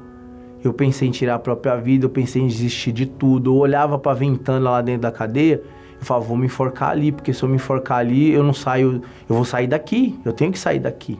eu 0.61 0.73
pensei 0.73 1.07
em 1.07 1.11
tirar 1.11 1.35
a 1.35 1.39
própria 1.39 1.77
vida, 1.77 2.05
eu 2.05 2.09
pensei 2.09 2.41
em 2.41 2.47
desistir 2.47 2.91
de 2.91 3.05
tudo. 3.05 3.51
Eu 3.51 3.55
olhava 3.55 3.97
para 3.97 4.11
a 4.11 4.15
ventana 4.15 4.69
lá 4.71 4.81
dentro 4.81 5.03
da 5.03 5.11
cadeia 5.11 5.61
falava, 6.03 6.25
vou 6.25 6.37
me 6.37 6.45
enforcar 6.45 6.89
ali, 6.89 7.11
porque 7.11 7.33
se 7.33 7.43
eu 7.43 7.49
me 7.49 7.55
enforcar 7.55 7.99
ali, 7.99 8.31
eu 8.31 8.43
não 8.43 8.53
saio, 8.53 9.01
eu 9.29 9.35
vou 9.35 9.45
sair 9.45 9.67
daqui, 9.67 10.19
eu 10.25 10.33
tenho 10.33 10.51
que 10.51 10.59
sair 10.59 10.79
daqui. 10.79 11.19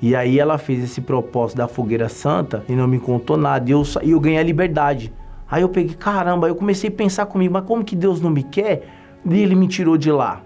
E 0.00 0.14
aí 0.14 0.38
ela 0.38 0.58
fez 0.58 0.84
esse 0.84 1.00
propósito 1.00 1.56
da 1.56 1.66
fogueira 1.66 2.08
santa 2.08 2.64
e 2.68 2.72
não 2.74 2.86
me 2.86 2.98
contou 2.98 3.36
nada. 3.36 3.68
E 3.70 3.72
eu, 3.72 3.82
eu 4.02 4.20
ganhei 4.20 4.38
a 4.38 4.42
liberdade. 4.42 5.12
Aí 5.50 5.62
eu 5.62 5.68
peguei, 5.68 5.94
caramba, 5.94 6.48
eu 6.48 6.54
comecei 6.54 6.90
a 6.90 6.92
pensar 6.92 7.26
comigo, 7.26 7.54
mas 7.54 7.64
como 7.64 7.84
que 7.84 7.96
Deus 7.96 8.20
não 8.20 8.30
me 8.30 8.42
quer? 8.42 8.86
E 9.24 9.40
ele 9.40 9.54
me 9.54 9.66
tirou 9.66 9.96
de 9.96 10.10
lá. 10.10 10.42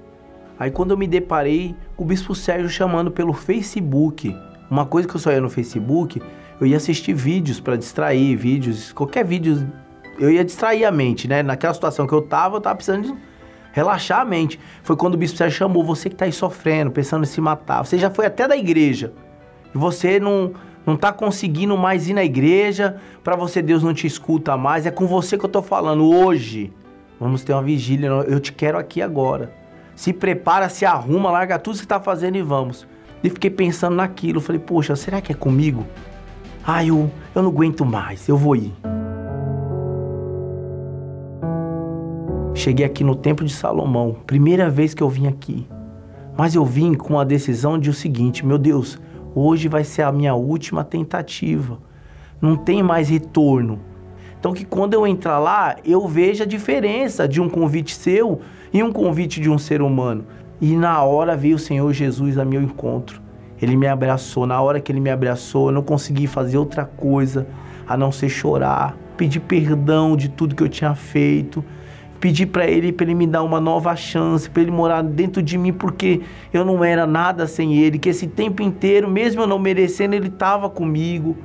Aí 0.58 0.70
quando 0.70 0.90
eu 0.90 0.96
me 0.96 1.06
deparei 1.06 1.74
o 1.96 2.04
Bispo 2.04 2.34
Sérgio 2.34 2.68
chamando 2.68 3.10
pelo 3.10 3.32
Facebook, 3.32 4.34
uma 4.70 4.84
coisa 4.84 5.08
que 5.08 5.16
eu 5.16 5.20
só 5.20 5.32
ia 5.32 5.40
no 5.40 5.48
Facebook, 5.48 6.20
eu 6.60 6.66
ia 6.66 6.76
assistir 6.76 7.14
vídeos 7.14 7.60
para 7.60 7.76
distrair, 7.76 8.36
vídeos, 8.36 8.92
qualquer 8.92 9.24
vídeo, 9.24 9.66
eu 10.18 10.30
ia 10.30 10.44
distrair 10.44 10.84
a 10.84 10.90
mente, 10.90 11.28
né? 11.28 11.42
Naquela 11.42 11.72
situação 11.72 12.06
que 12.06 12.12
eu 12.12 12.22
tava, 12.22 12.56
eu 12.56 12.60
tava 12.60 12.76
precisando 12.76 13.06
de 13.06 13.27
relaxar 13.78 14.20
a 14.20 14.24
mente. 14.24 14.58
Foi 14.82 14.96
quando 14.96 15.14
o 15.14 15.16
Bispo 15.16 15.38
Sérgio 15.38 15.58
chamou 15.58 15.84
você 15.84 16.08
que 16.08 16.14
está 16.14 16.24
aí 16.24 16.32
sofrendo, 16.32 16.90
pensando 16.90 17.22
em 17.22 17.26
se 17.26 17.40
matar. 17.40 17.84
Você 17.84 17.96
já 17.96 18.10
foi 18.10 18.26
até 18.26 18.46
da 18.48 18.56
igreja 18.56 19.12
e 19.74 19.78
você 19.78 20.18
não 20.18 20.52
não 20.86 20.94
está 20.94 21.12
conseguindo 21.12 21.76
mais 21.76 22.08
ir 22.08 22.14
na 22.14 22.24
igreja, 22.24 22.96
para 23.22 23.36
você 23.36 23.60
Deus 23.60 23.82
não 23.82 23.92
te 23.92 24.06
escuta 24.06 24.56
mais. 24.56 24.86
É 24.86 24.90
com 24.90 25.06
você 25.06 25.36
que 25.36 25.44
eu 25.44 25.48
estou 25.48 25.60
falando 25.60 26.08
hoje. 26.08 26.72
Vamos 27.20 27.44
ter 27.44 27.52
uma 27.52 27.62
vigília, 27.62 28.08
eu 28.26 28.40
te 28.40 28.54
quero 28.54 28.78
aqui 28.78 29.02
agora. 29.02 29.52
Se 29.94 30.14
prepara, 30.14 30.70
se 30.70 30.86
arruma, 30.86 31.30
larga 31.30 31.58
tudo 31.58 31.76
que 31.76 31.84
está 31.84 32.00
fazendo 32.00 32.36
e 32.36 32.42
vamos. 32.42 32.86
E 33.22 33.28
fiquei 33.28 33.50
pensando 33.50 33.96
naquilo, 33.96 34.40
falei, 34.40 34.60
poxa, 34.60 34.96
será 34.96 35.20
que 35.20 35.30
é 35.30 35.34
comigo? 35.34 35.86
Ah, 36.66 36.82
eu, 36.82 37.10
eu 37.34 37.42
não 37.42 37.50
aguento 37.50 37.84
mais, 37.84 38.26
eu 38.26 38.36
vou 38.38 38.56
ir. 38.56 38.72
Cheguei 42.58 42.84
aqui 42.84 43.04
no 43.04 43.14
Templo 43.14 43.46
de 43.46 43.52
Salomão, 43.52 44.16
primeira 44.26 44.68
vez 44.68 44.92
que 44.92 45.00
eu 45.00 45.08
vim 45.08 45.28
aqui. 45.28 45.64
Mas 46.36 46.56
eu 46.56 46.64
vim 46.64 46.92
com 46.92 47.16
a 47.16 47.22
decisão 47.22 47.78
de 47.78 47.88
o 47.88 47.94
seguinte: 47.94 48.44
meu 48.44 48.58
Deus, 48.58 48.98
hoje 49.32 49.68
vai 49.68 49.84
ser 49.84 50.02
a 50.02 50.10
minha 50.10 50.34
última 50.34 50.82
tentativa. 50.82 51.78
Não 52.42 52.56
tem 52.56 52.82
mais 52.82 53.08
retorno. 53.08 53.78
Então 54.40 54.52
que 54.52 54.64
quando 54.64 54.92
eu 54.92 55.06
entrar 55.06 55.38
lá, 55.38 55.76
eu 55.84 56.08
veja 56.08 56.42
a 56.42 56.46
diferença 56.46 57.28
de 57.28 57.40
um 57.40 57.48
convite 57.48 57.94
seu 57.94 58.40
e 58.72 58.82
um 58.82 58.90
convite 58.90 59.40
de 59.40 59.48
um 59.48 59.56
ser 59.56 59.80
humano. 59.80 60.24
E 60.60 60.74
na 60.74 61.00
hora 61.04 61.36
veio 61.36 61.54
o 61.54 61.60
Senhor 61.60 61.92
Jesus 61.92 62.38
a 62.38 62.44
meu 62.44 62.60
encontro. 62.60 63.22
Ele 63.62 63.76
me 63.76 63.86
abraçou. 63.86 64.48
Na 64.48 64.60
hora 64.60 64.80
que 64.80 64.90
ele 64.90 65.00
me 65.00 65.10
abraçou, 65.10 65.68
eu 65.68 65.72
não 65.72 65.82
consegui 65.82 66.26
fazer 66.26 66.58
outra 66.58 66.84
coisa 66.84 67.46
a 67.86 67.96
não 67.96 68.10
ser 68.10 68.28
chorar, 68.28 68.96
pedir 69.16 69.38
perdão 69.38 70.16
de 70.16 70.28
tudo 70.28 70.56
que 70.56 70.62
eu 70.64 70.68
tinha 70.68 70.96
feito 70.96 71.64
pedir 72.20 72.46
para 72.46 72.66
ele 72.66 72.92
para 72.92 73.04
ele 73.06 73.14
me 73.14 73.26
dar 73.26 73.42
uma 73.42 73.60
nova 73.60 73.94
chance, 73.96 74.48
para 74.48 74.62
ele 74.62 74.70
morar 74.70 75.02
dentro 75.02 75.42
de 75.42 75.56
mim, 75.56 75.72
porque 75.72 76.20
eu 76.52 76.64
não 76.64 76.84
era 76.84 77.06
nada 77.06 77.46
sem 77.46 77.76
ele, 77.78 77.98
que 77.98 78.08
esse 78.08 78.26
tempo 78.26 78.62
inteiro, 78.62 79.08
mesmo 79.08 79.42
eu 79.42 79.46
não 79.46 79.58
merecendo, 79.58 80.14
ele 80.14 80.28
estava 80.28 80.68
comigo. 80.68 81.36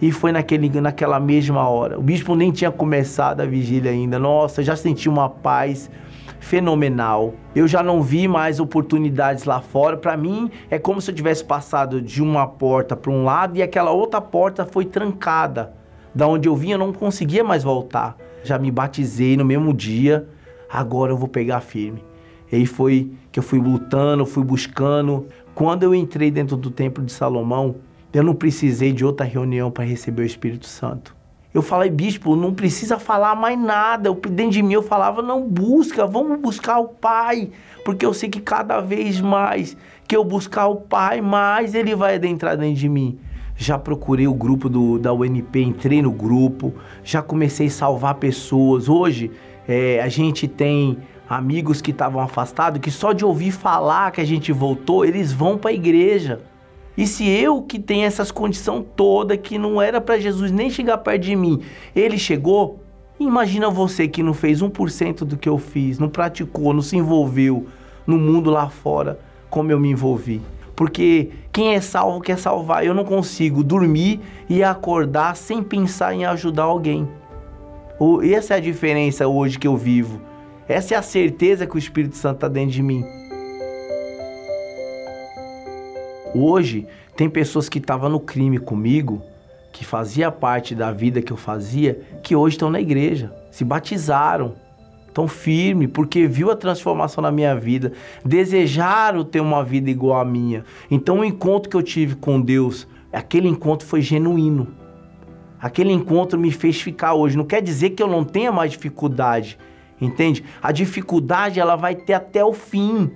E 0.00 0.12
foi 0.12 0.30
naquele, 0.30 0.68
naquela 0.78 1.18
mesma 1.18 1.66
hora. 1.68 1.98
O 1.98 2.02
bispo 2.02 2.34
nem 2.34 2.50
tinha 2.50 2.70
começado 2.70 3.40
a 3.40 3.46
vigília 3.46 3.90
ainda. 3.90 4.18
Nossa, 4.18 4.62
já 4.62 4.76
senti 4.76 5.08
uma 5.08 5.30
paz 5.30 5.90
fenomenal. 6.38 7.32
Eu 7.54 7.66
já 7.66 7.82
não 7.82 8.02
vi 8.02 8.28
mais 8.28 8.60
oportunidades 8.60 9.44
lá 9.44 9.62
fora. 9.62 9.96
Para 9.96 10.14
mim, 10.14 10.50
é 10.70 10.78
como 10.78 11.00
se 11.00 11.10
eu 11.10 11.14
tivesse 11.14 11.42
passado 11.42 12.02
de 12.02 12.22
uma 12.22 12.46
porta 12.46 12.94
para 12.94 13.10
um 13.10 13.24
lado 13.24 13.56
e 13.56 13.62
aquela 13.62 13.90
outra 13.90 14.20
porta 14.20 14.66
foi 14.66 14.84
trancada. 14.84 15.72
Da 16.14 16.26
onde 16.26 16.46
eu 16.46 16.54
vinha, 16.54 16.74
eu 16.74 16.78
não 16.78 16.92
conseguia 16.92 17.42
mais 17.42 17.64
voltar 17.64 18.18
já 18.42 18.58
me 18.58 18.70
batizei 18.70 19.36
no 19.36 19.44
mesmo 19.44 19.72
dia, 19.72 20.28
agora 20.70 21.12
eu 21.12 21.16
vou 21.16 21.28
pegar 21.28 21.60
firme. 21.60 22.02
E 22.50 22.56
aí 22.56 22.66
foi 22.66 23.10
que 23.32 23.38
eu 23.38 23.42
fui 23.42 23.58
lutando, 23.58 24.24
fui 24.24 24.44
buscando. 24.44 25.26
Quando 25.54 25.82
eu 25.82 25.94
entrei 25.94 26.30
dentro 26.30 26.56
do 26.56 26.70
templo 26.70 27.04
de 27.04 27.12
Salomão, 27.12 27.76
eu 28.12 28.22
não 28.22 28.34
precisei 28.34 28.92
de 28.92 29.04
outra 29.04 29.26
reunião 29.26 29.70
para 29.70 29.84
receber 29.84 30.22
o 30.22 30.26
Espírito 30.26 30.66
Santo. 30.66 31.14
Eu 31.52 31.62
falei, 31.62 31.90
bispo, 31.90 32.36
não 32.36 32.52
precisa 32.52 32.98
falar 32.98 33.34
mais 33.34 33.58
nada. 33.58 34.08
Eu, 34.08 34.14
dentro 34.14 34.52
de 34.52 34.62
mim 34.62 34.74
eu 34.74 34.82
falava, 34.82 35.22
não 35.22 35.42
busca, 35.42 36.06
vamos 36.06 36.38
buscar 36.38 36.78
o 36.78 36.88
Pai. 36.88 37.50
Porque 37.84 38.04
eu 38.04 38.12
sei 38.12 38.28
que 38.28 38.40
cada 38.40 38.80
vez 38.80 39.20
mais 39.20 39.76
que 40.06 40.14
eu 40.14 40.22
buscar 40.22 40.66
o 40.66 40.76
Pai, 40.76 41.20
mais 41.20 41.74
Ele 41.74 41.94
vai 41.94 42.16
adentrar 42.16 42.56
dentro 42.56 42.76
de 42.76 42.88
mim 42.88 43.18
já 43.56 43.78
procurei 43.78 44.26
o 44.26 44.34
grupo 44.34 44.68
do, 44.68 44.98
da 44.98 45.12
UNP, 45.12 45.62
entrei 45.62 46.02
no 46.02 46.10
grupo, 46.10 46.74
já 47.02 47.22
comecei 47.22 47.68
a 47.68 47.70
salvar 47.70 48.16
pessoas. 48.16 48.88
Hoje 48.88 49.30
é, 49.66 50.00
a 50.02 50.08
gente 50.08 50.46
tem 50.46 50.98
amigos 51.28 51.80
que 51.80 51.90
estavam 51.90 52.20
afastados 52.20 52.80
que 52.80 52.90
só 52.90 53.12
de 53.12 53.24
ouvir 53.24 53.50
falar 53.50 54.12
que 54.12 54.20
a 54.20 54.24
gente 54.24 54.52
voltou, 54.52 55.04
eles 55.04 55.32
vão 55.32 55.56
para 55.56 55.70
a 55.70 55.74
igreja. 55.74 56.40
E 56.96 57.06
se 57.06 57.28
eu 57.28 57.62
que 57.62 57.78
tenho 57.78 58.06
essas 58.06 58.30
condições 58.30 58.84
toda 58.94 59.36
que 59.36 59.58
não 59.58 59.80
era 59.82 60.00
para 60.00 60.18
Jesus 60.18 60.50
nem 60.50 60.70
chegar 60.70 60.98
perto 60.98 61.22
de 61.22 61.36
mim, 61.36 61.60
ele 61.94 62.18
chegou, 62.18 62.80
imagina 63.18 63.68
você 63.68 64.08
que 64.08 64.22
não 64.22 64.32
fez 64.32 64.62
1% 64.62 65.18
do 65.24 65.36
que 65.36 65.48
eu 65.48 65.58
fiz, 65.58 65.98
não 65.98 66.08
praticou, 66.08 66.72
não 66.72 66.80
se 66.80 66.96
envolveu 66.96 67.66
no 68.06 68.18
mundo 68.18 68.50
lá 68.50 68.68
fora 68.68 69.18
como 69.50 69.70
eu 69.70 69.80
me 69.80 69.90
envolvi. 69.90 70.40
Porque 70.76 71.30
quem 71.50 71.74
é 71.74 71.80
salvo 71.80 72.20
quer 72.20 72.38
salvar. 72.38 72.84
Eu 72.84 72.94
não 72.94 73.04
consigo 73.04 73.64
dormir 73.64 74.20
e 74.48 74.62
acordar 74.62 75.34
sem 75.34 75.62
pensar 75.62 76.14
em 76.14 76.26
ajudar 76.26 76.64
alguém. 76.64 77.08
Essa 78.30 78.54
é 78.54 78.56
a 78.58 78.60
diferença 78.60 79.26
hoje 79.26 79.58
que 79.58 79.66
eu 79.66 79.76
vivo. 79.76 80.20
Essa 80.68 80.94
é 80.94 80.98
a 80.98 81.02
certeza 81.02 81.66
que 81.66 81.76
o 81.76 81.78
Espírito 81.78 82.16
Santo 82.16 82.36
está 82.36 82.48
dentro 82.48 82.72
de 82.72 82.82
mim. 82.82 83.02
Hoje, 86.34 86.86
tem 87.16 87.30
pessoas 87.30 87.66
que 87.66 87.78
estavam 87.78 88.10
no 88.10 88.20
crime 88.20 88.58
comigo, 88.58 89.22
que 89.72 89.84
fazia 89.86 90.30
parte 90.30 90.74
da 90.74 90.92
vida 90.92 91.22
que 91.22 91.32
eu 91.32 91.36
fazia, 91.36 91.98
que 92.22 92.36
hoje 92.36 92.56
estão 92.56 92.68
na 92.68 92.80
igreja, 92.80 93.32
se 93.50 93.64
batizaram, 93.64 94.54
tão 95.16 95.26
firme, 95.26 95.88
porque 95.88 96.26
viu 96.26 96.50
a 96.50 96.54
transformação 96.54 97.22
na 97.22 97.32
minha 97.32 97.56
vida, 97.56 97.94
desejaram 98.22 99.24
ter 99.24 99.40
uma 99.40 99.64
vida 99.64 99.90
igual 99.90 100.20
à 100.20 100.24
minha. 100.26 100.62
Então 100.90 101.20
o 101.20 101.24
encontro 101.24 101.70
que 101.70 101.76
eu 101.76 101.82
tive 101.82 102.16
com 102.16 102.38
Deus, 102.38 102.86
aquele 103.10 103.48
encontro 103.48 103.88
foi 103.88 104.02
genuíno. 104.02 104.68
Aquele 105.58 105.90
encontro 105.90 106.38
me 106.38 106.50
fez 106.50 106.82
ficar 106.82 107.14
hoje. 107.14 107.34
Não 107.34 107.46
quer 107.46 107.62
dizer 107.62 107.90
que 107.90 108.02
eu 108.02 108.06
não 108.06 108.24
tenha 108.24 108.52
mais 108.52 108.72
dificuldade, 108.72 109.58
entende? 109.98 110.44
A 110.62 110.70
dificuldade 110.70 111.58
ela 111.58 111.76
vai 111.76 111.94
ter 111.94 112.12
até 112.12 112.44
o 112.44 112.52
fim. 112.52 113.10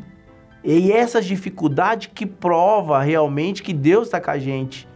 E 0.65 0.91
essas 0.91 1.27
dificuldades 1.27 2.09
que 2.15 2.25
prova 2.25 3.03
realmente 3.03 3.63
que 3.63 3.75
Deus 3.75 4.07
está 4.07 4.19
com 4.19 4.31
a 4.31 4.39
gente 4.39 4.89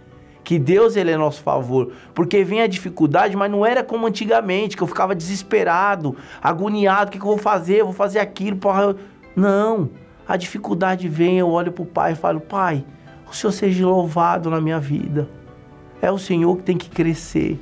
que 0.45 0.59
Deus 0.59 0.95
ele 0.95 1.11
é 1.11 1.17
nosso 1.17 1.43
favor, 1.43 1.91
porque 2.15 2.45
vem 2.45 2.61
a 2.61 2.67
dificuldade, 2.67 3.35
mas 3.35 3.51
não 3.51 3.65
era 3.65 3.83
como 3.83 4.07
antigamente, 4.07 4.77
que 4.77 4.83
eu 4.83 4.87
ficava 4.87 5.15
desesperado, 5.15 6.15
agoniado, 6.43 7.09
o 7.09 7.13
que, 7.13 7.19
que 7.19 7.25
eu 7.25 7.31
vou 7.31 7.39
fazer? 7.39 7.77
Eu 7.77 7.87
vou 7.87 7.95
fazer 7.95 8.19
aquilo, 8.19 8.59
porra. 8.59 8.95
Não, 9.35 9.89
a 10.29 10.37
dificuldade 10.37 11.09
vem, 11.09 11.39
eu 11.39 11.49
olho 11.49 11.73
pro 11.73 11.87
pai 11.87 12.13
e 12.13 12.17
falo, 12.17 12.41
pai, 12.41 12.85
o 13.29 13.35
Senhor 13.35 13.53
seja 13.53 13.87
louvado 13.87 14.51
na 14.51 14.61
minha 14.61 14.79
vida. 14.79 15.27
É 16.03 16.11
o 16.13 16.19
Senhor 16.19 16.55
que 16.59 16.63
tem 16.63 16.77
que 16.77 16.91
crescer, 16.91 17.59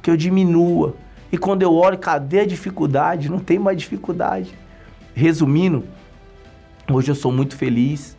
que 0.00 0.10
eu 0.10 0.16
diminua. 0.16 0.94
E 1.30 1.36
quando 1.36 1.62
eu 1.62 1.74
olho, 1.74 1.98
cadê 1.98 2.40
a 2.40 2.46
dificuldade? 2.46 3.30
Não 3.30 3.38
tem 3.38 3.58
mais 3.58 3.76
dificuldade. 3.76 4.54
Resumindo, 5.14 5.84
hoje 6.90 7.10
eu 7.10 7.14
sou 7.14 7.30
muito 7.30 7.56
feliz. 7.56 8.16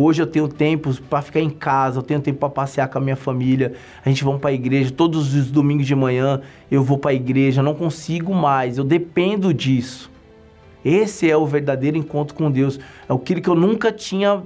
Hoje 0.00 0.22
eu 0.22 0.28
tenho 0.28 0.46
tempo 0.46 0.94
para 1.10 1.20
ficar 1.20 1.40
em 1.40 1.50
casa, 1.50 1.98
eu 1.98 2.04
tenho 2.04 2.20
tempo 2.20 2.38
para 2.38 2.48
passear 2.48 2.86
com 2.86 2.98
a 2.98 3.00
minha 3.00 3.16
família. 3.16 3.72
A 4.04 4.08
gente 4.08 4.22
vai 4.22 4.38
para 4.38 4.50
a 4.50 4.52
igreja 4.52 4.92
todos 4.92 5.34
os 5.34 5.50
domingos 5.50 5.88
de 5.88 5.94
manhã. 5.96 6.40
Eu 6.70 6.84
vou 6.84 6.98
para 6.98 7.10
a 7.10 7.14
igreja, 7.14 7.64
não 7.64 7.74
consigo 7.74 8.32
mais. 8.32 8.78
Eu 8.78 8.84
dependo 8.84 9.52
disso. 9.52 10.08
Esse 10.84 11.28
é 11.28 11.36
o 11.36 11.44
verdadeiro 11.44 11.96
encontro 11.96 12.32
com 12.36 12.48
Deus. 12.48 12.78
É 13.08 13.12
aquilo 13.12 13.40
que 13.40 13.48
eu 13.48 13.56
nunca 13.56 13.90
tinha 13.90 14.40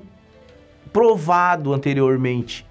provado 0.91 1.75
anteriormente. 1.75 2.67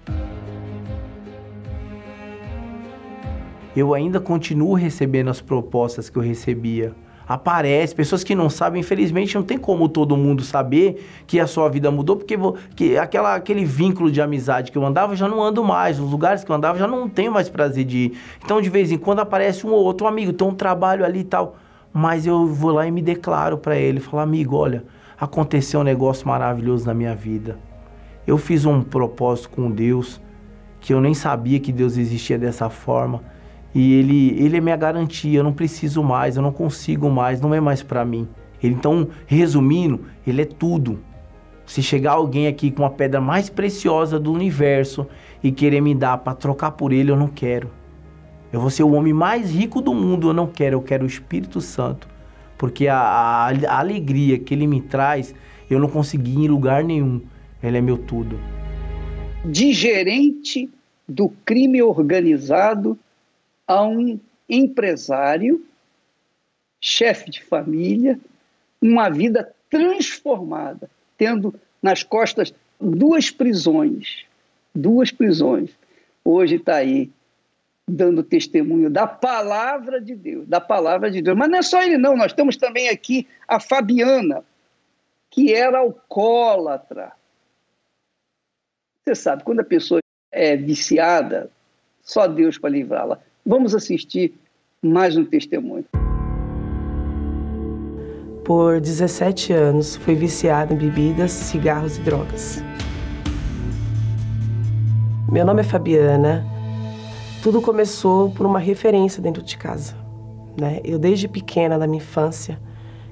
Eu 3.76 3.94
ainda 3.94 4.18
continuo 4.18 4.74
recebendo 4.74 5.30
as 5.30 5.40
propostas 5.40 6.10
que 6.10 6.18
eu 6.18 6.22
recebia 6.22 6.92
aparece. 7.26 7.94
Pessoas 7.94 8.24
que 8.24 8.34
não 8.34 8.50
sabem, 8.50 8.80
infelizmente, 8.80 9.34
não 9.34 9.42
tem 9.42 9.58
como 9.58 9.88
todo 9.88 10.16
mundo 10.16 10.42
saber 10.42 11.06
que 11.26 11.38
a 11.40 11.46
sua 11.46 11.68
vida 11.68 11.90
mudou, 11.90 12.16
porque 12.16 12.36
que 12.74 12.96
aquela, 12.96 13.34
aquele 13.34 13.64
vínculo 13.64 14.10
de 14.10 14.20
amizade 14.20 14.70
que 14.72 14.78
eu 14.78 14.84
andava, 14.84 15.12
eu 15.12 15.16
já 15.16 15.28
não 15.28 15.42
ando 15.42 15.62
mais. 15.64 15.98
Os 15.98 16.10
lugares 16.10 16.44
que 16.44 16.50
eu 16.50 16.56
andava, 16.56 16.78
já 16.78 16.86
não 16.86 17.08
tenho 17.08 17.32
mais 17.32 17.48
prazer 17.48 17.84
de 17.84 17.98
ir. 17.98 18.18
Então, 18.44 18.60
de 18.60 18.70
vez 18.70 18.90
em 18.90 18.98
quando, 18.98 19.20
aparece 19.20 19.66
um 19.66 19.70
ou 19.70 19.84
outro 19.84 20.06
amigo, 20.06 20.32
tem 20.32 20.46
um 20.46 20.54
trabalho 20.54 21.04
ali 21.04 21.20
e 21.20 21.24
tal. 21.24 21.56
Mas 21.92 22.26
eu 22.26 22.46
vou 22.46 22.72
lá 22.72 22.86
e 22.86 22.90
me 22.90 23.02
declaro 23.02 23.58
para 23.58 23.76
ele, 23.76 24.00
falar, 24.00 24.22
amigo, 24.22 24.56
olha, 24.56 24.84
aconteceu 25.20 25.80
um 25.80 25.84
negócio 25.84 26.26
maravilhoso 26.26 26.86
na 26.86 26.94
minha 26.94 27.14
vida. 27.14 27.58
Eu 28.26 28.38
fiz 28.38 28.64
um 28.64 28.82
propósito 28.82 29.50
com 29.50 29.70
Deus 29.70 30.20
que 30.80 30.92
eu 30.92 31.00
nem 31.00 31.14
sabia 31.14 31.60
que 31.60 31.72
Deus 31.72 31.96
existia 31.96 32.38
dessa 32.38 32.68
forma. 32.68 33.22
E 33.74 33.94
ele, 33.94 34.42
ele 34.42 34.56
é 34.56 34.60
minha 34.60 34.76
garantia, 34.76 35.38
eu 35.38 35.44
não 35.44 35.52
preciso 35.52 36.02
mais, 36.02 36.36
eu 36.36 36.42
não 36.42 36.52
consigo 36.52 37.10
mais, 37.10 37.40
não 37.40 37.54
é 37.54 37.60
mais 37.60 37.82
para 37.82 38.04
mim. 38.04 38.28
Ele, 38.62 38.74
então, 38.74 39.08
resumindo, 39.26 40.00
ele 40.26 40.42
é 40.42 40.44
tudo. 40.44 41.00
Se 41.64 41.82
chegar 41.82 42.12
alguém 42.12 42.46
aqui 42.46 42.70
com 42.70 42.84
a 42.84 42.90
pedra 42.90 43.20
mais 43.20 43.48
preciosa 43.48 44.20
do 44.20 44.32
universo 44.32 45.06
e 45.42 45.50
querer 45.50 45.80
me 45.80 45.94
dar 45.94 46.18
para 46.18 46.34
trocar 46.34 46.72
por 46.72 46.92
ele, 46.92 47.10
eu 47.10 47.16
não 47.16 47.28
quero. 47.28 47.70
Eu 48.52 48.60
vou 48.60 48.68
ser 48.68 48.82
o 48.82 48.92
homem 48.92 49.14
mais 49.14 49.50
rico 49.50 49.80
do 49.80 49.94
mundo, 49.94 50.28
eu 50.28 50.34
não 50.34 50.46
quero, 50.46 50.76
eu 50.76 50.82
quero 50.82 51.04
o 51.04 51.06
Espírito 51.06 51.60
Santo. 51.60 52.06
Porque 52.58 52.86
a, 52.86 52.98
a, 52.98 53.48
a 53.48 53.78
alegria 53.78 54.38
que 54.38 54.52
ele 54.52 54.66
me 54.66 54.82
traz, 54.82 55.34
eu 55.70 55.78
não 55.78 55.88
consegui 55.88 56.44
em 56.44 56.48
lugar 56.48 56.84
nenhum. 56.84 57.22
Ele 57.62 57.78
é 57.78 57.80
meu 57.80 57.96
tudo. 57.96 58.38
De 59.44 59.72
gerente 59.72 60.68
do 61.08 61.30
crime 61.44 61.82
organizado 61.82 62.98
a 63.72 63.82
um 63.84 64.20
empresário, 64.48 65.64
chefe 66.80 67.30
de 67.30 67.42
família, 67.42 68.18
uma 68.80 69.08
vida 69.08 69.54
transformada, 69.70 70.90
tendo 71.16 71.54
nas 71.80 72.02
costas 72.02 72.52
duas 72.78 73.30
prisões. 73.30 74.26
Duas 74.74 75.10
prisões. 75.10 75.70
Hoje 76.24 76.56
está 76.56 76.76
aí 76.76 77.10
dando 77.88 78.22
testemunho 78.22 78.90
da 78.90 79.06
palavra 79.06 80.00
de 80.00 80.14
Deus, 80.14 80.46
da 80.46 80.60
palavra 80.60 81.10
de 81.10 81.22
Deus. 81.22 81.36
Mas 81.36 81.48
não 81.48 81.58
é 81.58 81.62
só 81.62 81.82
ele, 81.82 81.96
não. 81.96 82.16
Nós 82.16 82.32
temos 82.32 82.56
também 82.56 82.88
aqui 82.88 83.26
a 83.48 83.58
Fabiana, 83.58 84.44
que 85.30 85.52
era 85.52 85.78
alcoólatra. 85.78 87.12
Você 89.04 89.14
sabe, 89.14 89.42
quando 89.44 89.60
a 89.60 89.64
pessoa 89.64 90.00
é 90.30 90.56
viciada, 90.56 91.50
só 92.02 92.26
Deus 92.26 92.58
para 92.58 92.70
livrá-la. 92.70 93.20
Vamos 93.44 93.74
assistir 93.74 94.32
mais 94.80 95.16
um 95.16 95.24
testemunho. 95.24 95.84
Por 98.44 98.80
17 98.80 99.52
anos, 99.52 99.96
fui 99.96 100.14
viciada 100.14 100.72
em 100.72 100.76
bebidas, 100.76 101.32
cigarros 101.32 101.98
e 101.98 102.02
drogas. 102.02 102.62
Meu 105.28 105.44
nome 105.44 105.62
é 105.62 105.64
Fabiana. 105.64 106.46
Tudo 107.42 107.60
começou 107.60 108.30
por 108.30 108.46
uma 108.46 108.60
referência 108.60 109.20
dentro 109.20 109.42
de 109.42 109.58
casa. 109.58 109.96
Né? 110.56 110.80
Eu, 110.84 110.96
desde 110.96 111.26
pequena, 111.26 111.76
na 111.76 111.88
minha 111.88 112.00
infância, 112.00 112.60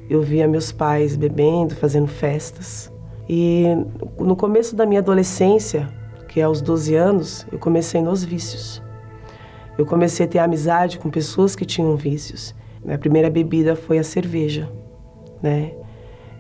eu 0.09 0.23
via 0.23 0.47
meus 0.47 0.71
pais 0.71 1.17
bebendo, 1.17 1.75
fazendo 1.75 2.07
festas. 2.07 2.93
E 3.29 3.65
no 4.17 4.37
começo 4.37 4.77
da 4.77 4.87
minha 4.87 5.01
adolescência, 5.01 5.89
que 6.29 6.39
é 6.39 6.45
aos 6.45 6.63
12 6.63 6.95
anos, 6.95 7.47
eu 7.51 7.59
comecei 7.59 8.01
nos 8.01 8.23
vícios. 8.23 8.81
Eu 9.81 9.87
comecei 9.87 10.27
a 10.27 10.29
ter 10.29 10.39
amizade 10.39 10.99
com 10.99 11.09
pessoas 11.09 11.57
que 11.57 11.65
tinham 11.65 11.97
vícios. 11.97 12.55
Minha 12.85 12.99
primeira 12.99 13.31
bebida 13.31 13.75
foi 13.75 13.99
a 13.99 14.05
cerveja, 14.05 14.71
né? 15.43 15.73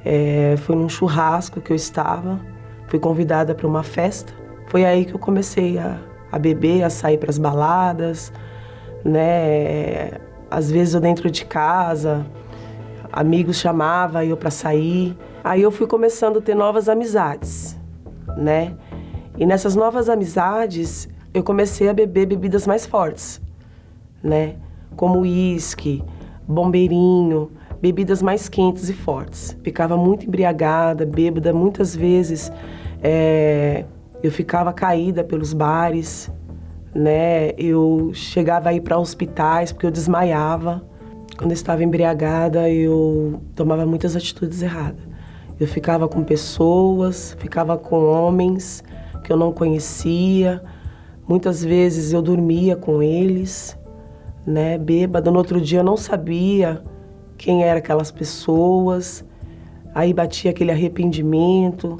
É, 0.04 0.56
foi 0.58 0.76
num 0.76 0.90
churrasco 0.90 1.58
que 1.58 1.72
eu 1.72 1.74
estava, 1.74 2.38
fui 2.86 2.98
convidada 2.98 3.54
para 3.54 3.66
uma 3.66 3.82
festa. 3.82 4.30
Foi 4.66 4.84
aí 4.84 5.06
que 5.06 5.14
eu 5.14 5.18
comecei 5.18 5.78
a, 5.78 5.98
a 6.30 6.38
beber, 6.38 6.82
a 6.82 6.90
sair 6.90 7.16
para 7.16 7.30
as 7.30 7.38
baladas, 7.38 8.30
né? 9.02 10.20
Às 10.50 10.70
vezes 10.70 10.92
eu 10.92 11.00
dentro 11.00 11.30
de 11.30 11.46
casa, 11.46 12.26
amigos 13.10 13.56
chamavam 13.56 14.22
eu 14.22 14.36
para 14.36 14.50
sair. 14.50 15.16
Aí 15.42 15.62
eu 15.62 15.70
fui 15.70 15.86
começando 15.86 16.40
a 16.40 16.42
ter 16.42 16.54
novas 16.54 16.90
amizades, 16.90 17.74
né? 18.36 18.74
E 19.38 19.46
nessas 19.46 19.74
novas 19.74 20.10
amizades 20.10 21.08
eu 21.32 21.42
comecei 21.42 21.88
a 21.88 21.92
beber 21.92 22.26
bebidas 22.26 22.66
mais 22.66 22.86
fortes, 22.86 23.40
né? 24.22 24.56
Como 24.96 25.20
uísque, 25.20 26.02
bombeirinho, 26.46 27.50
bebidas 27.80 28.20
mais 28.22 28.48
quentes 28.48 28.88
e 28.88 28.92
fortes. 28.92 29.56
Ficava 29.62 29.96
muito 29.96 30.26
embriagada, 30.26 31.06
bêbada, 31.06 31.52
muitas 31.52 31.94
vezes 31.94 32.52
é, 33.02 33.84
eu 34.22 34.30
ficava 34.30 34.72
caída 34.72 35.24
pelos 35.24 35.52
bares, 35.52 36.30
né? 36.94 37.52
Eu 37.56 38.10
chegava 38.12 38.70
a 38.70 38.72
ir 38.72 38.80
para 38.80 38.98
hospitais 38.98 39.72
porque 39.72 39.86
eu 39.86 39.90
desmaiava. 39.90 40.84
Quando 41.38 41.52
eu 41.52 41.54
estava 41.54 41.82
embriagada, 41.82 42.68
eu 42.68 43.40
tomava 43.54 43.86
muitas 43.86 44.14
atitudes 44.14 44.60
erradas. 44.60 45.00
Eu 45.58 45.66
ficava 45.66 46.08
com 46.08 46.22
pessoas, 46.22 47.36
ficava 47.38 47.78
com 47.78 48.04
homens 48.04 48.82
que 49.22 49.32
eu 49.32 49.36
não 49.36 49.52
conhecia, 49.52 50.62
Muitas 51.30 51.64
vezes 51.64 52.12
eu 52.12 52.20
dormia 52.20 52.74
com 52.74 53.00
eles, 53.00 53.78
né, 54.44 54.76
bêbada. 54.76 55.30
No 55.30 55.38
outro 55.38 55.60
dia 55.60 55.78
eu 55.78 55.84
não 55.84 55.96
sabia 55.96 56.82
quem 57.38 57.62
eram 57.62 57.78
aquelas 57.78 58.10
pessoas. 58.10 59.24
Aí 59.94 60.12
batia 60.12 60.50
aquele 60.50 60.72
arrependimento, 60.72 61.98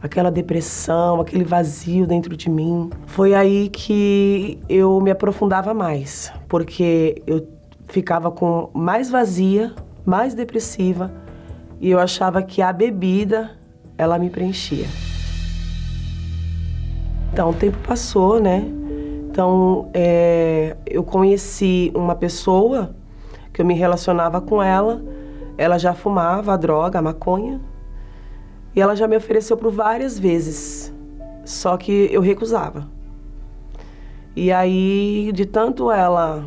aquela 0.00 0.30
depressão, 0.30 1.20
aquele 1.20 1.44
vazio 1.44 2.06
dentro 2.06 2.34
de 2.34 2.48
mim. 2.48 2.88
Foi 3.04 3.34
aí 3.34 3.68
que 3.68 4.58
eu 4.66 4.98
me 4.98 5.10
aprofundava 5.10 5.74
mais, 5.74 6.32
porque 6.48 7.22
eu 7.26 7.46
ficava 7.86 8.30
com 8.30 8.70
mais 8.72 9.10
vazia, 9.10 9.74
mais 10.06 10.32
depressiva, 10.32 11.12
e 11.78 11.90
eu 11.90 11.98
achava 11.98 12.42
que 12.42 12.62
a 12.62 12.72
bebida 12.72 13.50
ela 13.98 14.18
me 14.18 14.30
preenchia. 14.30 14.86
Então, 17.32 17.50
o 17.50 17.54
tempo 17.54 17.78
passou, 17.78 18.40
né? 18.40 18.64
Então, 19.30 19.88
é, 19.94 20.76
eu 20.84 21.04
conheci 21.04 21.92
uma 21.94 22.16
pessoa 22.16 22.94
que 23.52 23.62
eu 23.62 23.64
me 23.64 23.74
relacionava 23.74 24.40
com 24.40 24.60
ela. 24.60 25.02
Ela 25.56 25.78
já 25.78 25.94
fumava 25.94 26.54
a 26.54 26.56
droga, 26.56 26.98
a 26.98 27.02
maconha. 27.02 27.60
E 28.74 28.80
ela 28.80 28.96
já 28.96 29.06
me 29.06 29.16
ofereceu 29.16 29.56
por 29.56 29.70
várias 29.70 30.18
vezes. 30.18 30.92
Só 31.44 31.76
que 31.76 32.08
eu 32.12 32.20
recusava. 32.20 32.88
E 34.34 34.50
aí, 34.52 35.30
de 35.32 35.46
tanto 35.46 35.90
ela 35.90 36.44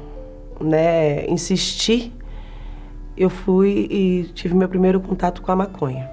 né, 0.60 1.26
insistir, 1.28 2.14
eu 3.16 3.30
fui 3.30 3.88
e 3.90 4.24
tive 4.34 4.54
meu 4.56 4.68
primeiro 4.68 5.00
contato 5.00 5.42
com 5.42 5.52
a 5.52 5.56
maconha. 5.56 6.10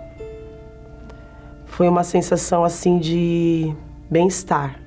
Foi 1.66 1.88
uma 1.88 2.04
sensação 2.04 2.64
assim 2.64 2.98
de 2.98 3.74
bem-estar. 4.10 4.80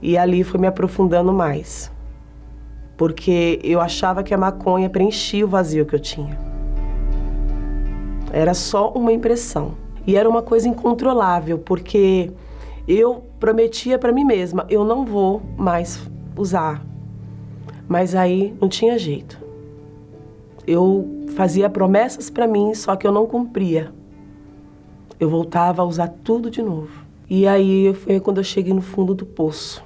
E 0.00 0.18
ali 0.18 0.44
foi 0.44 0.60
me 0.60 0.66
aprofundando 0.66 1.32
mais. 1.32 1.90
Porque 2.96 3.60
eu 3.62 3.80
achava 3.80 4.22
que 4.22 4.34
a 4.34 4.38
maconha 4.38 4.90
preenchia 4.90 5.44
o 5.44 5.48
vazio 5.48 5.86
que 5.86 5.94
eu 5.94 6.00
tinha. 6.00 6.38
Era 8.32 8.54
só 8.54 8.90
uma 8.92 9.12
impressão. 9.12 9.72
E 10.06 10.16
era 10.16 10.28
uma 10.28 10.42
coisa 10.42 10.68
incontrolável, 10.68 11.58
porque 11.58 12.32
eu 12.88 13.22
prometia 13.38 13.98
para 13.98 14.12
mim 14.12 14.24
mesma, 14.24 14.66
eu 14.68 14.84
não 14.84 15.04
vou 15.04 15.40
mais 15.56 16.00
usar. 16.36 16.84
Mas 17.88 18.14
aí 18.14 18.54
não 18.60 18.68
tinha 18.68 18.98
jeito. 18.98 19.40
Eu 20.66 21.24
fazia 21.36 21.68
promessas 21.68 22.30
para 22.30 22.46
mim, 22.46 22.74
só 22.74 22.96
que 22.96 23.06
eu 23.06 23.12
não 23.12 23.26
cumpria. 23.26 23.92
Eu 25.20 25.28
voltava 25.28 25.82
a 25.82 25.84
usar 25.84 26.08
tudo 26.24 26.50
de 26.50 26.62
novo. 26.62 27.01
E 27.34 27.48
aí 27.48 27.94
foi 27.94 28.20
quando 28.20 28.36
eu 28.36 28.44
cheguei 28.44 28.74
no 28.74 28.82
fundo 28.82 29.14
do 29.14 29.24
poço 29.24 29.82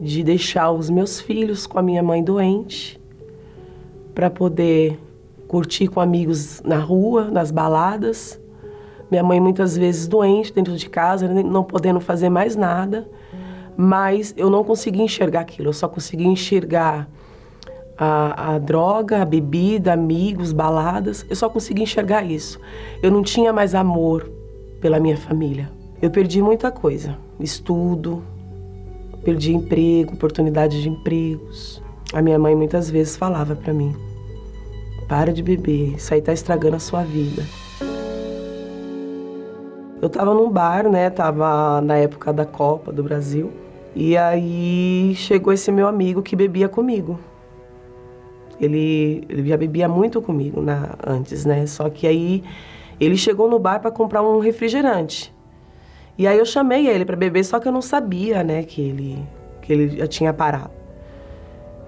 de 0.00 0.22
deixar 0.22 0.70
os 0.70 0.88
meus 0.88 1.20
filhos 1.20 1.66
com 1.66 1.76
a 1.76 1.82
minha 1.82 2.04
mãe 2.04 2.22
doente 2.22 3.00
para 4.14 4.30
poder 4.30 4.96
curtir 5.48 5.88
com 5.88 5.98
amigos 5.98 6.62
na 6.62 6.78
rua, 6.78 7.24
nas 7.32 7.50
baladas. 7.50 8.40
Minha 9.10 9.24
mãe 9.24 9.40
muitas 9.40 9.76
vezes 9.76 10.06
doente 10.06 10.52
dentro 10.52 10.76
de 10.76 10.88
casa, 10.88 11.26
não 11.26 11.64
podendo 11.64 11.98
fazer 11.98 12.28
mais 12.28 12.54
nada, 12.54 13.08
mas 13.76 14.32
eu 14.36 14.48
não 14.48 14.62
conseguia 14.62 15.02
enxergar 15.02 15.40
aquilo, 15.40 15.70
eu 15.70 15.72
só 15.72 15.88
conseguia 15.88 16.28
enxergar 16.28 17.10
a, 17.98 18.54
a, 18.54 18.58
droga, 18.60 19.20
a 19.20 19.24
bebida, 19.24 19.94
amigos, 19.94 20.52
baladas, 20.52 21.26
eu 21.28 21.34
só 21.34 21.48
conseguia 21.48 21.82
enxergar 21.82 22.22
isso. 22.22 22.60
Eu 23.02 23.10
não 23.10 23.20
tinha 23.20 23.52
mais 23.52 23.74
amor 23.74 24.30
pela 24.80 25.00
minha 25.00 25.16
família. 25.16 25.79
Eu 26.02 26.10
perdi 26.10 26.40
muita 26.40 26.70
coisa, 26.70 27.18
estudo, 27.38 28.22
perdi 29.22 29.54
emprego, 29.54 30.14
oportunidade 30.14 30.80
de 30.80 30.88
empregos. 30.88 31.82
A 32.12 32.22
minha 32.22 32.38
mãe 32.38 32.56
muitas 32.56 32.88
vezes 32.88 33.16
falava 33.16 33.54
para 33.54 33.74
mim: 33.74 33.94
para 35.06 35.30
de 35.30 35.42
beber, 35.42 35.96
isso 35.96 36.14
aí 36.14 36.22
tá 36.22 36.32
estragando 36.32 36.76
a 36.76 36.80
sua 36.80 37.02
vida. 37.02 37.44
Eu 40.00 40.08
tava 40.08 40.32
num 40.32 40.50
bar, 40.50 40.88
né? 40.88 41.10
Tava 41.10 41.82
na 41.82 41.96
época 41.98 42.32
da 42.32 42.46
Copa 42.46 42.90
do 42.90 43.02
Brasil. 43.02 43.52
E 43.94 44.16
aí 44.16 45.12
chegou 45.14 45.52
esse 45.52 45.70
meu 45.70 45.86
amigo 45.86 46.22
que 46.22 46.34
bebia 46.34 46.68
comigo. 46.68 47.20
Ele, 48.58 49.22
ele 49.28 49.46
já 49.46 49.56
bebia 49.58 49.88
muito 49.88 50.22
comigo 50.22 50.62
na, 50.62 50.94
antes, 51.06 51.44
né? 51.44 51.66
Só 51.66 51.90
que 51.90 52.06
aí 52.06 52.42
ele 52.98 53.18
chegou 53.18 53.50
no 53.50 53.58
bar 53.58 53.80
para 53.80 53.90
comprar 53.90 54.22
um 54.22 54.38
refrigerante. 54.38 55.34
E 56.20 56.26
aí 56.26 56.36
eu 56.36 56.44
chamei 56.44 56.86
ele 56.86 57.06
para 57.06 57.16
beber, 57.16 57.42
só 57.42 57.58
que 57.58 57.66
eu 57.66 57.72
não 57.72 57.80
sabia, 57.80 58.44
né, 58.44 58.62
que 58.62 58.78
ele 58.82 59.26
que 59.62 59.72
ele 59.72 59.96
já 59.96 60.06
tinha 60.06 60.34
parado. 60.34 60.70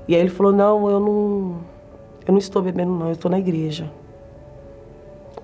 E 0.08 0.14
aí 0.14 0.20
ele 0.22 0.30
falou: 0.30 0.50
"Não, 0.54 0.88
eu 0.88 0.98
não 0.98 1.56
eu 2.26 2.32
não 2.32 2.38
estou 2.38 2.62
bebendo 2.62 2.92
não, 2.92 3.08
eu 3.08 3.12
estou 3.12 3.30
na 3.30 3.38
igreja". 3.38 3.92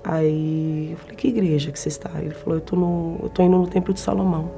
Aí 0.03 0.93
eu 0.93 0.97
falei: 0.97 1.16
"Que 1.16 1.28
igreja 1.28 1.70
que 1.70 1.78
você 1.78 1.91
está?". 1.91 2.12
Ele 2.18 2.32
falou: 2.32 2.55
"Eu 2.55 2.61
estou 2.61 2.78
no 2.78 3.16
eu 3.24 3.28
tô 3.28 3.43
indo 3.43 3.59
no 3.59 3.66
Templo 3.66 3.93
de 3.93 4.01
Salomão". 4.01 4.51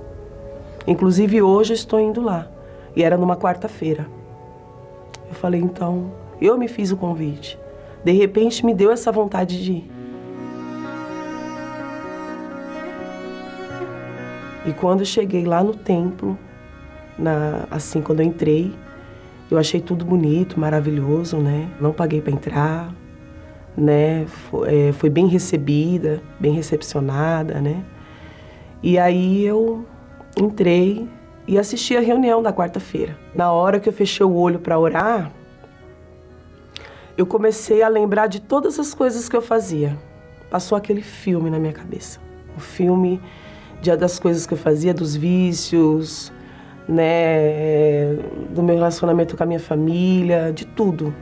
Inclusive 0.86 1.42
hoje 1.42 1.72
eu 1.72 1.74
estou 1.74 1.98
indo 1.98 2.20
lá. 2.20 2.46
E 2.94 3.02
era 3.02 3.16
numa 3.16 3.36
quarta-feira. 3.36 4.06
Eu 5.28 5.34
falei: 5.34 5.60
"Então, 5.60 6.12
eu 6.40 6.56
me 6.56 6.68
fiz 6.68 6.92
o 6.92 6.96
convite". 6.96 7.58
De 8.04 8.12
repente 8.12 8.64
me 8.64 8.74
deu 8.74 8.92
essa 8.92 9.10
vontade 9.10 9.60
de 9.60 9.72
ir. 9.72 9.90
E 14.64 14.72
quando 14.72 15.00
eu 15.00 15.06
cheguei 15.06 15.44
lá 15.44 15.64
no 15.64 15.74
templo, 15.74 16.38
na, 17.18 17.66
assim, 17.70 18.02
quando 18.02 18.20
eu 18.20 18.26
entrei, 18.26 18.74
eu 19.50 19.58
achei 19.58 19.80
tudo 19.80 20.04
bonito, 20.04 20.60
maravilhoso, 20.60 21.38
né? 21.38 21.68
Não 21.80 21.92
paguei 21.92 22.20
para 22.20 22.32
entrar, 22.32 22.94
né? 23.76 24.26
Foi, 24.26 24.90
é, 24.90 25.10
bem 25.10 25.26
recebida, 25.26 26.22
bem 26.38 26.52
recepcionada, 26.52 27.60
né? 27.60 27.82
E 28.82 28.98
aí 28.98 29.44
eu 29.44 29.84
entrei 30.36 31.08
e 31.46 31.58
assisti 31.58 31.96
a 31.96 32.00
reunião 32.00 32.42
da 32.42 32.52
quarta-feira. 32.52 33.16
Na 33.34 33.50
hora 33.52 33.80
que 33.80 33.88
eu 33.88 33.92
fechei 33.92 34.24
o 34.24 34.34
olho 34.34 34.58
para 34.58 34.78
orar, 34.78 35.32
eu 37.16 37.26
comecei 37.26 37.82
a 37.82 37.88
lembrar 37.88 38.28
de 38.28 38.40
todas 38.40 38.78
as 38.78 38.94
coisas 38.94 39.28
que 39.28 39.36
eu 39.36 39.42
fazia. 39.42 39.98
Passou 40.50 40.78
aquele 40.78 41.02
filme 41.02 41.50
na 41.50 41.58
minha 41.58 41.72
cabeça. 41.72 42.20
O 42.56 42.60
filme 42.60 43.20
de, 43.80 43.94
das 43.96 44.18
coisas 44.18 44.46
que 44.46 44.54
eu 44.54 44.58
fazia, 44.58 44.92
dos 44.92 45.16
vícios, 45.16 46.32
né, 46.88 48.14
do 48.50 48.62
meu 48.62 48.74
relacionamento 48.74 49.36
com 49.36 49.42
a 49.42 49.46
minha 49.46 49.60
família, 49.60 50.52
de 50.52 50.66
tudo. 50.66 51.14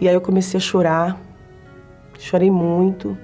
E 0.00 0.08
aí 0.08 0.14
eu 0.14 0.20
comecei 0.20 0.58
a 0.58 0.60
chorar, 0.60 1.20
chorei 2.18 2.50
muito 2.50 3.16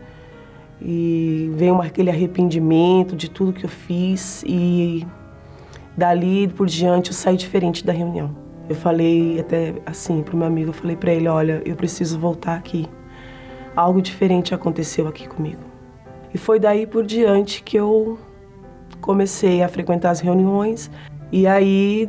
e 0.80 1.50
veio 1.54 1.80
aquele 1.80 2.10
arrependimento 2.10 3.16
de 3.16 3.28
tudo 3.28 3.52
que 3.52 3.64
eu 3.64 3.70
fiz 3.70 4.42
e 4.46 5.06
dali 5.96 6.48
por 6.48 6.66
diante 6.66 7.10
eu 7.10 7.14
saí 7.14 7.36
diferente 7.36 7.84
da 7.84 7.92
reunião. 7.92 8.34
Eu 8.68 8.76
falei 8.76 9.40
até 9.40 9.74
assim 9.84 10.22
pro 10.22 10.36
meu 10.36 10.46
amigo, 10.46 10.70
eu 10.70 10.74
falei 10.74 10.96
para 10.96 11.12
ele, 11.12 11.26
olha, 11.26 11.60
eu 11.64 11.74
preciso 11.74 12.18
voltar 12.18 12.56
aqui. 12.56 12.86
Algo 13.74 14.00
diferente 14.00 14.54
aconteceu 14.54 15.08
aqui 15.08 15.28
comigo. 15.28 15.69
E 16.32 16.38
foi 16.38 16.58
daí 16.58 16.86
por 16.86 17.04
diante 17.04 17.62
que 17.62 17.76
eu 17.76 18.18
comecei 19.00 19.62
a 19.62 19.68
frequentar 19.68 20.10
as 20.10 20.20
reuniões. 20.20 20.90
E 21.32 21.46
aí 21.46 22.08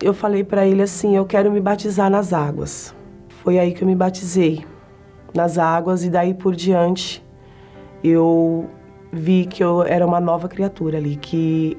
eu 0.00 0.14
falei 0.14 0.44
para 0.44 0.66
ele 0.66 0.82
assim: 0.82 1.16
eu 1.16 1.24
quero 1.24 1.50
me 1.50 1.60
batizar 1.60 2.10
nas 2.10 2.32
águas. 2.32 2.94
Foi 3.42 3.58
aí 3.58 3.72
que 3.72 3.82
eu 3.82 3.88
me 3.88 3.94
batizei 3.94 4.64
nas 5.34 5.58
águas 5.58 6.04
e 6.04 6.10
daí 6.10 6.34
por 6.34 6.54
diante 6.54 7.24
eu 8.04 8.68
vi 9.12 9.46
que 9.46 9.62
eu 9.62 9.82
era 9.82 10.06
uma 10.06 10.20
nova 10.20 10.48
criatura 10.48 10.98
ali, 10.98 11.16
que 11.16 11.76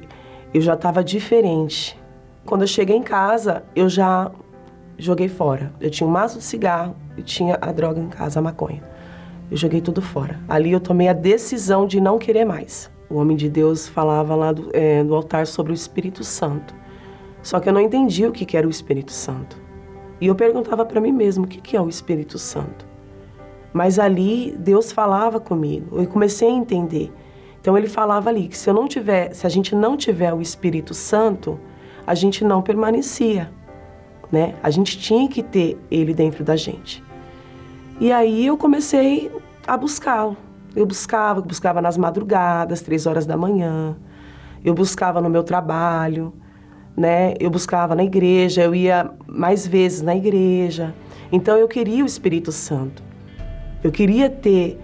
eu 0.54 0.62
já 0.62 0.74
estava 0.74 1.04
diferente. 1.04 2.00
Quando 2.46 2.62
eu 2.62 2.68
cheguei 2.68 2.96
em 2.96 3.04
casa, 3.04 3.64
eu 3.76 3.90
já 3.90 4.30
joguei 4.98 5.28
fora. 5.28 5.72
Eu 5.80 5.90
tinha 5.90 6.08
um 6.08 6.12
maço 6.12 6.38
de 6.38 6.44
cigarro 6.44 6.96
e 7.18 7.22
tinha 7.22 7.58
a 7.60 7.72
droga 7.72 8.00
em 8.00 8.10
casa, 8.10 8.40
a 8.40 8.42
maconha. 8.42 8.84
Eu 9.54 9.58
joguei 9.58 9.82
tudo 9.82 10.02
fora. 10.02 10.40
Ali 10.50 10.72
eu 10.72 10.80
tomei 10.80 11.08
a 11.08 11.14
decisão 11.14 11.86
de 11.86 12.02
não 12.02 12.18
querer 12.18 12.44
mais. 12.44 12.90
O 13.08 13.18
homem 13.18 13.38
de 13.38 13.48
Deus 13.48 13.88
falava 13.88 14.34
lá 14.34 14.52
do, 14.52 14.72
é, 14.74 15.04
do 15.04 15.14
altar 15.14 15.46
sobre 15.46 15.72
o 15.72 15.76
Espírito 15.76 16.24
Santo. 16.24 16.74
Só 17.44 17.60
que 17.60 17.70
eu 17.70 17.74
não 17.74 17.80
entendia 17.80 18.28
o 18.28 18.32
que, 18.32 18.46
que 18.46 18.58
era 18.58 18.66
o 18.66 18.72
Espírito 18.72 19.12
Santo. 19.12 19.56
E 20.20 20.26
eu 20.26 20.34
perguntava 20.34 20.84
para 20.84 21.00
mim 21.00 21.12
mesmo 21.12 21.46
o 21.46 21.48
que, 21.48 21.62
que 21.62 21.78
é 21.78 21.80
o 21.80 21.88
Espírito 21.88 22.40
Santo. 22.40 22.84
Mas 23.72 24.00
ali 24.00 24.56
Deus 24.58 24.92
falava 24.92 25.40
comigo. 25.40 26.02
Eu 26.02 26.08
comecei 26.08 26.48
a 26.48 26.52
entender. 26.52 27.14
Então 27.62 27.78
ele 27.78 27.88
falava 27.88 28.32
ali 28.32 28.48
que 28.48 28.58
se 28.58 28.68
eu 28.68 28.74
não 28.74 28.88
tiver, 28.88 29.36
se 29.36 29.46
a 29.46 29.50
gente 29.52 29.76
não 29.76 29.96
tiver 29.96 30.34
o 30.34 30.42
Espírito 30.42 30.96
Santo, 30.96 31.60
a 32.08 32.16
gente 32.16 32.44
não 32.44 32.64
permanecia, 32.64 33.52
né? 34.32 34.56
A 34.64 34.72
gente 34.72 34.98
tinha 34.98 35.30
que 35.30 35.44
ter 35.44 35.78
ele 35.92 36.12
dentro 36.12 36.44
da 36.44 36.56
gente. 36.56 37.04
E 38.00 38.12
aí 38.12 38.48
eu 38.48 38.58
comecei 38.58 39.32
a 39.68 39.78
buscá-lo. 39.78 40.38
Eu 40.76 40.86
buscava, 40.86 41.42
buscava 41.42 41.82
nas 41.82 41.98
madrugadas, 41.98 42.82
três 42.82 43.06
horas 43.06 43.26
da 43.26 43.38
manhã. 43.38 43.96
Eu 44.64 44.74
buscava 44.74 45.22
no 45.22 45.30
meu 45.30 45.44
trabalho, 45.44 46.34
né? 46.98 47.36
Eu 47.40 47.50
buscava 47.50 47.96
na 47.96 48.04
igreja, 48.04 48.64
eu 48.64 48.74
ia 48.74 49.12
mais 49.28 49.68
vezes 49.68 50.02
na 50.02 50.16
igreja. 50.16 50.94
Então 51.32 51.58
eu 51.58 51.68
queria 51.68 52.04
o 52.04 52.08
Espírito 52.08 52.52
Santo. 52.52 53.04
Eu 53.84 53.92
queria 53.92 54.30
ter 54.30 54.80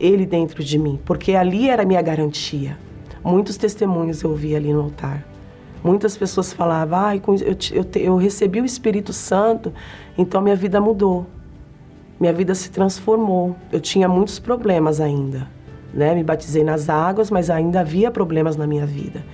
ele 0.00 0.26
dentro 0.26 0.64
de 0.64 0.78
mim, 0.78 0.98
porque 1.04 1.34
ali 1.34 1.68
era 1.68 1.82
a 1.82 1.86
minha 1.86 2.02
garantia. 2.02 2.76
Muitos 3.22 3.56
testemunhos 3.56 4.22
eu 4.22 4.30
ouvi 4.30 4.56
ali 4.56 4.72
no 4.72 4.80
altar. 4.80 5.24
Muitas 5.84 6.16
pessoas 6.16 6.52
falavam, 6.52 6.98
ah, 6.98 7.16
eu, 7.16 7.22
eu, 7.72 8.02
eu 8.02 8.16
recebi 8.16 8.60
o 8.60 8.64
Espírito 8.64 9.12
Santo, 9.12 9.72
então 10.16 10.40
minha 10.40 10.56
vida 10.56 10.80
mudou 10.80 11.26
minha 12.22 12.32
vida 12.32 12.54
se 12.54 12.70
transformou. 12.70 13.56
Eu 13.72 13.80
tinha 13.80 14.08
muitos 14.08 14.38
problemas 14.38 15.00
ainda, 15.00 15.48
né? 15.92 16.14
Me 16.14 16.22
batizei 16.22 16.62
nas 16.62 16.88
águas, 16.88 17.32
mas 17.32 17.50
ainda 17.50 17.80
havia 17.80 18.12
problemas 18.12 18.54
na 18.56 18.64
minha 18.64 18.86
vida. 18.86 19.24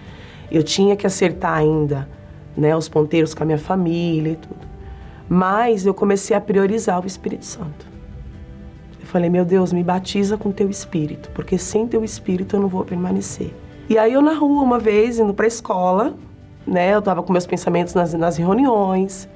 Eu 0.50 0.62
tinha 0.62 0.96
que 0.96 1.06
acertar 1.06 1.58
ainda, 1.58 2.08
né, 2.56 2.74
os 2.74 2.88
ponteiros 2.88 3.34
com 3.34 3.42
a 3.42 3.46
minha 3.46 3.58
família 3.58 4.32
e 4.32 4.36
tudo. 4.36 4.66
Mas 5.28 5.84
eu 5.84 5.92
comecei 5.92 6.34
a 6.34 6.40
priorizar 6.40 7.04
o 7.04 7.06
Espírito 7.06 7.44
Santo. 7.44 7.86
Eu 8.98 9.06
falei, 9.06 9.28
meu 9.28 9.44
Deus, 9.44 9.70
me 9.70 9.84
batiza 9.84 10.38
com 10.38 10.50
teu 10.50 10.70
Espírito, 10.70 11.28
porque 11.34 11.58
sem 11.58 11.86
teu 11.86 12.02
Espírito 12.02 12.56
eu 12.56 12.60
não 12.60 12.68
vou 12.68 12.86
permanecer. 12.86 13.54
E 13.86 13.98
aí 13.98 14.14
eu 14.14 14.22
na 14.22 14.32
rua 14.32 14.62
uma 14.62 14.78
vez, 14.78 15.18
indo 15.18 15.34
para 15.34 15.44
a 15.44 15.48
escola, 15.48 16.14
né, 16.66 16.94
eu 16.94 17.00
estava 17.00 17.22
com 17.22 17.34
meus 17.34 17.46
pensamentos 17.46 17.92
nas, 17.92 18.14
nas 18.14 18.38
reuniões, 18.38 19.28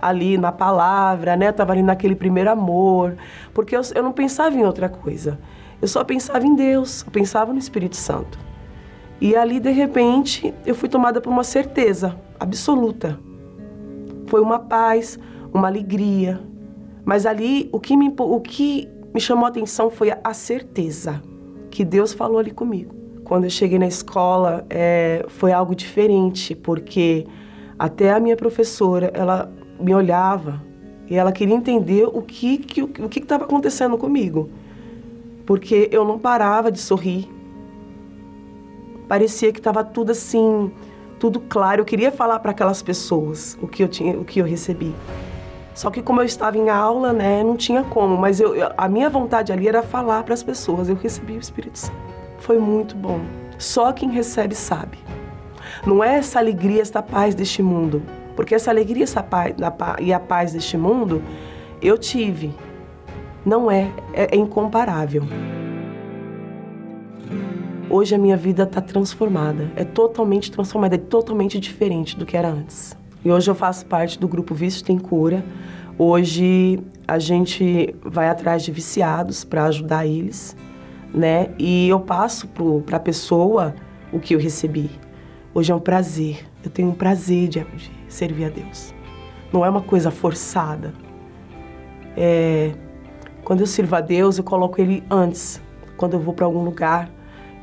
ali 0.00 0.36
na 0.38 0.52
palavra, 0.52 1.36
né? 1.36 1.52
Tava 1.52 1.72
ali 1.72 1.82
naquele 1.82 2.14
primeiro 2.14 2.50
amor, 2.50 3.16
porque 3.54 3.76
eu, 3.76 3.80
eu 3.94 4.02
não 4.02 4.12
pensava 4.12 4.54
em 4.54 4.64
outra 4.64 4.88
coisa. 4.88 5.38
Eu 5.80 5.88
só 5.88 6.02
pensava 6.04 6.46
em 6.46 6.54
Deus, 6.54 7.02
eu 7.04 7.12
pensava 7.12 7.52
no 7.52 7.58
Espírito 7.58 7.96
Santo. 7.96 8.38
E 9.20 9.34
ali, 9.34 9.60
de 9.60 9.70
repente, 9.70 10.52
eu 10.64 10.74
fui 10.74 10.88
tomada 10.88 11.20
por 11.20 11.30
uma 11.30 11.44
certeza 11.44 12.16
absoluta. 12.38 13.18
Foi 14.26 14.40
uma 14.40 14.58
paz, 14.58 15.18
uma 15.52 15.68
alegria. 15.68 16.40
Mas 17.04 17.24
ali, 17.24 17.68
o 17.72 17.80
que 17.80 17.96
me, 17.96 18.12
o 18.18 18.40
que 18.40 18.88
me 19.14 19.20
chamou 19.20 19.46
a 19.46 19.48
atenção 19.48 19.90
foi 19.90 20.12
a 20.22 20.34
certeza 20.34 21.22
que 21.70 21.84
Deus 21.84 22.12
falou 22.12 22.38
ali 22.38 22.50
comigo. 22.50 22.94
quando 23.24 23.44
eu 23.44 23.50
cheguei 23.50 23.78
na 23.78 23.88
escola, 23.88 24.64
é, 24.70 25.24
foi 25.28 25.50
algo 25.50 25.74
diferente, 25.74 26.54
porque 26.54 27.26
até 27.76 28.12
a 28.12 28.20
minha 28.20 28.36
professora, 28.36 29.10
ela 29.12 29.52
me 29.78 29.94
olhava 29.94 30.62
e 31.08 31.14
ela 31.14 31.32
queria 31.32 31.54
entender 31.54 32.04
o 32.04 32.22
que 32.22 32.58
que 32.58 32.82
o 32.82 33.08
que 33.08 33.20
estava 33.20 33.44
acontecendo 33.44 33.96
comigo, 33.96 34.50
porque 35.44 35.88
eu 35.92 36.04
não 36.04 36.18
parava 36.18 36.70
de 36.70 36.78
sorrir. 36.78 37.28
Parecia 39.08 39.52
que 39.52 39.60
estava 39.60 39.84
tudo 39.84 40.10
assim, 40.10 40.72
tudo 41.20 41.38
claro. 41.38 41.80
Eu 41.80 41.84
queria 41.84 42.10
falar 42.10 42.40
para 42.40 42.50
aquelas 42.50 42.82
pessoas 42.82 43.56
o 43.62 43.68
que 43.68 43.82
eu 43.82 43.88
tinha, 43.88 44.18
o 44.18 44.24
que 44.24 44.40
eu 44.40 44.44
recebi. 44.44 44.92
Só 45.76 45.90
que 45.90 46.02
como 46.02 46.20
eu 46.20 46.24
estava 46.24 46.56
em 46.56 46.70
aula, 46.70 47.12
né, 47.12 47.44
não 47.44 47.56
tinha 47.56 47.84
como. 47.84 48.16
Mas 48.16 48.40
eu, 48.40 48.54
a 48.76 48.88
minha 48.88 49.08
vontade 49.10 49.52
ali 49.52 49.68
era 49.68 49.82
falar 49.82 50.24
para 50.24 50.34
as 50.34 50.42
pessoas. 50.42 50.88
Eu 50.88 50.96
recebi 50.96 51.34
o 51.34 51.38
Espírito 51.38 51.78
Santo. 51.78 51.96
Foi 52.38 52.58
muito 52.58 52.96
bom. 52.96 53.20
Só 53.58 53.92
quem 53.92 54.10
recebe 54.10 54.54
sabe. 54.54 54.98
Não 55.86 56.02
é 56.02 56.16
essa 56.16 56.38
alegria, 56.38 56.82
essa 56.82 57.02
paz 57.02 57.34
deste 57.34 57.62
mundo. 57.62 58.02
Porque 58.36 58.54
essa 58.54 58.70
alegria 58.70 59.02
essa 59.04 59.22
paz, 59.22 59.54
e 60.00 60.12
a 60.12 60.20
paz 60.20 60.52
deste 60.52 60.76
mundo, 60.76 61.22
eu 61.82 61.96
tive. 61.96 62.54
Não 63.44 63.70
é, 63.70 63.90
é, 64.12 64.36
é 64.36 64.36
incomparável. 64.36 65.22
Hoje 67.88 68.14
a 68.14 68.18
minha 68.18 68.36
vida 68.36 68.64
está 68.64 68.80
transformada, 68.80 69.70
é 69.76 69.84
totalmente 69.84 70.50
transformada, 70.50 70.96
é 70.96 70.98
totalmente 70.98 71.58
diferente 71.58 72.16
do 72.16 72.26
que 72.26 72.36
era 72.36 72.48
antes. 72.48 72.96
E 73.24 73.30
hoje 73.30 73.48
eu 73.50 73.54
faço 73.54 73.86
parte 73.86 74.18
do 74.18 74.28
grupo 74.28 74.54
Vício 74.54 74.84
Tem 74.84 74.98
Cura. 74.98 75.44
Hoje 75.96 76.80
a 77.08 77.18
gente 77.18 77.94
vai 78.04 78.28
atrás 78.28 78.64
de 78.64 78.72
viciados 78.72 79.44
para 79.44 79.64
ajudar 79.64 80.04
eles, 80.04 80.56
né? 81.14 81.48
E 81.58 81.88
eu 81.88 82.00
passo 82.00 82.48
para 82.84 82.96
a 82.98 83.00
pessoa 83.00 83.74
o 84.12 84.18
que 84.18 84.34
eu 84.34 84.38
recebi. 84.38 84.90
Hoje 85.56 85.72
é 85.72 85.74
um 85.74 85.80
prazer. 85.80 86.46
Eu 86.62 86.70
tenho 86.70 86.90
um 86.90 86.92
prazer 86.92 87.48
de, 87.48 87.60
de 87.60 87.90
servir 88.10 88.44
a 88.44 88.48
Deus. 88.50 88.94
Não 89.50 89.64
é 89.64 89.70
uma 89.70 89.80
coisa 89.80 90.10
forçada. 90.10 90.92
É, 92.14 92.72
quando 93.42 93.60
eu 93.60 93.66
sirvo 93.66 93.96
a 93.96 94.02
Deus, 94.02 94.36
eu 94.36 94.44
coloco 94.44 94.78
Ele 94.78 95.02
antes. 95.10 95.58
Quando 95.96 96.12
eu 96.12 96.20
vou 96.20 96.34
para 96.34 96.44
algum 96.44 96.62
lugar, 96.62 97.08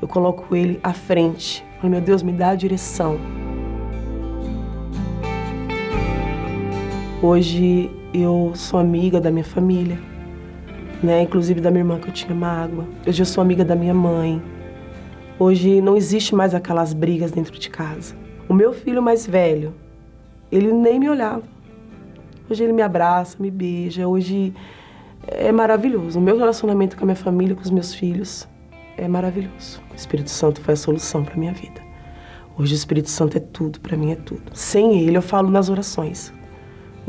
eu 0.01 0.07
coloco 0.07 0.55
Ele 0.55 0.79
à 0.81 0.91
frente. 0.91 1.63
Falo, 1.79 1.91
meu 1.91 2.01
Deus, 2.01 2.23
me 2.23 2.31
dá 2.31 2.49
a 2.49 2.55
direção. 2.55 3.19
Hoje 7.21 7.91
eu 8.11 8.53
sou 8.55 8.79
amiga 8.79 9.21
da 9.21 9.29
minha 9.29 9.45
família, 9.45 9.99
né? 11.03 11.21
Inclusive 11.21 11.61
da 11.61 11.69
minha 11.69 11.81
irmã 11.81 11.99
que 11.99 12.07
eu 12.07 12.13
tinha 12.13 12.33
mágoa. 12.33 12.87
Hoje 13.05 13.21
eu 13.21 13.25
sou 13.27 13.43
amiga 13.43 13.63
da 13.63 13.75
minha 13.75 13.93
mãe. 13.93 14.41
Hoje 15.39 15.81
não 15.81 15.97
existe 15.97 16.35
mais 16.35 16.53
aquelas 16.53 16.93
brigas 16.93 17.31
dentro 17.31 17.57
de 17.57 17.69
casa. 17.69 18.15
O 18.47 18.53
meu 18.53 18.71
filho 18.71 19.01
mais 19.01 19.25
velho, 19.25 19.73
ele 20.51 20.71
nem 20.71 20.99
me 20.99 21.09
olhava. 21.09 21.43
Hoje 22.49 22.63
ele 22.63 22.73
me 22.73 22.81
abraça, 22.81 23.37
me 23.39 23.49
beija. 23.49 24.07
Hoje 24.07 24.53
é 25.27 25.51
maravilhoso. 25.51 26.19
O 26.19 26.21
meu 26.21 26.37
relacionamento 26.37 26.95
com 26.95 27.03
a 27.03 27.07
minha 27.07 27.15
família, 27.15 27.55
com 27.55 27.61
os 27.61 27.71
meus 27.71 27.93
filhos, 27.95 28.47
é 28.95 29.07
maravilhoso. 29.07 29.81
O 29.91 29.95
Espírito 29.95 30.29
Santo 30.29 30.61
foi 30.61 30.75
a 30.75 30.77
solução 30.77 31.23
para 31.23 31.35
minha 31.35 31.53
vida. 31.53 31.81
Hoje 32.55 32.73
o 32.73 32.75
Espírito 32.75 33.09
Santo 33.09 33.35
é 33.35 33.39
tudo, 33.39 33.79
para 33.79 33.97
mim 33.97 34.11
é 34.11 34.15
tudo. 34.15 34.43
Sem 34.53 35.01
ele, 35.01 35.17
eu 35.17 35.21
falo 35.21 35.49
nas 35.49 35.69
orações. 35.69 36.31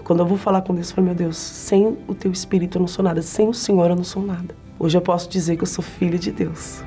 Quando 0.03 0.21
eu 0.21 0.27
vou 0.27 0.39
falar 0.39 0.63
com 0.63 0.75
Deus, 0.75 0.89
eu 0.89 0.97
falo, 0.97 1.07
meu 1.07 1.15
Deus, 1.15 1.37
sem 1.37 1.99
o 2.09 2.15
teu 2.15 2.33
espírito 2.33 2.79
eu 2.79 2.81
não 2.81 2.89
sou 2.89 3.03
nada, 3.05 3.23
sem 3.23 3.49
o 3.49 3.55
Senhor 3.55 3.91
eu 3.91 3.97
não 3.97 4.05
sou 4.05 4.23
nada. 4.23 4.55
Hoje 4.79 4.97
eu 4.97 5.03
posso 5.03 5.29
dizer 5.29 5.57
que 5.57 5.63
eu 5.63 5.67
sou 5.67 5.85
filha 5.85 6.19
de 6.19 6.33
Deus. 6.33 6.83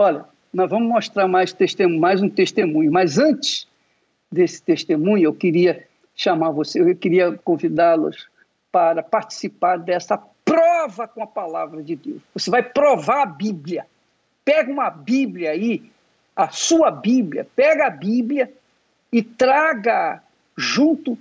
Olha, 0.00 0.24
nós 0.50 0.70
vamos 0.70 0.88
mostrar 0.88 1.28
mais, 1.28 1.52
testemunho, 1.52 2.00
mais 2.00 2.22
um 2.22 2.28
testemunho, 2.30 2.90
mas 2.90 3.18
antes 3.18 3.68
desse 4.32 4.62
testemunho, 4.62 5.24
eu 5.24 5.34
queria 5.34 5.86
chamar 6.16 6.52
você, 6.52 6.80
eu 6.80 6.96
queria 6.96 7.36
convidá-los 7.44 8.26
para 8.72 9.02
participar 9.02 9.76
dessa 9.76 10.16
prova 10.42 11.06
com 11.06 11.22
a 11.22 11.26
palavra 11.26 11.82
de 11.82 11.96
Deus. 11.96 12.22
Você 12.32 12.50
vai 12.50 12.62
provar 12.62 13.24
a 13.24 13.26
Bíblia. 13.26 13.86
Pega 14.42 14.72
uma 14.72 14.88
Bíblia 14.88 15.50
aí, 15.50 15.92
a 16.34 16.48
sua 16.48 16.90
Bíblia, 16.90 17.46
pega 17.54 17.88
a 17.88 17.90
Bíblia 17.90 18.50
e 19.12 19.22
traga 19.22 20.22
junto 20.56 21.18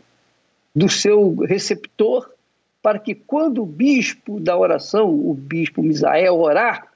do 0.73 0.87
seu 0.87 1.35
receptor 1.41 2.31
para 2.81 2.97
que 2.97 3.13
quando 3.13 3.61
o 3.61 3.65
bispo 3.65 4.39
da 4.39 4.57
oração, 4.57 5.09
o 5.09 5.33
bispo 5.33 5.83
Misael, 5.83 6.39
orar 6.39 6.88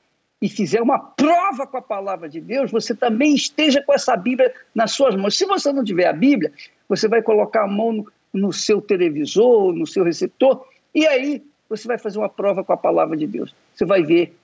e 0.43 0.49
fizer 0.49 0.81
uma 0.81 0.99
prova 0.99 1.65
com 1.65 1.77
a 1.77 1.81
palavra 1.81 2.27
de 2.27 2.41
Deus, 2.41 2.69
você 2.69 2.93
também 2.93 3.33
esteja 3.33 3.81
com 3.81 3.93
essa 3.93 4.13
Bíblia 4.17 4.53
nas 4.75 4.91
suas 4.91 5.15
mãos. 5.15 5.37
Se 5.37 5.45
você 5.45 5.71
não 5.71 5.85
tiver 5.85 6.05
a 6.05 6.11
Bíblia, 6.11 6.51
você 6.89 7.07
vai 7.07 7.21
colocar 7.21 7.63
a 7.63 7.67
mão 7.67 7.93
no, 7.93 8.11
no 8.33 8.51
seu 8.51 8.81
televisor, 8.81 9.71
no 9.71 9.87
seu 9.87 10.03
receptor, 10.03 10.67
e 10.93 11.07
aí 11.07 11.41
você 11.69 11.87
vai 11.87 11.97
fazer 11.97 12.19
uma 12.19 12.27
prova 12.27 12.61
com 12.61 12.73
a 12.73 12.77
palavra 12.77 13.15
de 13.15 13.25
Deus. 13.25 13.55
Você 13.73 13.85
vai 13.85 14.03
ver 14.03 14.35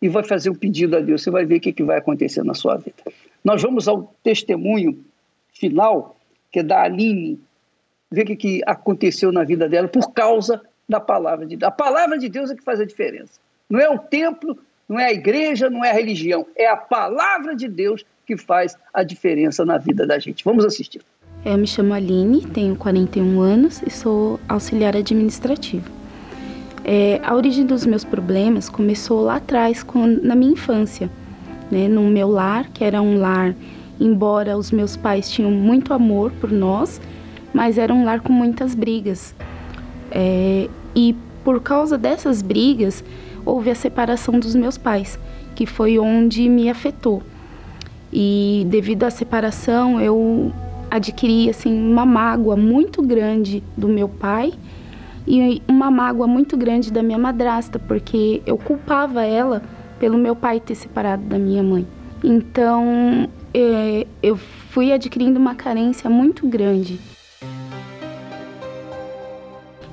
e 0.00 0.08
vai 0.08 0.24
fazer 0.24 0.48
um 0.48 0.54
pedido 0.54 0.96
a 0.96 1.00
Deus, 1.00 1.22
você 1.22 1.30
vai 1.30 1.44
ver 1.44 1.56
o 1.56 1.60
que, 1.60 1.70
que 1.74 1.82
vai 1.82 1.98
acontecer 1.98 2.42
na 2.42 2.54
sua 2.54 2.78
vida. 2.78 3.02
Nós 3.44 3.60
vamos 3.60 3.86
ao 3.86 4.10
testemunho 4.22 5.04
final, 5.52 6.16
que 6.50 6.60
é 6.60 6.62
da 6.62 6.80
Aline, 6.80 7.38
ver 8.10 8.22
o 8.22 8.26
que, 8.26 8.36
que 8.36 8.62
aconteceu 8.64 9.30
na 9.30 9.44
vida 9.44 9.68
dela 9.68 9.86
por 9.86 10.14
causa 10.14 10.62
da 10.88 10.98
palavra 10.98 11.44
de 11.44 11.58
Deus. 11.58 11.68
A 11.68 11.76
palavra 11.76 12.18
de 12.18 12.30
Deus 12.30 12.50
é 12.50 12.54
que 12.54 12.64
faz 12.64 12.80
a 12.80 12.86
diferença. 12.86 13.38
Não 13.68 13.78
é 13.78 13.90
o 13.90 13.98
templo, 13.98 14.58
não 14.92 15.00
é 15.00 15.06
a 15.06 15.12
igreja, 15.12 15.70
não 15.70 15.84
é 15.84 15.90
a 15.90 15.94
religião. 15.94 16.46
É 16.54 16.68
a 16.68 16.76
palavra 16.76 17.56
de 17.56 17.66
Deus 17.66 18.04
que 18.26 18.36
faz 18.36 18.76
a 18.92 19.02
diferença 19.02 19.64
na 19.64 19.78
vida 19.78 20.06
da 20.06 20.18
gente. 20.18 20.44
Vamos 20.44 20.64
assistir. 20.64 21.00
Eu 21.44 21.56
me 21.56 21.66
chamo 21.66 21.94
Aline, 21.94 22.42
tenho 22.42 22.76
41 22.76 23.40
anos 23.40 23.82
e 23.86 23.90
sou 23.90 24.38
auxiliar 24.48 24.94
administrativo. 24.94 25.90
É, 26.84 27.20
a 27.22 27.34
origem 27.34 27.64
dos 27.64 27.86
meus 27.86 28.04
problemas 28.04 28.68
começou 28.68 29.22
lá 29.22 29.36
atrás, 29.36 29.84
na 30.22 30.34
minha 30.34 30.52
infância, 30.52 31.10
né, 31.70 31.88
no 31.88 32.02
meu 32.02 32.28
lar, 32.28 32.68
que 32.70 32.84
era 32.84 33.00
um 33.00 33.18
lar 33.18 33.54
embora 34.00 34.56
os 34.56 34.70
meus 34.70 34.96
pais 34.96 35.30
tinham 35.30 35.50
muito 35.50 35.94
amor 35.94 36.32
por 36.40 36.50
nós, 36.50 37.00
mas 37.54 37.78
era 37.78 37.94
um 37.94 38.04
lar 38.04 38.20
com 38.20 38.32
muitas 38.32 38.74
brigas. 38.74 39.34
É, 40.10 40.68
e 40.94 41.14
por 41.44 41.60
causa 41.60 41.96
dessas 41.96 42.42
brigas, 42.42 43.04
houve 43.44 43.70
a 43.70 43.74
separação 43.74 44.38
dos 44.38 44.54
meus 44.54 44.78
pais, 44.78 45.18
que 45.54 45.66
foi 45.66 45.98
onde 45.98 46.48
me 46.48 46.68
afetou. 46.68 47.22
E 48.12 48.66
devido 48.68 49.04
à 49.04 49.10
separação, 49.10 50.00
eu 50.00 50.52
adquiri 50.90 51.48
assim 51.48 51.72
uma 51.72 52.04
mágoa 52.04 52.56
muito 52.56 53.00
grande 53.02 53.62
do 53.76 53.88
meu 53.88 54.08
pai 54.08 54.52
e 55.26 55.62
uma 55.66 55.90
mágoa 55.90 56.26
muito 56.26 56.56
grande 56.56 56.92
da 56.92 57.02
minha 57.02 57.18
madrasta, 57.18 57.78
porque 57.78 58.42
eu 58.44 58.58
culpava 58.58 59.24
ela 59.24 59.62
pelo 59.98 60.18
meu 60.18 60.36
pai 60.36 60.60
ter 60.60 60.74
separado 60.74 61.22
da 61.24 61.38
minha 61.38 61.62
mãe. 61.62 61.86
Então, 62.22 63.28
é, 63.54 64.06
eu 64.22 64.36
fui 64.36 64.92
adquirindo 64.92 65.38
uma 65.38 65.54
carência 65.54 66.10
muito 66.10 66.46
grande. 66.46 66.98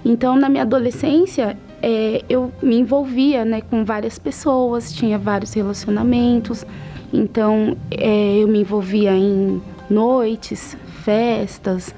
Então, 0.03 0.35
na 0.35 0.49
minha 0.49 0.63
adolescência, 0.63 1.57
é, 1.81 2.23
eu 2.29 2.51
me 2.61 2.77
envolvia 2.77 3.45
né, 3.45 3.61
com 3.61 3.85
várias 3.85 4.19
pessoas, 4.19 4.91
tinha 4.91 5.17
vários 5.17 5.53
relacionamentos. 5.53 6.65
Então, 7.11 7.77
é, 7.89 8.37
eu 8.37 8.47
me 8.47 8.61
envolvia 8.61 9.15
em 9.15 9.61
noites, 9.89 10.77
festas, 11.03 11.93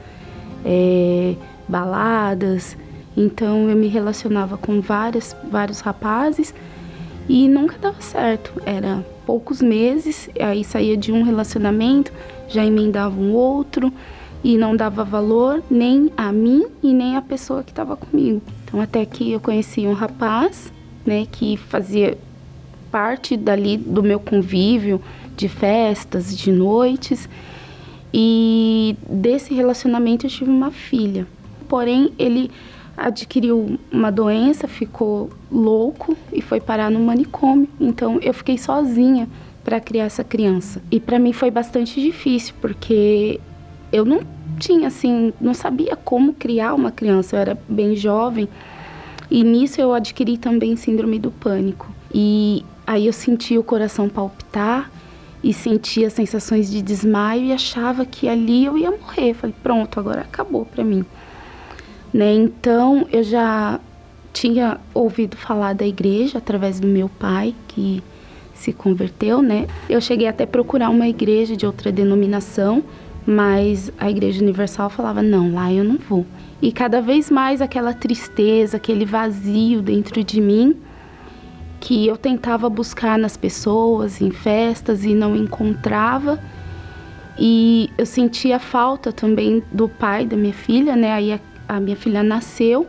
é, 0.63 1.35
baladas. 1.67 2.77
Então, 3.15 3.69
eu 3.69 3.75
me 3.75 3.87
relacionava 3.87 4.57
com 4.57 4.79
vários, 4.79 5.35
vários 5.49 5.81
rapazes 5.81 6.53
e 7.27 7.47
nunca 7.47 7.77
dava 7.77 8.01
certo. 8.01 8.53
Era 8.65 9.03
poucos 9.25 9.61
meses, 9.61 10.29
aí 10.39 10.63
saía 10.63 10.95
de 10.95 11.11
um 11.11 11.23
relacionamento, 11.23 12.11
já 12.47 12.65
emendava 12.65 13.19
um 13.19 13.33
outro 13.33 13.91
e 14.43 14.57
não 14.57 14.75
dava 14.75 15.03
valor 15.03 15.61
nem 15.69 16.11
a 16.17 16.31
mim 16.31 16.65
e 16.81 16.93
nem 16.93 17.15
a 17.15 17.21
pessoa 17.21 17.63
que 17.63 17.71
estava 17.71 17.95
comigo. 17.95 18.41
Então 18.71 18.79
até 18.79 19.05
que 19.05 19.33
eu 19.33 19.39
conheci 19.41 19.85
um 19.85 19.91
rapaz, 19.91 20.71
né, 21.05 21.27
que 21.29 21.57
fazia 21.57 22.17
parte 22.89 23.35
dali 23.35 23.75
do 23.75 24.01
meu 24.01 24.17
convívio 24.17 25.01
de 25.35 25.49
festas, 25.49 26.35
de 26.35 26.53
noites. 26.53 27.27
E 28.13 28.95
desse 29.09 29.53
relacionamento 29.53 30.25
eu 30.25 30.29
tive 30.29 30.49
uma 30.49 30.71
filha. 30.71 31.27
Porém, 31.67 32.13
ele 32.17 32.49
adquiriu 32.95 33.77
uma 33.91 34.09
doença, 34.09 34.69
ficou 34.69 35.29
louco 35.51 36.15
e 36.31 36.41
foi 36.41 36.61
parar 36.61 36.89
no 36.89 36.99
manicômio. 37.01 37.67
Então 37.79 38.19
eu 38.21 38.33
fiquei 38.33 38.57
sozinha 38.57 39.27
para 39.65 39.81
criar 39.81 40.05
essa 40.05 40.23
criança. 40.23 40.81
E 40.89 40.97
para 40.97 41.19
mim 41.19 41.33
foi 41.33 41.51
bastante 41.51 42.01
difícil, 42.01 42.53
porque 42.61 43.37
eu 43.91 44.05
não 44.05 44.21
tinha 44.59 44.87
assim, 44.87 45.33
não 45.39 45.53
sabia 45.53 45.95
como 45.95 46.33
criar 46.33 46.73
uma 46.73 46.91
criança, 46.91 47.35
eu 47.35 47.39
era 47.39 47.57
bem 47.67 47.95
jovem. 47.95 48.47
E 49.29 49.43
nisso 49.43 49.79
eu 49.79 49.93
adquiri 49.93 50.37
também 50.37 50.75
síndrome 50.75 51.17
do 51.17 51.31
pânico. 51.31 51.89
E 52.13 52.65
Aí 52.91 53.07
eu 53.07 53.13
sentia 53.13 53.57
o 53.57 53.63
coração 53.63 54.09
palpitar 54.09 54.91
e 55.41 55.53
sentia 55.53 56.09
sensações 56.09 56.69
de 56.69 56.81
desmaio 56.81 57.45
e 57.45 57.53
achava 57.53 58.05
que 58.05 58.27
ali 58.27 58.65
eu 58.65 58.77
ia 58.77 58.91
morrer. 58.91 59.33
Falei, 59.33 59.55
pronto, 59.63 59.97
agora 59.97 60.21
acabou 60.21 60.65
para 60.65 60.83
mim. 60.83 61.05
Né? 62.13 62.33
Então 62.33 63.07
eu 63.09 63.23
já 63.23 63.79
tinha 64.33 64.77
ouvido 64.93 65.37
falar 65.37 65.73
da 65.73 65.87
igreja 65.87 66.37
através 66.37 66.81
do 66.81 66.87
meu 66.87 67.07
pai, 67.07 67.55
que 67.67 68.03
se 68.53 68.73
converteu, 68.73 69.41
né? 69.41 69.67
Eu 69.89 70.01
cheguei 70.01 70.27
até 70.27 70.45
procurar 70.45 70.89
uma 70.89 71.07
igreja 71.07 71.55
de 71.55 71.65
outra 71.65 71.91
denominação, 71.93 72.83
mas 73.25 73.91
a 73.97 74.09
Igreja 74.09 74.41
Universal 74.41 74.89
falava: 74.89 75.21
não, 75.21 75.53
lá 75.53 75.71
eu 75.71 75.83
não 75.83 75.97
vou. 75.97 76.25
E 76.61 76.71
cada 76.71 77.01
vez 77.01 77.31
mais 77.31 77.61
aquela 77.61 77.93
tristeza, 77.93 78.77
aquele 78.77 79.05
vazio 79.05 79.81
dentro 79.81 80.23
de 80.23 80.39
mim, 80.39 80.77
que 81.79 82.07
eu 82.07 82.17
tentava 82.17 82.69
buscar 82.69 83.17
nas 83.17 83.35
pessoas, 83.35 84.21
em 84.21 84.29
festas 84.31 85.03
e 85.03 85.13
não 85.13 85.35
encontrava. 85.35 86.39
E 87.39 87.89
eu 87.97 88.05
sentia 88.05 88.59
falta 88.59 89.11
também 89.11 89.63
do 89.71 89.89
pai 89.89 90.25
da 90.25 90.37
minha 90.37 90.53
filha, 90.53 90.95
né? 90.95 91.13
Aí 91.13 91.33
a, 91.33 91.39
a 91.67 91.79
minha 91.79 91.95
filha 91.95 92.21
nasceu. 92.21 92.85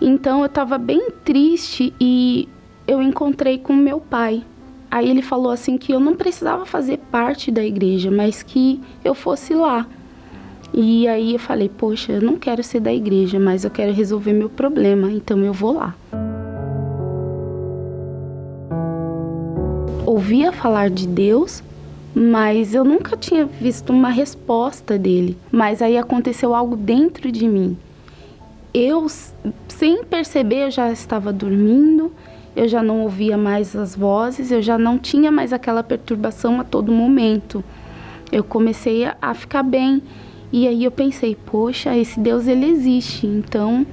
Então 0.00 0.40
eu 0.40 0.46
estava 0.46 0.78
bem 0.78 1.10
triste 1.24 1.92
e 2.00 2.48
eu 2.86 3.02
encontrei 3.02 3.58
com 3.58 3.72
meu 3.72 4.00
pai. 4.00 4.44
Aí 4.90 5.10
ele 5.10 5.22
falou 5.22 5.50
assim 5.50 5.76
que 5.76 5.92
eu 5.92 6.00
não 6.00 6.14
precisava 6.14 6.64
fazer 6.64 6.98
parte 7.10 7.50
da 7.50 7.64
igreja, 7.64 8.10
mas 8.10 8.42
que 8.42 8.80
eu 9.04 9.14
fosse 9.14 9.54
lá. 9.54 9.86
E 10.72 11.08
aí 11.08 11.32
eu 11.34 11.38
falei, 11.38 11.68
poxa, 11.68 12.12
eu 12.12 12.20
não 12.20 12.36
quero 12.36 12.62
ser 12.62 12.80
da 12.80 12.92
igreja, 12.92 13.38
mas 13.38 13.64
eu 13.64 13.70
quero 13.70 13.92
resolver 13.92 14.32
meu 14.32 14.48
problema, 14.48 15.10
então 15.10 15.38
eu 15.44 15.52
vou 15.52 15.74
lá. 15.74 15.94
Ouvia 20.04 20.52
falar 20.52 20.90
de 20.90 21.06
Deus, 21.06 21.62
mas 22.14 22.74
eu 22.74 22.84
nunca 22.84 23.16
tinha 23.16 23.44
visto 23.44 23.90
uma 23.90 24.08
resposta 24.08 24.98
dele. 24.98 25.36
Mas 25.50 25.82
aí 25.82 25.98
aconteceu 25.98 26.54
algo 26.54 26.76
dentro 26.76 27.30
de 27.30 27.46
mim. 27.48 27.76
Eu, 28.72 29.06
sem 29.68 30.04
perceber, 30.04 30.66
eu 30.66 30.70
já 30.70 30.92
estava 30.92 31.32
dormindo 31.32 32.12
eu 32.56 32.66
já 32.66 32.82
não 32.82 33.02
ouvia 33.02 33.36
mais 33.36 33.76
as 33.76 33.94
vozes, 33.94 34.50
eu 34.50 34.62
já 34.62 34.78
não 34.78 34.98
tinha 34.98 35.30
mais 35.30 35.52
aquela 35.52 35.82
perturbação 35.82 36.58
a 36.58 36.64
todo 36.64 36.90
momento. 36.90 37.62
Eu 38.32 38.42
comecei 38.42 39.04
a, 39.04 39.14
a 39.20 39.34
ficar 39.34 39.62
bem. 39.62 40.02
E 40.50 40.66
aí 40.66 40.82
eu 40.82 40.90
pensei, 40.90 41.36
poxa, 41.36 41.94
esse 41.94 42.18
Deus 42.18 42.46
ele 42.46 42.64
existe, 42.66 43.26
então 43.26 43.86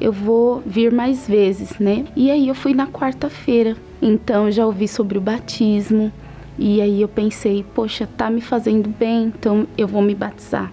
eu 0.00 0.10
vou 0.10 0.60
vir 0.66 0.90
mais 0.90 1.28
vezes, 1.28 1.78
né? 1.78 2.06
E 2.16 2.28
aí 2.28 2.48
eu 2.48 2.56
fui 2.56 2.74
na 2.74 2.88
quarta-feira. 2.88 3.76
Então 4.02 4.46
eu 4.46 4.52
já 4.52 4.66
ouvi 4.66 4.88
sobre 4.88 5.16
o 5.16 5.20
batismo. 5.20 6.12
E 6.58 6.80
aí 6.80 7.00
eu 7.00 7.08
pensei, 7.08 7.64
poxa, 7.72 8.08
tá 8.16 8.28
me 8.28 8.40
fazendo 8.40 8.88
bem, 8.88 9.26
então 9.26 9.64
eu 9.76 9.86
vou 9.86 10.02
me 10.02 10.14
batizar. 10.14 10.72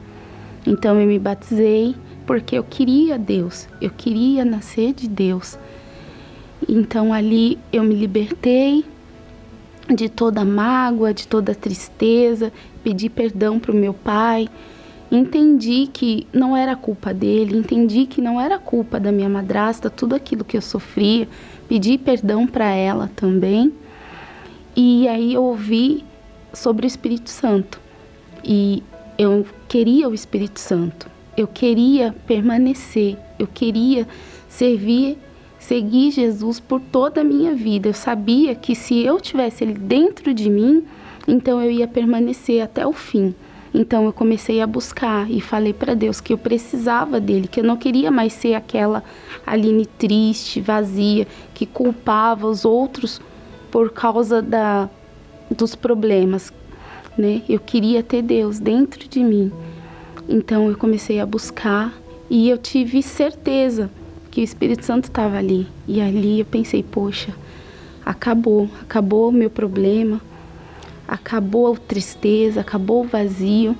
Então 0.66 1.00
eu 1.00 1.06
me 1.06 1.20
batizei 1.20 1.96
porque 2.26 2.58
eu 2.58 2.64
queria 2.64 3.20
Deus, 3.20 3.68
eu 3.80 3.92
queria 3.92 4.44
nascer 4.44 4.94
de 4.94 5.08
Deus. 5.08 5.60
Então 6.68 7.14
ali 7.14 7.58
eu 7.72 7.84
me 7.84 7.96
libertei 7.96 8.86
de 9.94 10.10
toda 10.10 10.44
mágoa, 10.44 11.14
de 11.14 11.28
toda 11.28 11.54
tristeza, 11.54 12.52
pedi 12.84 13.10
perdão 13.10 13.60
para 13.60 13.72
o 13.72 13.76
meu 13.76 13.94
pai, 13.94 14.48
entendi 15.12 15.88
que 15.92 16.28
não 16.34 16.58
era 16.58 16.76
culpa 16.76 17.14
dele, 17.14 17.58
entendi 17.58 18.06
que 18.06 18.22
não 18.22 18.42
era 18.42 18.58
culpa 18.58 19.00
da 19.00 19.12
minha 19.12 19.30
madrasta, 19.30 19.90
tudo 19.90 20.16
aquilo 20.16 20.44
que 20.44 20.58
eu 20.58 20.62
sofria, 20.62 21.28
pedi 21.68 21.98
perdão 21.98 22.48
para 22.48 22.70
ela 22.72 23.10
também. 23.16 23.72
E 24.76 25.08
aí 25.08 25.34
eu 25.34 25.44
ouvi 25.44 26.04
sobre 26.52 26.86
o 26.86 26.88
Espírito 26.88 27.30
Santo. 27.30 27.80
E 28.44 28.84
eu 29.18 29.46
queria 29.68 30.10
o 30.10 30.14
Espírito 30.14 30.60
Santo. 30.60 31.10
Eu 31.38 31.48
queria 31.48 32.14
permanecer, 32.26 33.18
eu 33.40 33.48
queria 33.48 34.08
servir 34.50 35.18
segui 35.68 36.12
Jesus 36.12 36.60
por 36.60 36.80
toda 36.80 37.22
a 37.22 37.24
minha 37.24 37.56
vida. 37.56 37.90
Eu 37.90 37.94
sabia 37.94 38.54
que 38.54 38.76
se 38.76 39.00
eu 39.04 39.20
tivesse 39.20 39.64
ele 39.64 39.74
dentro 39.74 40.34
de 40.34 40.50
mim, 40.50 40.84
então 41.28 41.62
eu 41.62 41.72
ia 41.72 41.88
permanecer 41.88 42.62
até 42.62 42.86
o 42.86 42.94
fim. 42.94 43.34
Então 43.74 44.06
eu 44.06 44.14
comecei 44.14 44.62
a 44.62 44.68
buscar 44.68 45.30
e 45.30 45.42
falei 45.42 45.74
para 45.74 45.96
Deus 45.96 46.22
que 46.22 46.32
eu 46.32 46.38
precisava 46.38 47.20
dele, 47.20 47.48
que 47.48 47.60
eu 47.60 47.64
não 47.64 47.76
queria 47.76 48.12
mais 48.12 48.32
ser 48.32 48.54
aquela 48.54 49.04
Aline 49.46 49.86
triste, 49.86 50.62
vazia, 50.62 51.28
que 51.54 51.66
culpava 51.66 52.48
os 52.48 52.64
outros 52.64 53.20
por 53.72 53.92
causa 53.92 54.42
da, 54.42 54.88
dos 55.50 55.76
problemas, 55.76 56.54
né? 57.18 57.42
Eu 57.50 57.60
queria 57.60 58.02
ter 58.02 58.22
Deus 58.22 58.60
dentro 58.60 59.10
de 59.10 59.22
mim. 59.22 59.52
Então 60.30 60.70
eu 60.70 60.78
comecei 60.78 61.20
a 61.20 61.26
buscar 61.26 61.94
e 62.30 62.50
eu 62.50 62.58
tive 62.58 63.02
certeza 63.02 63.90
que 64.36 64.42
o 64.42 64.44
Espírito 64.44 64.84
Santo 64.84 65.06
estava 65.06 65.38
ali. 65.38 65.66
E 65.88 66.02
ali 66.02 66.42
eu 66.42 66.46
pensei, 66.46 66.84
poxa, 66.84 67.34
acabou, 68.06 68.70
acabou 68.82 69.30
o 69.30 69.32
meu 69.32 69.50
problema, 69.50 70.20
acabou 71.08 71.74
a 71.74 71.78
tristeza, 71.78 72.60
acabou 72.60 73.06
o 73.06 73.08
vazio. 73.08 73.78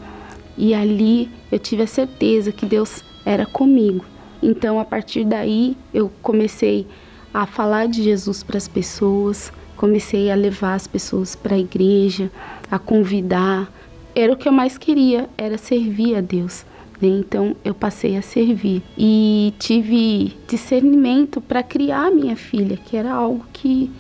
E 0.58 0.74
ali 0.74 1.30
eu 1.52 1.60
tive 1.60 1.84
a 1.84 1.88
certeza 1.88 2.54
que 2.54 2.66
Deus 2.66 3.04
era 3.26 3.46
comigo. 3.46 4.06
Então, 4.42 4.80
a 4.80 4.86
partir 4.86 5.26
daí, 5.26 5.76
eu 5.94 6.10
comecei 6.22 6.88
a 7.34 7.46
falar 7.46 7.90
de 7.90 8.02
Jesus 8.02 8.42
para 8.42 8.56
as 8.56 8.70
pessoas, 8.70 9.52
comecei 9.76 10.32
a 10.32 10.36
levar 10.36 10.76
as 10.76 10.88
pessoas 10.88 11.36
para 11.36 11.56
a 11.56 11.60
igreja, 11.60 12.32
a 12.72 12.80
convidar. 12.80 13.70
Era 14.16 14.32
o 14.32 14.38
que 14.38 14.48
eu 14.48 14.54
mais 14.54 14.78
queria, 14.78 15.28
era 15.38 15.58
servir 15.58 16.16
a 16.16 16.22
Deus. 16.22 16.64
Né? 17.02 17.08
Então 17.08 17.56
eu 17.64 17.74
passei 17.74 18.18
a 18.18 18.22
servir 18.22 18.82
e 18.98 19.54
tive 19.60 20.34
discernimento 20.48 21.42
para 21.42 21.64
criar 21.64 22.12
minha 22.12 22.36
filha, 22.36 22.78
que 22.78 22.96
era 22.96 23.14
algo 23.14 23.46
que 23.52 23.92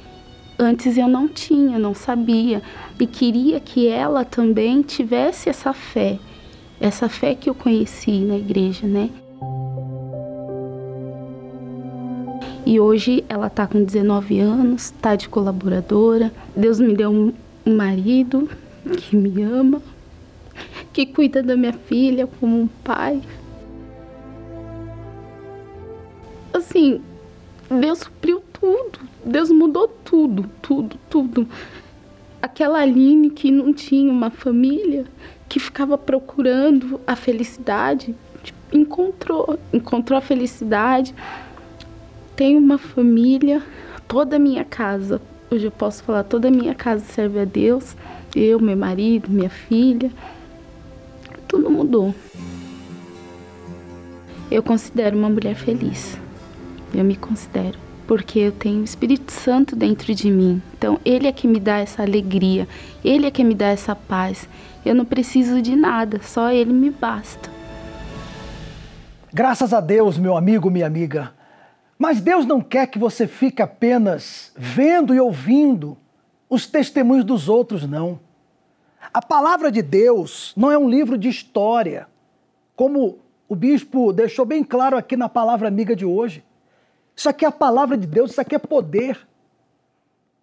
antes 0.57 0.97
eu 0.97 1.07
não 1.07 1.27
tinha, 1.27 1.77
não 1.77 1.93
sabia 1.93 2.61
e 2.99 3.05
queria 3.05 3.59
que 3.59 3.87
ela 3.87 4.23
também 4.23 4.81
tivesse 4.81 5.49
essa 5.49 5.73
fé, 5.73 6.17
essa 6.79 7.09
fé 7.09 7.35
que 7.35 7.49
eu 7.49 7.55
conheci 7.55 8.19
na 8.19 8.37
igreja, 8.37 8.87
né? 8.87 9.09
E 12.65 12.79
hoje 12.79 13.23
ela 13.29 13.45
está 13.45 13.67
com 13.67 13.83
19 13.83 14.39
anos, 14.39 14.85
está 14.85 15.15
de 15.15 15.29
colaboradora. 15.29 16.33
Deus 16.55 16.79
me 16.79 16.95
deu 16.95 17.11
um 17.11 17.31
marido 17.63 18.49
que 18.97 19.15
me 19.15 19.43
ama, 19.43 19.81
que 20.95 21.05
cuida 21.05 21.43
da 21.43 21.57
minha 21.57 21.73
filha 21.73 22.25
como 22.25 22.57
um 22.57 22.67
pai. 22.67 23.21
Assim, 26.53 27.01
Deus 27.69 27.99
supriu 27.99 28.41
tudo. 28.53 28.99
Deus 29.25 29.51
mudou 29.51 29.89
tudo, 29.89 30.49
tudo, 30.61 30.97
tudo. 31.09 31.45
Aquela 32.41 32.79
Aline 32.79 33.29
que 33.29 33.51
não 33.51 33.73
tinha 33.73 34.09
uma 34.09 34.29
família, 34.29 35.03
que 35.49 35.59
ficava 35.59 35.97
procurando 35.97 37.01
a 37.05 37.17
felicidade, 37.17 38.15
tipo, 38.41 38.57
encontrou, 38.71 39.59
encontrou 39.73 40.17
a 40.17 40.21
felicidade. 40.21 41.13
Tem 42.37 42.55
uma 42.55 42.77
família, 42.77 43.61
toda 44.07 44.37
a 44.37 44.39
minha 44.39 44.63
casa, 44.63 45.21
hoje 45.51 45.65
eu 45.65 45.71
posso 45.71 46.03
falar, 46.05 46.23
toda 46.23 46.47
a 46.47 46.51
minha 46.51 46.73
casa 46.73 47.03
serve 47.03 47.41
a 47.41 47.45
Deus. 47.45 47.97
Eu, 48.33 48.61
meu 48.61 48.77
marido, 48.77 49.29
minha 49.29 49.49
filha 49.49 50.09
tudo 51.56 51.72
mudou. 51.72 52.14
Eu 54.51 54.62
considero 54.62 55.18
uma 55.18 55.30
mulher 55.30 55.56
feliz. 55.56 56.20
Eu 56.93 57.06
me 57.06 57.16
considero. 57.16 57.80
Porque 58.06 58.39
eu 58.39 58.51
tenho 58.51 58.82
o 58.82 58.84
Espírito 58.84 59.32
Santo 59.32 59.74
dentro 59.74 60.14
de 60.14 60.30
mim. 60.30 60.62
Então, 60.78 60.99
Ele 61.06 61.28
é 61.28 61.32
que 61.32 61.47
me 61.47 61.60
dá 61.60 61.78
essa 61.78 62.03
alegria. 62.03 62.68
Ele 63.03 63.26
é 63.26 63.32
que 63.32 63.43
me 63.43 63.56
dá 63.56 63.68
essa 63.68 63.95
paz. 63.95 64.49
Eu 64.86 64.93
não 64.93 65.06
preciso 65.06 65.62
de 65.62 65.78
nada, 65.78 66.20
só 66.22 66.51
Ele 66.51 66.74
me 66.74 66.89
basta. 66.89 67.49
Graças 69.34 69.74
a 69.74 69.80
Deus, 69.80 70.18
meu 70.18 70.36
amigo, 70.36 70.70
minha 70.70 70.86
amiga. 70.86 71.32
Mas 71.97 72.20
Deus 72.20 72.45
não 72.45 72.60
quer 72.60 72.88
que 72.88 72.99
você 72.99 73.28
fique 73.28 73.62
apenas 73.62 74.51
vendo 74.58 75.16
e 75.16 75.20
ouvindo 75.22 75.97
os 76.49 76.68
testemunhos 76.68 77.24
dos 77.24 77.47
outros, 77.47 77.88
não. 77.88 78.20
A 79.16 79.22
palavra 79.22 79.72
de 79.72 79.82
Deus 79.82 80.51
não 80.57 80.70
é 80.70 80.78
um 80.78 80.89
livro 80.89 81.18
de 81.18 81.30
história, 81.30 82.05
como 82.76 83.20
o 83.47 83.55
bispo 83.55 84.11
deixou 84.11 84.43
bem 84.43 84.61
claro 84.61 84.97
aqui 84.97 85.16
na 85.16 85.30
palavra 85.30 85.70
amiga 85.70 85.95
de 85.95 86.05
hoje. 86.05 86.43
Isso 87.16 87.30
aqui 87.30 87.45
é 87.45 87.47
a 87.47 87.51
palavra 87.51 87.95
de 87.95 88.05
Deus, 88.05 88.32
isso 88.32 88.41
aqui 88.41 88.55
é 88.55 88.59
poder. 88.59 89.26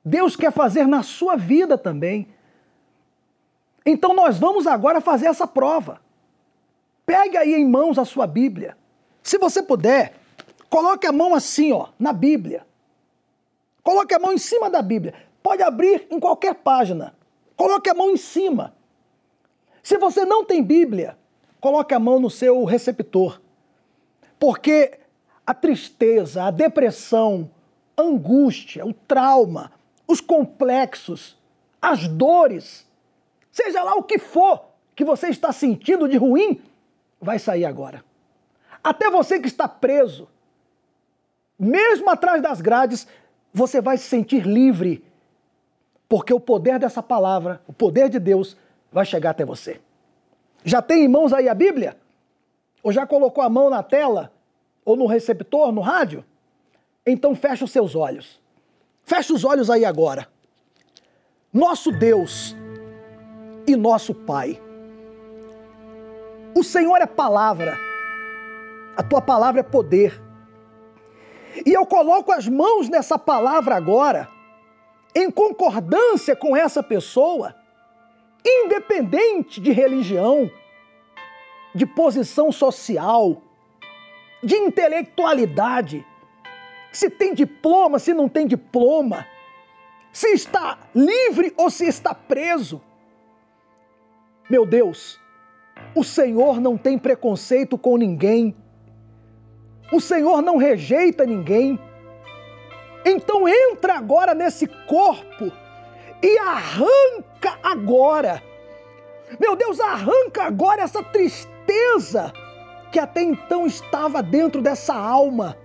Deus 0.03 0.37
quer 0.37 0.51
fazer 0.51 0.87
na 0.87 1.03
sua 1.03 1.37
vida 1.37 1.77
também. 1.77 2.27
Então 3.85 4.15
nós 4.15 4.39
vamos 4.39 4.67
agora 4.67 5.03
fazer 5.03 5.27
essa 5.27 5.47
prova. 5.47 6.01
Pegue 7.05 7.37
aí 7.37 7.53
em 7.53 7.69
mãos 7.69 7.99
a 7.99 8.07
sua 8.07 8.27
Bíblia. 8.27 8.75
Se 9.23 9.37
você 9.37 9.63
puder, 9.63 10.15
coloque 10.71 11.07
a 11.07 11.13
mão 11.13 11.35
assim, 11.35 11.75
ó, 11.75 11.89
na 11.99 12.15
Bíblia. 12.15 12.67
Coloque 13.83 14.15
a 14.15 14.19
mão 14.19 14.33
em 14.33 14.39
cima 14.39 14.71
da 14.71 14.81
Bíblia. 14.81 15.13
Pode 15.43 15.63
abrir 15.63 16.07
em 16.11 16.19
qualquer 16.19 16.55
página. 16.55 17.13
Coloque 17.63 17.89
a 17.89 17.95
mão 17.95 18.11
em 18.11 18.17
cima. 18.17 18.75
Se 19.85 19.97
você 19.97 20.25
não 20.25 20.45
tem 20.45 20.65
Bíblia, 20.65 21.17
coloque 21.61 21.95
a 21.95 21.99
mão 22.01 22.19
no 22.19 22.29
seu 22.29 22.65
receptor. 22.65 23.41
Porque 24.37 24.99
a 25.47 25.55
tristeza, 25.55 26.43
a 26.43 26.51
depressão, 26.51 27.49
a 27.97 28.03
angústia, 28.03 28.85
o 28.85 28.93
trauma, 28.93 29.71
os 30.09 30.21
complexos, 30.21 31.39
as 31.81 32.09
dores, 32.09 32.85
seja 33.53 33.81
lá 33.85 33.95
o 33.95 34.03
que 34.03 34.19
for 34.19 34.65
que 34.97 35.05
você 35.05 35.29
está 35.29 35.53
sentindo 35.53 36.09
de 36.09 36.17
ruim, 36.17 36.61
vai 37.21 37.39
sair 37.39 37.65
agora. 37.65 38.05
Até 38.83 39.09
você 39.09 39.39
que 39.39 39.47
está 39.47 39.69
preso, 39.69 40.29
mesmo 41.57 42.11
atrás 42.11 42.43
das 42.43 42.61
grades, 42.61 43.07
você 43.55 43.81
vai 43.81 43.97
se 43.99 44.09
sentir 44.09 44.45
livre, 44.45 45.05
porque 46.13 46.35
o 46.35 46.39
poder 46.39 46.79
dessa 46.79 47.03
palavra, 47.03 47.63
o 47.67 47.73
poder 47.73 48.11
de 48.11 48.19
Deus, 48.19 48.55
vai 48.93 49.03
chegar 49.03 49.31
até 49.31 49.47
você. 49.47 49.81
Já 50.63 50.83
tem 50.83 51.07
em 51.07 51.09
mãos 51.09 51.33
aí 51.33 51.49
a 51.49 51.55
Bíblia? 51.55 51.97
Ou 52.83 52.93
já 52.93 53.07
colocou 53.07 53.43
a 53.43 53.49
mão 53.49 53.71
na 53.71 53.83
tela? 53.83 54.31
Ou 54.85 54.95
no 54.95 55.07
receptor, 55.07 55.73
no 55.73 55.81
rádio? 55.81 56.23
Então 57.07 57.35
feche 57.35 57.65
os 57.65 57.71
seus 57.71 57.97
olhos. 57.97 58.39
Feche 59.03 59.33
os 59.33 59.43
olhos 59.43 59.71
aí 59.71 59.87
agora. 59.87 60.29
Nosso 61.51 61.91
Deus 61.91 62.55
e 63.67 63.75
nosso 63.75 64.15
Pai. 64.15 64.61
O 66.55 66.63
Senhor 66.63 66.99
é 66.99 67.07
palavra. 67.07 67.79
A 68.99 69.03
tua 69.03 69.23
palavra 69.23 69.61
é 69.61 69.65
poder. 69.65 70.21
E 71.65 71.73
eu 71.73 71.87
coloco 71.87 72.31
as 72.31 72.47
mãos 72.47 72.91
nessa 72.91 73.19
palavra 73.19 73.75
agora, 73.77 74.29
em 75.15 75.31
concordância 75.31 76.35
com 76.35 76.57
essa 76.57 76.83
pessoa, 76.83 77.55
independente 78.45 79.61
de 79.61 79.71
religião, 79.73 80.51
de 81.75 81.87
posição 81.87 82.51
social, 82.51 83.43
de 84.43 84.57
intelectualidade, 84.57 86.05
se 86.91 87.09
tem 87.09 87.33
diploma, 87.33 87.99
se 87.99 88.13
não 88.13 88.29
tem 88.29 88.47
diploma, 88.47 89.27
se 90.13 90.29
está 90.29 90.79
livre 90.95 91.55
ou 91.57 91.71
se 91.71 91.87
está 91.87 92.15
preso. 92.15 92.83
Meu 94.51 94.67
Deus, 94.67 95.19
o 95.95 96.05
Senhor 96.05 96.61
não 96.61 96.77
tem 96.77 96.99
preconceito 96.99 97.79
com 97.79 97.97
ninguém. 97.97 98.55
O 99.91 100.01
Senhor 100.01 100.43
não 100.43 100.57
rejeita 100.57 101.25
ninguém. 101.25 101.79
Então 103.05 103.49
entra 103.49 103.95
agora 103.95 104.35
nesse 104.35 104.67
corpo 104.67 105.51
e 106.23 106.39
arranca 106.39 107.59
agora. 107.63 108.43
Meu 109.41 109.57
Deus, 109.57 109.81
arranca 109.81 110.45
agora 110.45 110.83
essa 110.83 111.03
tristeza 111.03 112.33
que 112.93 112.99
até 112.99 113.23
então 113.23 113.67
estava 113.67 114.23
dentro 114.23 114.61
dessa 114.61 114.95
alma. 114.95 115.57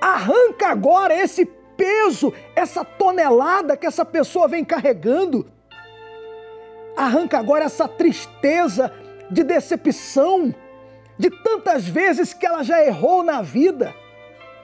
Arranca 0.00 0.68
agora 0.68 1.14
esse 1.14 1.46
peso, 1.76 2.32
essa 2.54 2.84
tonelada 2.84 3.76
que 3.76 3.86
essa 3.86 4.04
pessoa 4.04 4.48
vem 4.48 4.64
carregando. 4.64 5.50
Arranca 6.96 7.38
agora 7.38 7.64
essa 7.64 7.88
tristeza 7.88 8.92
de 9.30 9.42
decepção 9.42 10.54
de 11.18 11.30
tantas 11.30 11.86
vezes 11.86 12.34
que 12.34 12.44
ela 12.44 12.62
já 12.62 12.84
errou 12.84 13.22
na 13.22 13.40
vida. 13.40 13.94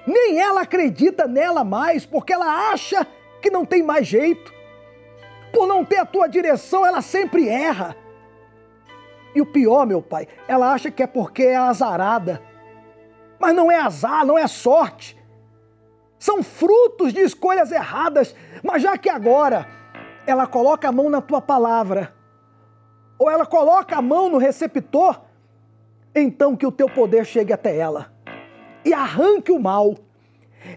Nem 0.09 0.41
ela 0.41 0.63
acredita 0.63 1.29
nela 1.29 1.63
mais, 1.63 2.07
porque 2.07 2.33
ela 2.33 2.71
acha 2.73 3.07
que 3.43 3.51
não 3.51 3.67
tem 3.67 3.83
mais 3.83 4.07
jeito. 4.07 4.55
Por 5.53 5.67
não 5.67 5.85
ter 5.85 5.99
a 5.99 6.07
tua 6.07 6.27
direção, 6.27 6.87
ela 6.87 7.03
sempre 7.03 7.47
erra. 7.47 7.95
E 9.35 9.43
o 9.43 9.47
pior, 9.47 9.87
meu 9.87 10.01
pai, 10.01 10.27
ela 10.49 10.73
acha 10.73 10.91
que 10.91 11.03
é 11.03 11.07
porque 11.07 11.43
é 11.43 11.57
azarada. 11.57 12.43
Mas 13.39 13.55
não 13.55 13.71
é 13.71 13.79
azar, 13.79 14.25
não 14.25 14.39
é 14.39 14.47
sorte. 14.47 15.15
São 16.19 16.43
frutos 16.43 17.13
de 17.13 17.21
escolhas 17.21 17.71
erradas. 17.71 18.35
Mas 18.63 18.81
já 18.81 18.97
que 18.97 19.11
agora 19.11 19.69
ela 20.27 20.47
coloca 20.47 20.89
a 20.89 20.93
mão 20.93 21.11
na 21.11 21.21
tua 21.21 21.43
palavra, 21.43 22.15
ou 23.19 23.31
ela 23.31 23.45
coloca 23.45 23.95
a 23.95 24.01
mão 24.01 24.31
no 24.31 24.39
receptor, 24.39 25.21
então 26.15 26.57
que 26.57 26.67
o 26.67 26.73
teu 26.73 26.89
poder 26.89 27.27
chegue 27.27 27.53
até 27.53 27.77
ela 27.77 28.17
e 28.85 28.93
arranque 28.93 29.53
o 29.53 29.59
mal. 29.59 29.97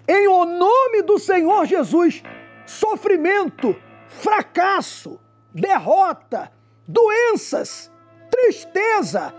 Em 0.07 0.27
o 0.27 0.45
nome 0.45 1.01
do 1.01 1.17
Senhor 1.17 1.65
Jesus, 1.65 2.23
sofrimento, 2.65 3.75
fracasso, 4.07 5.19
derrota, 5.53 6.51
doenças, 6.87 7.91
tristeza, 8.29 9.33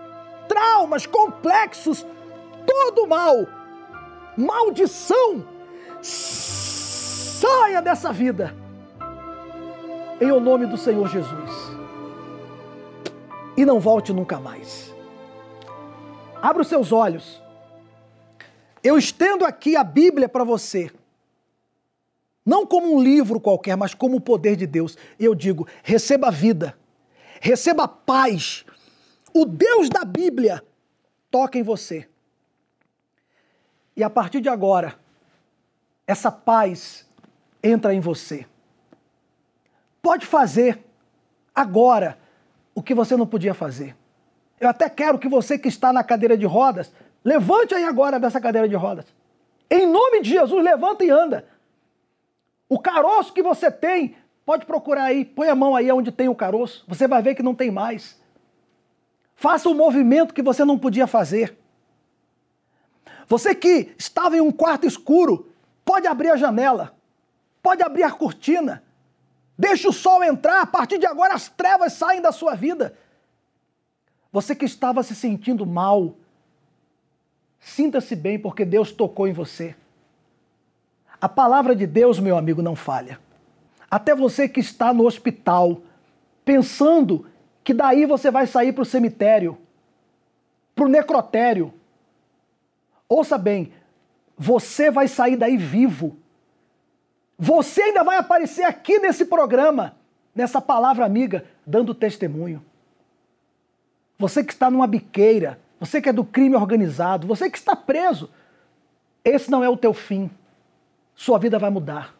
traumas, 0.48 1.06
complexos, 1.06 2.06
todo 2.66 3.06
mal, 3.06 3.46
maldição, 4.36 5.46
saia 6.00 7.80
dessa 7.80 8.12
vida. 8.12 8.54
Em 10.20 10.30
o 10.30 10.38
nome 10.38 10.66
do 10.66 10.76
Senhor 10.76 11.08
Jesus. 11.08 11.72
E 13.56 13.64
não 13.64 13.80
volte 13.80 14.12
nunca 14.12 14.38
mais. 14.38 14.94
Abra 16.40 16.62
os 16.62 16.68
seus 16.68 16.92
olhos. 16.92 17.41
Eu 18.82 18.98
estendo 18.98 19.44
aqui 19.44 19.76
a 19.76 19.84
Bíblia 19.84 20.28
para 20.28 20.44
você. 20.44 20.90
Não 22.44 22.66
como 22.66 22.94
um 22.94 23.00
livro 23.00 23.40
qualquer, 23.40 23.76
mas 23.76 23.94
como 23.94 24.16
o 24.16 24.20
poder 24.20 24.56
de 24.56 24.66
Deus. 24.66 24.96
E 25.18 25.24
eu 25.24 25.34
digo: 25.34 25.68
receba 25.82 26.28
a 26.28 26.30
vida, 26.30 26.76
receba 27.40 27.84
a 27.84 27.88
paz. 27.88 28.64
O 29.32 29.44
Deus 29.44 29.88
da 29.88 30.04
Bíblia 30.04 30.62
toca 31.30 31.58
em 31.58 31.62
você. 31.62 32.08
E 33.96 34.02
a 34.02 34.10
partir 34.10 34.40
de 34.40 34.48
agora, 34.48 34.98
essa 36.06 36.32
paz 36.32 37.06
entra 37.62 37.94
em 37.94 38.00
você. 38.00 38.46
Pode 40.00 40.26
fazer 40.26 40.84
agora 41.54 42.18
o 42.74 42.82
que 42.82 42.94
você 42.94 43.16
não 43.16 43.26
podia 43.26 43.54
fazer. 43.54 43.94
Eu 44.58 44.68
até 44.68 44.88
quero 44.88 45.18
que 45.18 45.28
você 45.28 45.58
que 45.58 45.68
está 45.68 45.92
na 45.92 46.02
cadeira 46.02 46.36
de 46.36 46.46
rodas, 46.46 46.92
levante 47.24 47.74
aí 47.74 47.84
agora 47.84 48.18
dessa 48.18 48.40
cadeira 48.40 48.68
de 48.68 48.74
rodas. 48.74 49.06
Em 49.70 49.86
nome 49.86 50.20
de 50.20 50.30
Jesus, 50.30 50.62
levanta 50.62 51.04
e 51.04 51.10
anda. 51.10 51.46
O 52.68 52.78
caroço 52.78 53.32
que 53.32 53.42
você 53.42 53.70
tem, 53.70 54.16
pode 54.44 54.66
procurar 54.66 55.04
aí, 55.04 55.24
põe 55.24 55.48
a 55.48 55.54
mão 55.54 55.74
aí 55.74 55.90
onde 55.92 56.10
tem 56.12 56.28
o 56.28 56.34
caroço, 56.34 56.84
você 56.88 57.06
vai 57.06 57.22
ver 57.22 57.34
que 57.34 57.42
não 57.42 57.54
tem 57.54 57.70
mais. 57.70 58.20
Faça 59.34 59.68
o 59.68 59.72
um 59.72 59.74
movimento 59.74 60.34
que 60.34 60.42
você 60.42 60.64
não 60.64 60.78
podia 60.78 61.06
fazer. 61.06 61.58
Você 63.26 63.54
que 63.54 63.94
estava 63.98 64.36
em 64.36 64.40
um 64.40 64.52
quarto 64.52 64.86
escuro, 64.86 65.50
pode 65.84 66.06
abrir 66.06 66.30
a 66.30 66.36
janela, 66.36 66.94
pode 67.62 67.82
abrir 67.82 68.02
a 68.02 68.10
cortina, 68.10 68.82
deixe 69.56 69.88
o 69.88 69.92
sol 69.92 70.22
entrar, 70.22 70.60
a 70.60 70.66
partir 70.66 70.98
de 70.98 71.06
agora 71.06 71.34
as 71.34 71.48
trevas 71.48 71.94
saem 71.94 72.20
da 72.20 72.30
sua 72.30 72.54
vida. 72.54 72.96
Você 74.30 74.54
que 74.54 74.64
estava 74.64 75.02
se 75.02 75.14
sentindo 75.14 75.66
mal, 75.66 76.16
sinta-se 77.62 78.14
bem 78.14 78.38
porque 78.38 78.64
Deus 78.64 78.92
tocou 78.92 79.26
em 79.26 79.32
você. 79.32 79.74
A 81.20 81.28
palavra 81.28 81.74
de 81.74 81.86
Deus, 81.86 82.18
meu 82.18 82.36
amigo, 82.36 82.60
não 82.60 82.76
falha. 82.76 83.18
Até 83.90 84.14
você 84.14 84.48
que 84.48 84.60
está 84.60 84.92
no 84.92 85.06
hospital, 85.06 85.80
pensando 86.44 87.26
que 87.64 87.72
daí 87.72 88.04
você 88.04 88.30
vai 88.30 88.46
sair 88.46 88.72
para 88.72 88.82
o 88.82 88.86
cemitério, 88.86 89.56
para 90.74 90.84
o 90.84 90.88
necrotério. 90.88 91.72
Ouça 93.08 93.38
bem, 93.38 93.72
você 94.36 94.90
vai 94.90 95.08
sair 95.08 95.36
daí 95.36 95.56
vivo. 95.56 96.16
Você 97.38 97.82
ainda 97.82 98.02
vai 98.02 98.18
aparecer 98.18 98.64
aqui 98.64 98.98
nesse 98.98 99.24
programa, 99.24 99.96
nessa 100.34 100.60
palavra 100.60 101.04
amiga, 101.04 101.44
dando 101.64 101.94
testemunho 101.94 102.62
você 104.22 104.44
que 104.44 104.52
está 104.52 104.70
numa 104.70 104.86
biqueira, 104.86 105.58
você 105.82 106.00
que 106.00 106.08
é 106.08 106.12
do 106.12 106.22
crime 106.22 106.54
organizado, 106.54 107.26
você 107.26 107.50
que 107.50 107.58
está 107.58 107.74
preso, 107.74 108.30
esse 109.24 109.50
não 109.50 109.64
é 109.64 109.68
o 109.68 109.76
teu 109.76 109.92
fim. 109.92 110.30
Sua 111.12 111.40
vida 111.40 111.58
vai 111.58 111.70
mudar. 111.70 112.14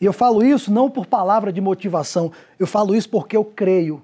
E 0.00 0.06
eu 0.06 0.12
falo 0.12 0.42
isso 0.42 0.72
não 0.72 0.88
por 0.88 1.04
palavra 1.04 1.52
de 1.52 1.60
motivação, 1.60 2.32
eu 2.58 2.66
falo 2.66 2.94
isso 2.94 3.10
porque 3.10 3.36
eu 3.36 3.44
creio 3.44 4.02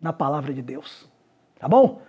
na 0.00 0.12
palavra 0.12 0.52
de 0.52 0.60
Deus. 0.60 1.08
Tá 1.56 1.68
bom? 1.68 2.02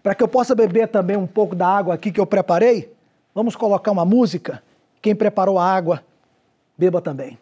Para 0.00 0.14
que 0.14 0.22
eu 0.22 0.28
possa 0.28 0.54
beber 0.54 0.86
também 0.86 1.16
um 1.16 1.26
pouco 1.26 1.56
da 1.56 1.66
água 1.66 1.92
aqui 1.92 2.12
que 2.12 2.20
eu 2.20 2.26
preparei, 2.26 2.94
vamos 3.34 3.56
colocar 3.56 3.90
uma 3.90 4.04
música. 4.04 4.62
Quem 5.02 5.16
preparou 5.16 5.58
a 5.58 5.64
água, 5.64 6.04
beba 6.78 7.02
também. 7.02 7.36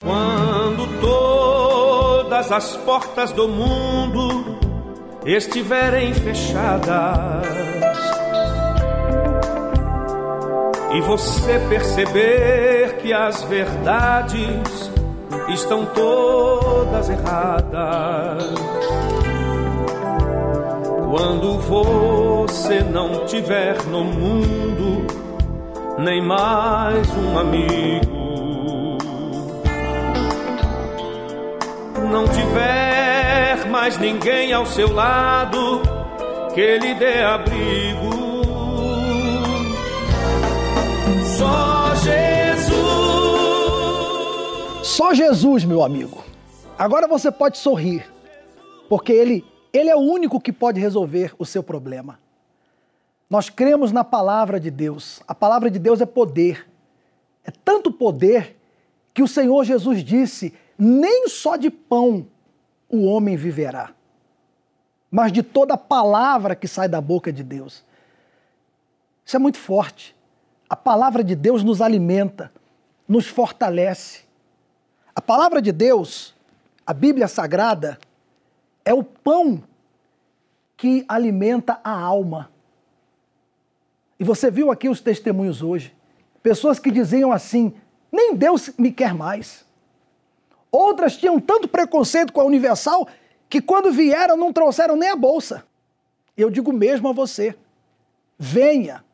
Quando 0.00 1.00
todas 1.00 2.52
as 2.52 2.76
portas 2.76 3.32
do 3.32 3.48
mundo 3.48 4.57
estiverem 5.24 6.14
fechadas 6.14 7.46
e 10.94 11.00
você 11.02 11.58
perceber 11.68 12.96
que 12.98 13.12
as 13.12 13.42
verdades 13.44 14.90
estão 15.48 15.86
todas 15.86 17.10
erradas. 17.10 18.54
Quando 21.10 21.58
você 21.58 22.80
não 22.80 23.24
tiver 23.26 23.82
no 23.84 24.04
mundo 24.04 25.06
nem 25.98 26.22
mais 26.22 27.08
um 27.16 27.38
amigo, 27.38 28.98
não 32.10 32.24
tiver 32.28 33.17
mais 33.66 33.98
ninguém 33.98 34.52
ao 34.52 34.66
seu 34.66 34.92
lado 34.92 35.82
que 36.54 36.78
lhe 36.78 36.94
dê 36.94 37.22
abrigo. 37.22 38.10
Só 41.38 41.94
Jesus. 41.94 42.78
Só 44.82 45.14
Jesus, 45.14 45.64
meu 45.64 45.82
amigo. 45.82 46.24
Agora 46.78 47.06
você 47.06 47.30
pode 47.30 47.58
sorrir, 47.58 48.04
porque 48.88 49.12
ele, 49.12 49.44
ele 49.72 49.90
é 49.90 49.96
o 49.96 50.00
único 50.00 50.40
que 50.40 50.52
pode 50.52 50.80
resolver 50.80 51.34
o 51.38 51.46
seu 51.46 51.62
problema. 51.62 52.18
Nós 53.28 53.50
cremos 53.50 53.92
na 53.92 54.02
palavra 54.02 54.58
de 54.58 54.70
Deus. 54.70 55.20
A 55.28 55.34
palavra 55.34 55.70
de 55.70 55.78
Deus 55.78 56.00
é 56.00 56.06
poder. 56.06 56.66
É 57.44 57.50
tanto 57.50 57.92
poder 57.92 58.56
que 59.12 59.22
o 59.22 59.28
Senhor 59.28 59.64
Jesus 59.64 60.02
disse: 60.02 60.54
nem 60.78 61.28
só 61.28 61.56
de 61.56 61.70
pão 61.70 62.26
o 62.88 63.04
homem 63.04 63.36
viverá, 63.36 63.90
mas 65.10 65.32
de 65.32 65.42
toda 65.42 65.76
palavra 65.76 66.56
que 66.56 66.66
sai 66.66 66.88
da 66.88 67.00
boca 67.00 67.32
de 67.32 67.42
Deus. 67.42 67.84
Isso 69.24 69.36
é 69.36 69.38
muito 69.38 69.58
forte. 69.58 70.16
A 70.68 70.76
palavra 70.76 71.22
de 71.22 71.34
Deus 71.34 71.62
nos 71.62 71.80
alimenta, 71.82 72.52
nos 73.06 73.26
fortalece. 73.26 74.22
A 75.14 75.20
palavra 75.20 75.60
de 75.60 75.72
Deus, 75.72 76.34
a 76.86 76.94
Bíblia 76.94 77.28
Sagrada, 77.28 77.98
é 78.84 78.94
o 78.94 79.02
pão 79.02 79.62
que 80.76 81.04
alimenta 81.08 81.78
a 81.84 81.90
alma. 81.90 82.50
E 84.18 84.24
você 84.24 84.50
viu 84.50 84.70
aqui 84.70 84.88
os 84.88 85.00
testemunhos 85.00 85.62
hoje. 85.62 85.94
Pessoas 86.42 86.78
que 86.78 86.90
diziam 86.90 87.32
assim: 87.32 87.74
nem 88.10 88.34
Deus 88.34 88.70
me 88.78 88.90
quer 88.90 89.12
mais. 89.12 89.67
Outras 90.70 91.16
tinham 91.16 91.40
tanto 91.40 91.68
preconceito 91.68 92.32
com 92.32 92.40
a 92.40 92.44
Universal 92.44 93.08
que 93.48 93.60
quando 93.60 93.90
vieram 93.90 94.36
não 94.36 94.52
trouxeram 94.52 94.96
nem 94.96 95.08
a 95.08 95.16
bolsa. 95.16 95.64
Eu 96.36 96.50
digo 96.50 96.72
mesmo 96.72 97.08
a 97.08 97.12
você: 97.12 97.56
venha, 98.38 99.04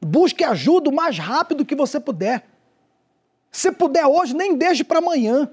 busque 0.00 0.42
ajuda 0.42 0.90
o 0.90 0.94
mais 0.94 1.18
rápido 1.18 1.64
que 1.64 1.74
você 1.74 2.00
puder. 2.00 2.46
Se 3.50 3.70
puder 3.72 4.06
hoje, 4.06 4.34
nem 4.34 4.56
deixe 4.56 4.84
para 4.84 4.98
amanhã. 4.98 5.50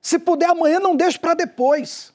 Se 0.00 0.18
puder 0.18 0.48
amanhã, 0.48 0.80
não 0.80 0.96
deixe 0.96 1.18
para 1.18 1.34
depois. 1.34 2.12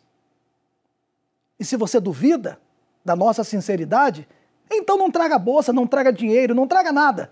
E 1.59 1.65
se 1.65 1.77
você 1.77 1.99
duvida 1.99 2.59
da 3.05 3.15
nossa 3.15 3.43
sinceridade, 3.43 4.27
então 4.71 4.97
não 4.97 5.11
traga 5.11 5.37
bolsa, 5.37 5.71
não 5.71 5.85
traga 5.85 6.11
dinheiro, 6.11 6.55
não 6.55 6.67
traga 6.67 6.91
nada. 6.91 7.31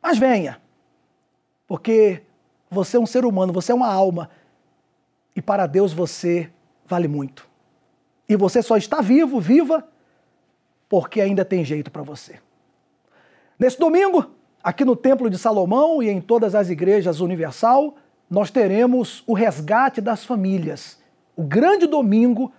Mas 0.00 0.18
venha. 0.18 0.60
Porque 1.66 2.22
você 2.74 2.96
é 2.96 3.00
um 3.00 3.06
ser 3.06 3.24
humano, 3.24 3.52
você 3.52 3.72
é 3.72 3.74
uma 3.74 3.90
alma. 3.90 4.28
E 5.34 5.40
para 5.40 5.66
Deus 5.66 5.92
você 5.92 6.50
vale 6.86 7.08
muito. 7.08 7.48
E 8.28 8.36
você 8.36 8.62
só 8.62 8.76
está 8.76 9.00
vivo, 9.00 9.40
viva, 9.40 9.86
porque 10.88 11.20
ainda 11.20 11.44
tem 11.44 11.64
jeito 11.64 11.90
para 11.90 12.02
você. 12.02 12.38
Nesse 13.58 13.78
domingo, 13.78 14.30
aqui 14.62 14.84
no 14.84 14.96
Templo 14.96 15.30
de 15.30 15.38
Salomão 15.38 16.02
e 16.02 16.08
em 16.08 16.20
todas 16.20 16.54
as 16.54 16.70
igrejas 16.70 17.20
universal, 17.20 17.96
nós 18.28 18.50
teremos 18.50 19.22
o 19.26 19.34
resgate 19.34 20.00
das 20.00 20.24
famílias, 20.24 20.98
o 21.36 21.42
grande 21.42 21.86
domingo 21.86 22.52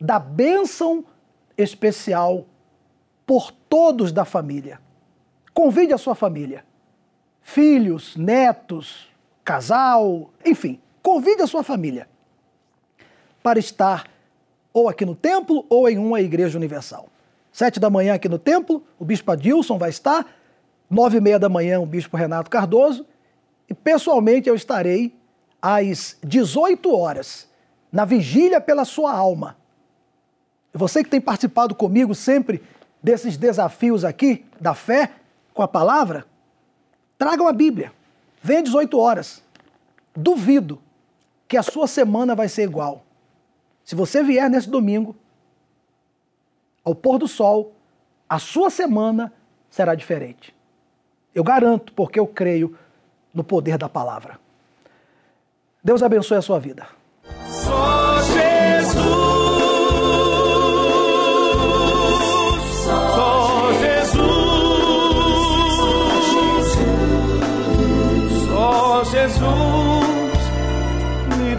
da 0.00 0.18
bênção 0.18 1.04
especial 1.56 2.46
por 3.26 3.50
todos 3.50 4.12
da 4.12 4.24
família. 4.24 4.80
Convide 5.52 5.92
a 5.92 5.98
sua 5.98 6.14
família, 6.14 6.64
filhos, 7.40 8.16
netos, 8.16 9.08
casal, 9.44 10.30
enfim, 10.44 10.80
convide 11.02 11.42
a 11.42 11.46
sua 11.46 11.62
família 11.62 12.08
para 13.42 13.58
estar 13.58 14.08
ou 14.72 14.88
aqui 14.88 15.04
no 15.04 15.14
templo 15.14 15.66
ou 15.68 15.88
em 15.88 15.98
uma 15.98 16.20
igreja 16.20 16.56
universal. 16.56 17.08
Sete 17.52 17.78
da 17.78 17.88
manhã 17.88 18.14
aqui 18.14 18.28
no 18.28 18.38
templo, 18.38 18.82
o 18.98 19.04
bispo 19.04 19.30
Adilson 19.30 19.78
vai 19.78 19.90
estar. 19.90 20.26
Nove 20.90 21.18
e 21.18 21.20
meia 21.20 21.38
da 21.38 21.48
manhã, 21.48 21.78
o 21.78 21.86
bispo 21.86 22.16
Renato 22.16 22.50
Cardoso. 22.50 23.06
E 23.68 23.74
pessoalmente 23.74 24.48
eu 24.48 24.54
estarei 24.54 25.14
às 25.62 26.16
18 26.22 26.92
horas, 26.94 27.48
na 27.92 28.04
vigília 28.04 28.60
pela 28.60 28.84
sua 28.84 29.12
alma. 29.12 29.56
Você 30.72 31.04
que 31.04 31.10
tem 31.10 31.20
participado 31.20 31.74
comigo 31.74 32.14
sempre 32.14 32.60
desses 33.00 33.36
desafios 33.36 34.04
aqui, 34.04 34.44
da 34.60 34.74
fé, 34.74 35.12
com 35.54 35.62
a 35.62 35.68
palavra, 35.68 36.26
tragam 37.16 37.46
a 37.46 37.52
Bíblia. 37.52 37.92
Venha 38.44 38.58
às 38.58 38.64
18 38.66 38.98
horas. 38.98 39.42
Duvido 40.14 40.78
que 41.48 41.56
a 41.56 41.62
sua 41.62 41.86
semana 41.86 42.34
vai 42.34 42.46
ser 42.46 42.64
igual. 42.64 43.02
Se 43.82 43.94
você 43.94 44.22
vier 44.22 44.50
nesse 44.50 44.68
domingo, 44.68 45.16
ao 46.84 46.94
pôr 46.94 47.18
do 47.18 47.26
sol, 47.26 47.72
a 48.28 48.38
sua 48.38 48.68
semana 48.68 49.32
será 49.70 49.94
diferente. 49.94 50.54
Eu 51.34 51.42
garanto, 51.42 51.94
porque 51.94 52.20
eu 52.20 52.26
creio 52.26 52.76
no 53.32 53.42
poder 53.42 53.78
da 53.78 53.88
palavra. 53.88 54.38
Deus 55.82 56.02
abençoe 56.02 56.36
a 56.36 56.42
sua 56.42 56.60
vida. 56.60 56.86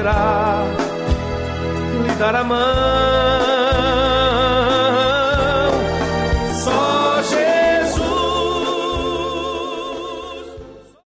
poderá 0.00 0.64
lhe 2.02 2.14
dar 2.14 2.36
a 2.36 2.44
mão 2.44 3.39